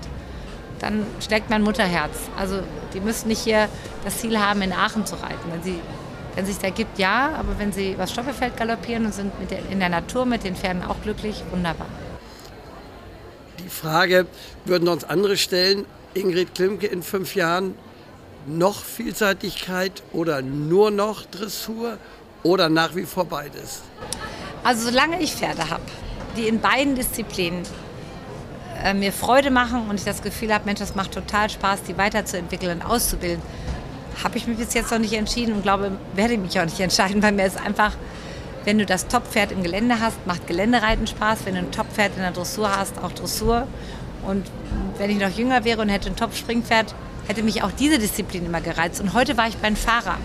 Dann 0.81 1.07
stärkt 1.21 1.49
mein 1.51 1.63
Mutterherz. 1.63 2.17
Also 2.37 2.61
die 2.93 3.01
müssen 3.01 3.29
nicht 3.29 3.43
hier 3.43 3.69
das 4.05 4.19
Ziel 4.19 4.39
haben, 4.39 4.63
in 4.63 4.73
Aachen 4.73 5.07
zu 5.07 5.15
reiten. 5.15 5.53
Wenn 5.53 5.63
sie 5.63 5.79
wenn 6.35 6.45
es 6.45 6.55
sich 6.55 6.65
ergibt, 6.65 6.99
ja, 6.99 7.33
aber 7.39 7.59
wenn 7.59 7.73
sie 7.73 7.93
übers 7.93 8.11
Stoppelfeld 8.11 8.57
galoppieren 8.57 9.07
und 9.07 9.15
sind 9.15 9.33
der, 9.51 9.59
in 9.71 9.81
der 9.81 9.89
Natur 9.89 10.25
mit 10.25 10.45
den 10.45 10.57
Pferden 10.57 10.83
auch 10.83 11.01
glücklich, 11.03 11.43
wunderbar. 11.51 11.89
Die 13.59 13.69
Frage 13.69 14.27
würden 14.65 14.89
uns 14.89 15.05
andere 15.05 15.37
stellen, 15.37 15.85
Ingrid 16.15 16.55
Klimke 16.55 16.87
in 16.87 17.03
fünf 17.03 17.35
Jahren, 17.35 17.75
noch 18.47 18.83
Vielseitigkeit 18.83 20.03
oder 20.13 20.43
nur 20.43 20.91
noch 20.91 21.25
Dressur 21.27 21.99
oder 22.43 22.69
nach 22.69 22.95
wie 22.95 23.05
vor 23.05 23.25
beides? 23.25 23.83
Also 24.65 24.91
solange 24.91 25.21
ich 25.21 25.35
Pferde 25.35 25.71
habe, 25.71 25.83
die 26.37 26.49
in 26.49 26.61
beiden 26.61 26.95
Disziplinen 26.95 27.63
äh, 28.83 28.95
mir 28.95 29.13
Freude 29.13 29.51
machen 29.51 29.89
und 29.89 29.97
ich 29.97 30.05
das 30.05 30.23
Gefühl 30.23 30.53
habe, 30.53 30.65
Mensch, 30.65 30.81
das 30.81 30.95
macht 30.95 31.13
total 31.13 31.51
Spaß, 31.51 31.85
die 31.85 31.97
weiterzuentwickeln 31.97 32.81
und 32.81 32.87
auszubilden, 32.87 33.43
habe 34.23 34.37
ich 34.37 34.47
mich 34.47 34.59
bis 34.59 34.75
jetzt 34.75 34.91
noch 34.91 34.99
nicht 34.99 35.15
entschieden 35.15 35.55
und 35.55 35.63
glaube, 35.63 35.93
werde 36.15 36.35
ich 36.35 36.41
mich 36.41 36.59
auch 36.61 36.65
nicht 36.65 36.81
entscheiden, 36.81 37.23
weil 37.23 37.33
mir 37.33 37.47
ist 37.47 37.59
einfach, 37.59 37.93
wenn 38.65 38.79
du 38.79 38.87
das 38.87 39.09
Top-Pferd 39.09 39.53
im 39.53 39.63
Gelände 39.63 40.01
hast, 40.01 40.25
macht 40.27 40.47
Geländereiten 40.47 41.07
Spaß. 41.07 41.41
Wenn 41.45 41.55
du 41.55 41.61
ein 41.61 41.73
Top-Pferd 41.73 42.13
in 42.17 42.23
der 42.23 42.31
Dressur 42.31 42.71
hast, 42.75 42.99
auch 43.03 43.11
Dressur. 43.11 43.67
Und 44.25 44.47
wenn 44.99 45.11
ich 45.11 45.19
noch 45.19 45.31
jünger 45.31 45.65
wäre 45.65 45.81
und 45.81 45.89
hätte 45.89 46.09
ein 46.09 46.17
Top-Springpferd, 46.17 46.95
hätte 47.29 47.43
mich 47.43 47.63
auch 47.63 47.73
diese 47.73 47.99
Disziplin 47.99 48.47
immer 48.47 48.61
gereizt. 48.61 49.01
Und 49.01 49.13
heute 49.13 49.37
war 49.37 49.49
ich 49.49 49.57
bei 49.57 49.69
den 49.69 49.77
Fahrern 49.77 50.21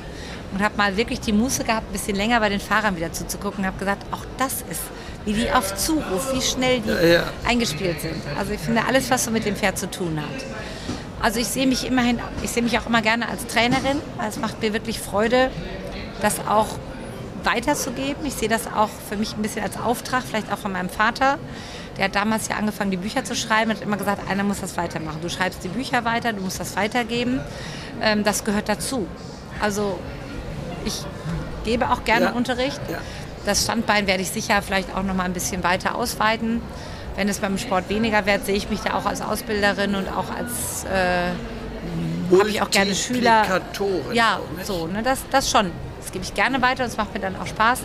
und 0.53 0.61
habe 0.61 0.77
mal 0.77 0.97
wirklich 0.97 1.19
die 1.19 1.33
Muße 1.33 1.63
gehabt, 1.63 1.89
ein 1.89 1.93
bisschen 1.93 2.15
länger 2.15 2.39
bei 2.39 2.49
den 2.49 2.59
Fahrern 2.59 2.95
wieder 2.95 3.11
zuzugucken 3.11 3.59
und 3.59 3.65
habe 3.65 3.77
gesagt, 3.77 4.05
auch 4.11 4.25
das 4.37 4.63
ist, 4.69 4.81
wie 5.25 5.33
die 5.33 5.51
auf 5.51 5.75
Zuruf, 5.75 6.33
wie 6.33 6.41
schnell 6.41 6.79
die 6.81 6.89
ja, 6.89 7.01
ja. 7.01 7.23
eingespielt 7.45 8.01
sind. 8.01 8.15
Also 8.37 8.53
ich 8.53 8.59
finde 8.59 8.85
alles, 8.85 9.09
was 9.09 9.25
so 9.25 9.31
mit 9.31 9.45
dem 9.45 9.55
Pferd 9.55 9.77
zu 9.77 9.89
tun 9.89 10.17
hat. 10.17 10.45
Also 11.21 11.39
ich 11.39 11.47
sehe 11.47 11.67
mich 11.67 11.85
immerhin, 11.85 12.19
ich 12.43 12.51
sehe 12.51 12.63
mich 12.63 12.77
auch 12.77 12.85
immer 12.85 13.01
gerne 13.01 13.27
als 13.27 13.47
Trainerin. 13.47 13.99
Es 14.27 14.37
macht 14.37 14.61
mir 14.61 14.71
wirklich 14.73 14.99
Freude, 14.99 15.49
das 16.21 16.39
auch 16.47 16.67
weiterzugeben. 17.47 18.25
Ich 18.25 18.35
sehe 18.35 18.49
das 18.49 18.67
auch 18.67 18.89
für 19.09 19.15
mich 19.15 19.35
ein 19.35 19.41
bisschen 19.41 19.63
als 19.63 19.77
Auftrag, 19.79 20.23
vielleicht 20.23 20.51
auch 20.51 20.59
von 20.59 20.71
meinem 20.71 20.89
Vater. 20.89 21.39
Der 21.97 22.05
hat 22.05 22.15
damals 22.15 22.47
ja 22.47 22.57
angefangen, 22.57 22.91
die 22.91 22.97
Bücher 22.97 23.23
zu 23.23 23.35
schreiben 23.35 23.71
und 23.71 23.77
hat 23.77 23.83
immer 23.83 23.97
gesagt, 23.97 24.29
einer 24.29 24.43
muss 24.43 24.61
das 24.61 24.77
weitermachen. 24.77 25.19
Du 25.21 25.29
schreibst 25.29 25.63
die 25.63 25.69
Bücher 25.69 26.05
weiter, 26.05 26.33
du 26.33 26.41
musst 26.41 26.59
das 26.59 26.75
weitergeben. 26.75 27.39
Ähm, 28.01 28.23
das 28.23 28.43
gehört 28.43 28.69
dazu. 28.69 29.07
Also 29.59 29.99
ich 30.85 31.05
gebe 31.63 31.89
auch 31.89 32.03
gerne 32.03 32.25
ja. 32.25 32.31
Unterricht. 32.31 32.79
Ja. 32.91 32.99
Das 33.45 33.63
Standbein 33.63 34.05
werde 34.07 34.21
ich 34.21 34.29
sicher 34.29 34.61
vielleicht 34.61 34.93
auch 34.93 35.03
noch 35.03 35.15
mal 35.15 35.23
ein 35.23 35.33
bisschen 35.33 35.63
weiter 35.63 35.95
ausweiten. 35.95 36.61
Wenn 37.15 37.29
es 37.29 37.39
beim 37.39 37.57
Sport 37.57 37.89
weniger 37.89 38.25
wird, 38.27 38.45
sehe 38.45 38.55
ich 38.55 38.69
mich 38.69 38.81
da 38.81 38.93
auch 38.93 39.05
als 39.05 39.21
Ausbilderin 39.21 39.95
und 39.95 40.07
auch 40.07 40.29
als 40.29 40.83
äh, 40.83 41.31
habe 42.37 42.49
ich 42.49 42.61
auch 42.61 42.69
gerne 42.69 42.93
Schüler. 42.93 43.43
Ja, 44.13 44.39
so, 44.63 44.87
ne, 44.87 45.01
das, 45.01 45.21
das 45.31 45.49
schon. 45.49 45.71
Das 46.07 46.13
gebe 46.13 46.23
ich 46.23 46.33
gerne 46.33 46.61
weiter 46.61 46.85
und 46.85 46.89
es 46.89 46.95
macht 46.95 47.13
mir 47.13 47.19
dann 47.19 47.35
auch 47.35 47.47
Spaß. 47.47 47.81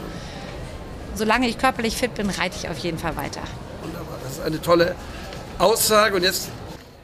Solange 1.17 1.49
ich 1.49 1.59
körperlich 1.59 1.97
fit 1.97 2.15
bin, 2.15 2.31
reite 2.31 2.55
ich 2.57 2.69
auf 2.69 2.79
jeden 2.79 2.97
Fall 2.97 3.17
weiter. 3.17 3.41
Wunderbar, 3.83 4.17
das 4.23 4.35
ist 4.35 4.43
eine 4.45 4.63
tolle 4.63 4.95
Aussage. 5.59 6.15
Und 6.15 6.23
jetzt 6.23 6.49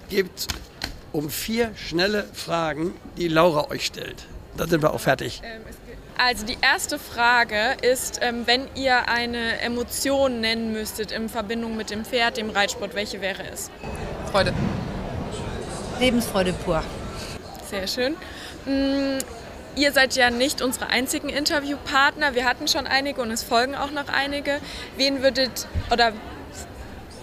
gibt 0.09 0.39
es 0.39 0.47
um 1.11 1.29
vier 1.29 1.73
schnelle 1.75 2.23
Fragen, 2.33 2.95
die 3.17 3.27
Laura 3.27 3.69
euch 3.69 3.87
stellt. 3.87 4.27
Dann 4.57 4.69
sind 4.69 4.81
wir 4.81 4.93
auch 4.93 5.01
fertig. 5.01 5.43
Ähm, 5.43 5.63
also 6.19 6.47
die 6.47 6.59
erste 6.61 7.01
Frage 7.01 7.77
ist, 7.83 8.21
ähm, 8.23 8.47
wenn 8.47 8.69
ihr 8.77 9.09
eine 9.09 9.61
Emotion 9.61 10.41
nennen 10.41 10.73
müsstet 10.73 11.11
in 11.11 11.29
Verbindung 11.29 11.77
mit 11.77 11.91
dem 11.91 12.05
Pferd, 12.05 12.37
dem 12.37 12.51
Reitsport, 12.51 12.95
welche 12.95 13.21
wäre 13.21 13.43
es? 13.53 13.73
Freude. 14.31 14.53
Lebensfreude 15.99 16.53
pur. 16.53 16.85
Sehr 17.69 17.89
schön. 17.89 18.15
Ihr 19.79 19.93
seid 19.93 20.17
ja 20.17 20.31
nicht 20.31 20.61
unsere 20.61 20.89
einzigen 20.89 21.29
Interviewpartner. 21.29 22.35
Wir 22.35 22.45
hatten 22.45 22.67
schon 22.67 22.89
einige 22.89 23.23
und 23.23 23.31
es 23.31 23.45
folgen 23.45 23.77
auch 23.77 23.93
noch 23.93 24.09
einige. 24.09 24.59
Wen 24.97 25.23
würdet 25.23 25.69
oder 25.93 26.13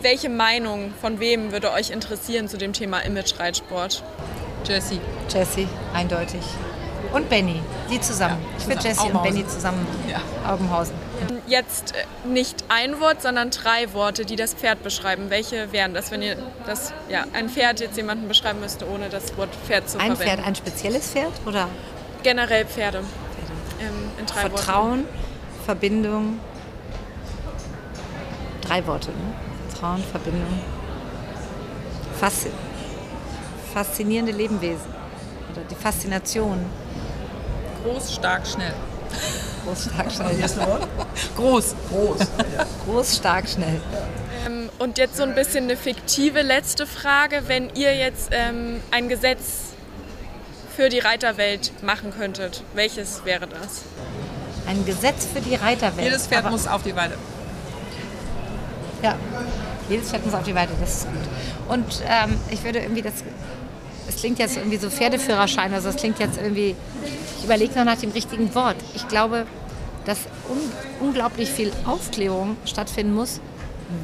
welche 0.01 0.29
Meinung 0.29 0.93
von 1.01 1.19
wem 1.19 1.51
würde 1.51 1.71
euch 1.73 1.89
interessieren 1.89 2.47
zu 2.47 2.57
dem 2.57 2.71
Thema 2.71 2.99
Image-Reitsport? 2.99 4.03
Jessie. 4.65 5.01
Jessie, 5.29 5.67
eindeutig. 5.93 6.41
Und 7.11 7.27
Benny, 7.27 7.59
die 7.91 7.99
zusammen. 7.99 8.41
Ja, 8.41 8.57
ich 8.57 8.67
würde 8.67 8.79
zusammen. 8.79 8.97
Jessie 9.05 9.17
und. 9.17 9.23
Benny 9.23 9.47
zusammen 9.47 9.87
Ja. 10.09 10.21
Augenhausen. 10.49 10.95
Jetzt 11.47 11.93
äh, 11.93 12.27
nicht 12.27 12.63
ein 12.69 12.99
Wort, 13.01 13.21
sondern 13.21 13.49
drei 13.51 13.93
Worte, 13.93 14.25
die 14.25 14.35
das 14.37 14.53
Pferd 14.53 14.81
beschreiben. 14.81 15.29
Welche 15.29 15.71
wären 15.73 15.93
das, 15.93 16.09
wenn 16.11 16.21
ihr 16.21 16.37
das, 16.65 16.93
ja, 17.09 17.25
ein 17.33 17.49
Pferd 17.49 17.79
jetzt 17.81 17.97
jemanden 17.97 18.27
beschreiben 18.27 18.59
müsste, 18.61 18.87
ohne 18.89 19.09
das 19.09 19.37
Wort 19.37 19.49
Pferd 19.67 19.89
zu 19.89 19.97
Ein 19.97 20.15
verwenden? 20.15 20.35
Pferd, 20.37 20.47
ein 20.47 20.55
spezielles 20.55 21.09
Pferd 21.09 21.33
oder 21.45 21.67
Generell 22.25 22.65
Pferde. 22.65 23.03
Ähm, 23.79 24.11
in 24.17 24.25
drei 24.25 24.41
Worten. 24.41 24.57
Vertrauen, 24.57 25.05
Verbindung. 25.63 26.39
Drei 28.61 28.87
Worte, 28.87 29.11
ne? 29.11 29.33
Vertrauen, 29.69 30.03
Verbindung. 30.11 30.59
Faszi 32.19 32.49
faszinierende 33.75 34.31
Lebewesen. 34.31 34.87
Oder 35.51 35.61
die 35.69 35.75
Faszination. 35.75 36.65
Groß, 37.83 38.15
stark, 38.15 38.47
schnell. 38.47 38.73
Groß, 39.63 39.83
stark, 39.83 40.11
schnell. 40.11 40.49
Groß. 41.35 41.75
Groß, 42.85 43.17
stark, 43.17 43.47
schnell. 43.47 43.81
Ähm, 44.47 44.69
und 44.79 44.97
jetzt 44.97 45.17
so 45.17 45.23
ein 45.23 45.35
bisschen 45.35 45.65
eine 45.65 45.75
fiktive 45.75 46.41
letzte 46.41 46.87
Frage. 46.87 47.43
Wenn 47.47 47.69
ihr 47.75 47.95
jetzt 47.95 48.29
ähm, 48.31 48.79
ein 48.91 49.09
Gesetz 49.09 49.64
für 50.75 50.89
die 50.89 50.99
Reiterwelt 50.99 51.71
machen 51.83 52.11
könntet, 52.17 52.63
welches 52.73 53.23
wäre 53.25 53.47
das? 53.47 53.83
Ein 54.67 54.85
Gesetz 54.85 55.25
für 55.31 55.41
die 55.41 55.55
Reiterwelt. 55.55 56.05
Jedes 56.05 56.27
Pferd 56.27 56.41
Aber- 56.45 56.51
muss 56.51 56.67
auf 56.67 56.83
die 56.83 56.95
Weide. 56.95 57.15
Ja, 59.03 59.15
jedes 59.89 60.09
Pferd 60.09 60.25
muss 60.25 60.33
auf 60.33 60.43
die 60.43 60.55
Weide, 60.55 60.71
das 60.79 60.97
ist 60.97 61.07
gut. 61.07 61.21
Und 61.69 62.01
ähm, 62.07 62.39
ich 62.49 62.63
würde 62.63 62.79
irgendwie 62.79 63.01
das, 63.01 63.13
es 64.07 64.15
klingt 64.17 64.39
jetzt 64.39 64.57
irgendwie 64.57 64.77
so 64.77 64.89
Pferdeführerschein, 64.89 65.73
also 65.73 65.89
es 65.89 65.95
klingt 65.95 66.19
jetzt 66.19 66.37
irgendwie, 66.37 66.75
ich 67.37 67.43
überlege 67.43 67.75
noch 67.77 67.85
nach 67.85 67.97
dem 67.99 68.11
richtigen 68.11 68.53
Wort. 68.55 68.77
Ich 68.95 69.07
glaube, 69.07 69.45
dass 70.05 70.19
un 70.49 70.59
unglaublich 71.07 71.49
viel 71.49 71.71
Aufklärung 71.85 72.57
stattfinden 72.65 73.13
muss, 73.13 73.39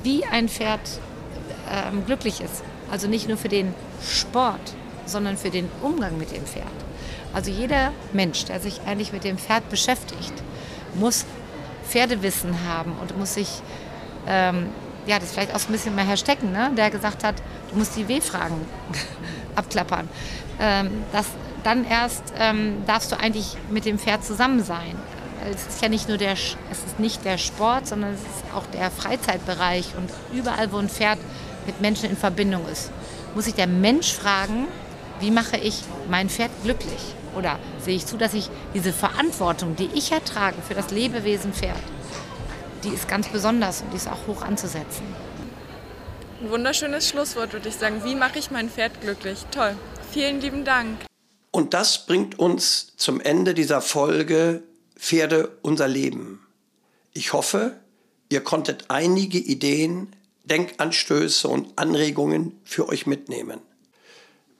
wie 0.03 0.23
ein 0.25 0.49
Pferd 0.49 0.81
ähm, 1.71 2.05
glücklich 2.05 2.41
ist. 2.41 2.63
Also 2.91 3.07
nicht 3.07 3.27
nur 3.27 3.37
für 3.37 3.49
den 3.49 3.73
Sport, 4.07 4.59
sondern 5.11 5.37
für 5.37 5.49
den 5.49 5.69
Umgang 5.81 6.17
mit 6.17 6.31
dem 6.31 6.45
Pferd. 6.45 6.65
Also 7.33 7.51
jeder 7.51 7.91
Mensch, 8.13 8.45
der 8.45 8.59
sich 8.59 8.81
eigentlich 8.85 9.13
mit 9.13 9.23
dem 9.23 9.37
Pferd 9.37 9.69
beschäftigt, 9.69 10.33
muss 10.95 11.25
Pferdewissen 11.87 12.55
haben 12.67 12.93
und 13.01 13.17
muss 13.17 13.35
sich 13.35 13.61
ähm, 14.27 14.69
ja, 15.05 15.19
das 15.19 15.31
vielleicht 15.31 15.53
auch 15.53 15.59
ein 15.59 15.71
bisschen 15.71 15.95
mehr 15.95 16.05
Herr 16.05 16.17
Stecken, 16.17 16.51
ne? 16.51 16.71
der 16.75 16.89
gesagt 16.89 17.23
hat, 17.23 17.35
du 17.71 17.77
musst 17.77 17.95
die 17.95 18.07
W-Fragen 18.07 18.55
abklappern. 19.55 20.07
Ähm, 20.59 21.03
das, 21.11 21.25
dann 21.63 21.85
erst 21.85 22.33
ähm, 22.39 22.83
darfst 22.85 23.11
du 23.11 23.19
eigentlich 23.19 23.57
mit 23.69 23.85
dem 23.85 23.99
Pferd 23.99 24.23
zusammen 24.23 24.63
sein. 24.63 24.95
Es 25.49 25.67
ist 25.67 25.81
ja 25.81 25.89
nicht 25.89 26.07
nur 26.07 26.17
der, 26.17 26.33
es 26.33 26.55
ist 26.85 26.99
nicht 26.99 27.25
der 27.25 27.39
Sport, 27.39 27.87
sondern 27.87 28.13
es 28.13 28.21
ist 28.21 28.53
auch 28.55 28.65
der 28.67 28.91
Freizeitbereich 28.91 29.95
und 29.97 30.09
überall, 30.37 30.71
wo 30.71 30.77
ein 30.77 30.89
Pferd 30.89 31.17
mit 31.65 31.81
Menschen 31.81 32.09
in 32.09 32.17
Verbindung 32.17 32.67
ist, 32.67 32.91
muss 33.33 33.45
sich 33.45 33.55
der 33.55 33.67
Mensch 33.67 34.13
fragen, 34.13 34.67
wie 35.21 35.31
mache 35.31 35.57
ich 35.57 35.83
mein 36.09 36.29
Pferd 36.29 36.51
glücklich? 36.63 37.15
Oder 37.35 37.59
sehe 37.79 37.95
ich 37.95 38.05
zu, 38.05 38.17
dass 38.17 38.33
ich 38.33 38.49
diese 38.73 38.91
Verantwortung, 38.91 39.75
die 39.75 39.89
ich 39.93 40.11
ertrage 40.11 40.57
für 40.61 40.73
das 40.73 40.91
Lebewesen 40.91 41.53
Pferd, 41.53 41.79
die 42.83 42.89
ist 42.89 43.07
ganz 43.07 43.27
besonders 43.29 43.81
und 43.81 43.91
die 43.91 43.97
ist 43.97 44.09
auch 44.09 44.27
hoch 44.27 44.41
anzusetzen. 44.41 45.05
Ein 46.41 46.49
wunderschönes 46.49 47.07
Schlusswort, 47.07 47.53
würde 47.53 47.69
ich 47.69 47.75
sagen. 47.75 48.03
Wie 48.03 48.15
mache 48.15 48.39
ich 48.39 48.49
mein 48.49 48.69
Pferd 48.69 48.99
glücklich? 49.01 49.45
Toll. 49.51 49.75
Vielen 50.11 50.41
lieben 50.41 50.65
Dank. 50.65 50.97
Und 51.51 51.73
das 51.73 52.05
bringt 52.05 52.39
uns 52.39 52.93
zum 52.97 53.21
Ende 53.21 53.53
dieser 53.53 53.81
Folge 53.81 54.63
Pferde 54.97 55.57
unser 55.61 55.87
Leben. 55.87 56.39
Ich 57.13 57.33
hoffe, 57.33 57.77
ihr 58.29 58.41
konntet 58.41 58.85
einige 58.87 59.37
Ideen, 59.37 60.13
Denkanstöße 60.45 61.47
und 61.47 61.77
Anregungen 61.77 62.59
für 62.63 62.89
euch 62.89 63.05
mitnehmen. 63.05 63.59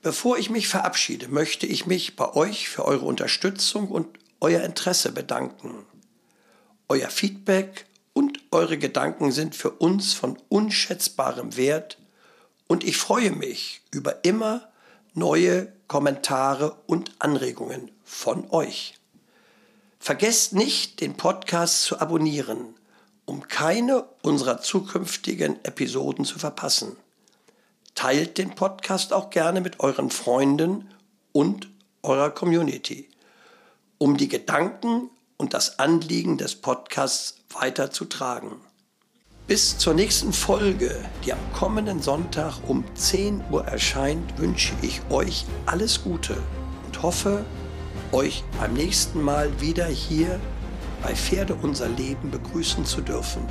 Bevor 0.02 0.36
ich 0.36 0.50
mich 0.50 0.66
verabschiede, 0.66 1.28
möchte 1.28 1.64
ich 1.64 1.86
mich 1.86 2.16
bei 2.16 2.34
euch 2.34 2.68
für 2.68 2.84
eure 2.84 3.04
Unterstützung 3.04 3.86
und 3.88 4.08
euer 4.40 4.62
Interesse 4.62 5.12
bedanken. 5.12 5.86
Euer 6.88 7.08
Feedback 7.08 7.86
und 8.12 8.40
eure 8.50 8.78
Gedanken 8.78 9.30
sind 9.30 9.54
für 9.54 9.70
uns 9.70 10.12
von 10.12 10.36
unschätzbarem 10.48 11.56
Wert 11.56 11.98
und 12.66 12.82
ich 12.82 12.96
freue 12.96 13.30
mich 13.30 13.82
über 13.92 14.24
immer 14.24 14.72
neue 15.14 15.72
Kommentare 15.86 16.76
und 16.86 17.12
Anregungen 17.20 17.92
von 18.02 18.50
euch. 18.50 18.98
Vergesst 20.00 20.52
nicht, 20.52 21.00
den 21.00 21.16
Podcast 21.16 21.82
zu 21.82 22.00
abonnieren, 22.00 22.74
um 23.24 23.46
keine 23.46 24.02
unserer 24.22 24.60
zukünftigen 24.60 25.64
Episoden 25.64 26.24
zu 26.24 26.40
verpassen. 26.40 26.96
Teilt 27.94 28.38
den 28.38 28.54
Podcast 28.54 29.12
auch 29.12 29.30
gerne 29.30 29.60
mit 29.60 29.80
euren 29.80 30.10
Freunden 30.10 30.88
und 31.32 31.68
eurer 32.02 32.30
Community, 32.30 33.08
um 33.98 34.16
die 34.16 34.28
Gedanken 34.28 35.10
und 35.36 35.54
das 35.54 35.78
Anliegen 35.78 36.38
des 36.38 36.56
Podcasts 36.56 37.36
weiterzutragen. 37.50 38.60
Bis 39.46 39.76
zur 39.76 39.94
nächsten 39.94 40.32
Folge, 40.32 41.04
die 41.24 41.32
am 41.32 41.52
kommenden 41.52 42.00
Sonntag 42.00 42.54
um 42.68 42.84
10 42.94 43.42
Uhr 43.50 43.64
erscheint, 43.66 44.38
wünsche 44.38 44.72
ich 44.82 45.00
euch 45.10 45.44
alles 45.66 46.02
Gute 46.02 46.36
und 46.86 47.02
hoffe, 47.02 47.44
euch 48.12 48.44
beim 48.60 48.72
nächsten 48.74 49.20
Mal 49.20 49.60
wieder 49.60 49.86
hier 49.86 50.40
bei 51.02 51.14
Pferde 51.14 51.56
unser 51.60 51.88
Leben 51.88 52.30
begrüßen 52.30 52.84
zu 52.84 53.00
dürfen. 53.00 53.42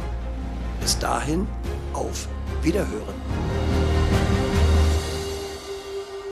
Bis 0.79 0.97
dahin, 0.97 1.47
auf 1.93 2.27
Wiederhören. 2.63 3.80